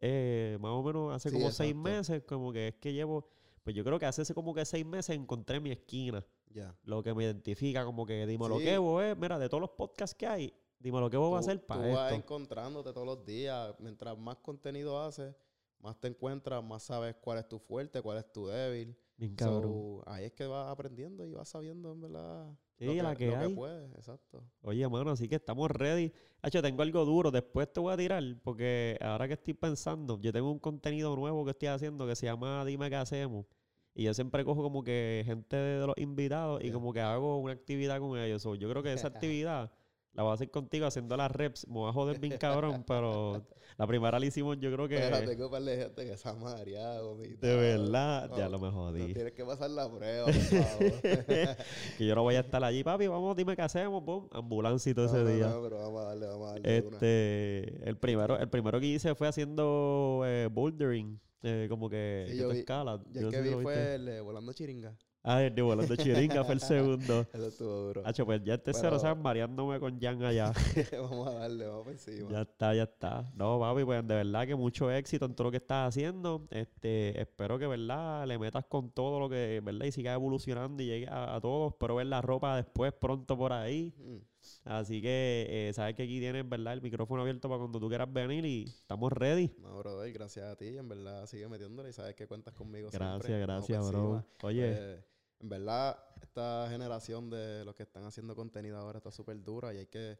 Eh, 0.00 0.58
más 0.60 0.72
o 0.72 0.82
menos 0.82 1.14
hace 1.14 1.30
Sí, 1.30 1.36
como 1.36 1.52
seis 1.52 1.76
meses, 1.76 2.24
como 2.24 2.52
que 2.52 2.68
es 2.68 2.74
que 2.74 2.92
llevo, 2.92 3.28
pues 3.62 3.76
yo 3.76 3.84
creo 3.84 3.98
que 3.98 4.06
hace 4.06 4.34
como 4.34 4.54
que 4.54 4.64
seis 4.64 4.84
meses 4.84 5.16
encontré 5.16 5.60
mi 5.60 5.70
esquina 5.70 6.24
Ya. 6.48 6.76
lo 6.84 7.02
que 7.02 7.14
me 7.14 7.24
identifica, 7.24 7.84
como 7.84 8.04
que 8.04 8.26
dime 8.26 8.48
lo 8.48 8.58
Sí. 8.58 8.64
que 8.64 8.78
vos 8.78 9.02
es, 9.04 9.16
mira, 9.16 9.38
de 9.38 9.48
todos 9.48 9.60
los 9.60 9.70
podcasts 9.70 10.14
que 10.16 10.26
hay, 10.26 10.52
dime 10.78 11.00
lo 11.00 11.08
que 11.08 11.16
vos 11.16 11.30
vas 11.32 11.46
a 11.46 11.50
hacer 11.50 11.64
para 11.64 11.82
Tú 11.82 11.94
vas 11.94 12.12
esto. 12.12 12.22
encontrándote 12.24 12.92
todos 12.92 13.06
los 13.06 13.24
días. 13.24 13.74
Mientras 13.78 14.18
más 14.18 14.36
contenido 14.38 15.00
haces, 15.00 15.34
más 15.78 15.98
te 15.98 16.08
encuentras, 16.08 16.62
más 16.62 16.82
sabes 16.82 17.14
cuál 17.20 17.38
es 17.38 17.48
tu 17.48 17.58
fuerte, 17.58 18.02
cuál 18.02 18.18
es 18.18 18.30
tu 18.32 18.46
débil. 18.46 18.96
Bien 19.16 19.34
cabrón. 19.34 19.62
So, 19.62 20.02
ahí 20.06 20.24
es 20.24 20.32
que 20.32 20.46
vas 20.46 20.70
aprendiendo 20.70 21.26
y 21.26 21.32
vas 21.32 21.48
sabiendo, 21.48 21.92
en 21.92 22.00
verdad. 22.00 22.58
Sí, 22.78 22.96
la 22.96 23.14
que 23.14 23.28
lo 23.28 23.38
hay. 23.38 23.54
puedes, 23.54 23.92
exacto. 23.94 24.44
Oye, 24.62 24.88
mano, 24.88 25.10
así 25.10 25.28
que 25.28 25.36
estamos 25.36 25.70
ready. 25.70 26.12
Hacho, 26.40 26.60
tengo 26.60 26.82
algo 26.82 27.04
duro, 27.04 27.30
después 27.30 27.72
te 27.72 27.78
voy 27.78 27.92
a 27.92 27.96
tirar, 27.96 28.22
porque 28.42 28.98
ahora 29.00 29.28
que 29.28 29.34
estoy 29.34 29.54
pensando, 29.54 30.20
yo 30.20 30.32
tengo 30.32 30.50
un 30.50 30.58
contenido 30.58 31.14
nuevo 31.14 31.44
que 31.44 31.52
estoy 31.52 31.68
haciendo 31.68 32.06
que 32.06 32.16
se 32.16 32.26
llama 32.26 32.64
Dime 32.64 32.90
qué 32.90 32.96
hacemos. 32.96 33.46
Y 33.94 34.04
yo 34.04 34.14
siempre 34.14 34.44
cojo 34.44 34.62
como 34.62 34.82
que 34.82 35.22
gente 35.26 35.54
de, 35.54 35.86
los 35.86 35.96
invitados 35.98 36.64
y 36.64 36.70
como 36.70 36.92
que 36.92 37.00
hago 37.00 37.38
una 37.38 37.52
actividad 37.52 38.00
con 38.00 38.18
ellos. 38.18 38.42
So, 38.42 38.54
yo 38.54 38.68
creo 38.68 38.82
que 38.82 38.92
esa 38.92 39.08
actividad 39.08 39.70
la 40.14 40.22
voy 40.22 40.30
a 40.30 40.34
hacer 40.34 40.50
contigo 40.50 40.86
haciendo 40.86 41.16
las 41.16 41.30
reps. 41.30 41.66
Me 41.68 41.74
voy 41.74 41.88
a 41.88 41.92
joder 41.92 42.18
bien 42.18 42.36
cabrón, 42.38 42.84
pero 42.86 43.46
la 43.78 43.86
primera 43.86 44.18
la 44.20 44.26
hicimos 44.26 44.58
yo 44.60 44.70
creo 44.72 44.86
que... 44.88 44.96
Pero 44.98 45.24
tengo 45.26 45.50
par 45.50 45.62
de 45.62 45.76
gente 45.76 46.04
que 46.04 46.16
se 46.16 46.28
ha 46.28 46.34
mareado. 46.34 47.16
De 47.16 47.56
verdad, 47.56 48.30
ya 48.36 48.48
lo 48.48 48.58
me 48.58 48.68
No 48.68 48.72
jodí. 48.72 49.14
tienes 49.14 49.32
que 49.32 49.44
pasar 49.44 49.70
la 49.70 49.88
prueba, 49.90 50.26
por 50.26 50.34
favor. 50.34 51.00
que 51.98 52.06
yo 52.06 52.14
no 52.14 52.22
voy 52.22 52.34
a 52.34 52.40
estar 52.40 52.62
allí, 52.62 52.84
papi, 52.84 53.06
vamos, 53.06 53.34
dime 53.36 53.56
qué 53.56 53.62
hacemos, 53.62 54.04
boom, 54.04 54.28
ambulancia 54.32 54.90
y 54.90 54.94
todo 54.94 55.06
No, 55.06 55.16
ese 55.22 55.34
día. 55.36 55.46
no, 55.48 55.62
pero 55.62 55.78
vamos 55.78 56.02
a 56.02 56.04
darle, 56.08 56.26
vamos 56.26 56.48
a 56.48 56.52
darle 56.52 56.68
de 56.70 56.80
una. 56.86 56.96
Este, 56.96 57.88
el 57.88 57.96
primero, 57.96 58.38
el 58.38 58.48
primero 58.50 58.78
que 58.80 58.86
hice 58.86 59.14
fue 59.14 59.28
haciendo 59.28 60.22
eh, 60.26 60.48
bouldering, 60.52 61.18
eh, 61.42 61.66
como 61.70 61.88
que, 61.88 62.26
Sí, 62.28 62.32
que 62.34 62.38
yo 62.38 62.48
vi- 62.50 62.58
el 62.58 63.30
que 63.30 63.40
vi 63.40 63.50
fue 63.62 63.94
el 63.94 64.20
Volando 64.22 64.52
Chiringa. 64.52 64.94
Ah, 65.24 65.40
el 65.42 65.54
de 65.54 65.62
volando 65.62 65.94
chiringa 65.94 66.42
fue 66.44 66.54
el 66.54 66.60
segundo. 66.60 67.26
Eso 67.32 67.46
estuvo 67.46 67.70
duro. 67.70 68.02
Hacho, 68.04 68.24
pues 68.26 68.42
ya 68.42 68.54
el 68.54 68.60
tercero, 68.62 68.98
¿sabes? 68.98 69.22
Mareándome 69.22 69.78
con 69.78 70.00
Jan 70.00 70.22
allá. 70.24 70.52
vamos 70.92 71.28
a 71.28 71.32
darle, 71.34 71.66
vamos 71.66 71.84
por 71.84 71.92
encima. 71.92 72.28
ya 72.30 72.40
está, 72.42 72.74
ya 72.74 72.82
está. 72.82 73.30
No, 73.36 73.60
papi, 73.60 73.84
pues 73.84 74.06
de 74.06 74.14
verdad 74.16 74.46
que 74.46 74.56
mucho 74.56 74.90
éxito 74.90 75.24
en 75.26 75.34
todo 75.34 75.44
lo 75.44 75.50
que 75.52 75.58
estás 75.58 75.88
haciendo. 75.88 76.46
Este, 76.50 77.20
espero 77.20 77.56
que, 77.58 77.68
¿verdad? 77.68 78.26
Le 78.26 78.36
metas 78.38 78.64
con 78.64 78.90
todo 78.90 79.20
lo 79.20 79.28
que, 79.28 79.60
¿verdad? 79.62 79.86
Y 79.86 79.92
sigas 79.92 80.14
evolucionando 80.14 80.82
y 80.82 80.86
llegue 80.86 81.08
a, 81.08 81.36
a 81.36 81.40
todos. 81.40 81.72
Espero 81.72 81.94
ver 81.94 82.06
la 82.06 82.20
ropa 82.20 82.56
después, 82.56 82.92
pronto 82.92 83.36
por 83.38 83.52
ahí. 83.52 83.94
Mm. 83.98 84.16
Así 84.64 85.00
que, 85.00 85.46
eh, 85.48 85.72
sabes 85.72 85.94
que 85.94 86.02
aquí 86.02 86.18
tienes, 86.18 86.48
¿verdad? 86.48 86.72
El 86.72 86.82
micrófono 86.82 87.22
abierto 87.22 87.48
para 87.48 87.60
cuando 87.60 87.78
tú 87.78 87.88
quieras 87.88 88.12
venir 88.12 88.44
y 88.44 88.64
estamos 88.64 89.12
ready. 89.12 89.52
No, 89.60 89.78
brother, 89.78 90.12
gracias 90.12 90.46
a 90.46 90.56
ti. 90.56 90.76
En 90.76 90.88
verdad, 90.88 91.26
sigue 91.26 91.48
metiéndole 91.48 91.90
y 91.90 91.92
sabes 91.92 92.16
que 92.16 92.26
cuentas 92.26 92.52
conmigo 92.54 92.88
Gracias, 92.90 93.26
siempre. 93.26 93.46
Por 93.46 93.54
gracias, 93.54 93.88
bro. 93.88 94.24
Oye, 94.42 94.72
Eh, 94.76 95.04
en 95.42 95.48
verdad, 95.48 95.98
esta 96.22 96.66
generación 96.70 97.28
de 97.28 97.64
los 97.64 97.74
que 97.74 97.82
están 97.82 98.04
haciendo 98.04 98.34
contenido 98.36 98.78
ahora 98.78 98.98
está 98.98 99.10
súper 99.10 99.42
dura 99.42 99.74
y 99.74 99.78
hay 99.78 99.86
que... 99.86 100.18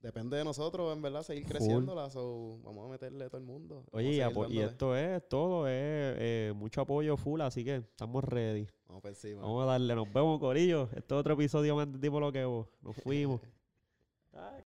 Depende 0.00 0.36
de 0.36 0.44
nosotros, 0.44 0.94
en 0.94 1.02
verdad, 1.02 1.24
seguir 1.24 1.44
creciéndola. 1.44 2.08
So, 2.08 2.60
vamos 2.62 2.86
a 2.86 2.88
meterle 2.88 3.24
a 3.24 3.28
todo 3.28 3.40
el 3.40 3.46
mundo. 3.46 3.84
Oye, 3.90 4.10
y, 4.10 4.18
dándole. 4.18 4.64
esto 4.64 4.96
es 4.96 5.28
todo, 5.28 5.66
es 5.66 5.72
eh, 5.74 6.52
mucho 6.54 6.82
apoyo 6.82 7.16
full, 7.16 7.40
así 7.40 7.64
que 7.64 7.76
estamos 7.76 8.22
ready. 8.22 8.68
Vamos 8.86 9.02
por 9.02 9.10
encima. 9.10 9.42
Vamos 9.42 9.64
a 9.64 9.66
darle, 9.66 9.96
nos 9.96 10.12
vemos, 10.12 10.38
Corillo. 10.38 10.84
Este 10.94 10.98
es 10.98 11.12
otro 11.12 11.34
episodio 11.34 11.74
más 11.74 11.92
de 11.92 11.98
Tipo 11.98 12.20
Lo 12.20 12.30
que 12.30 12.44
vos. 12.44 12.68
Nos 12.80 12.94
fuimos. 13.02 13.40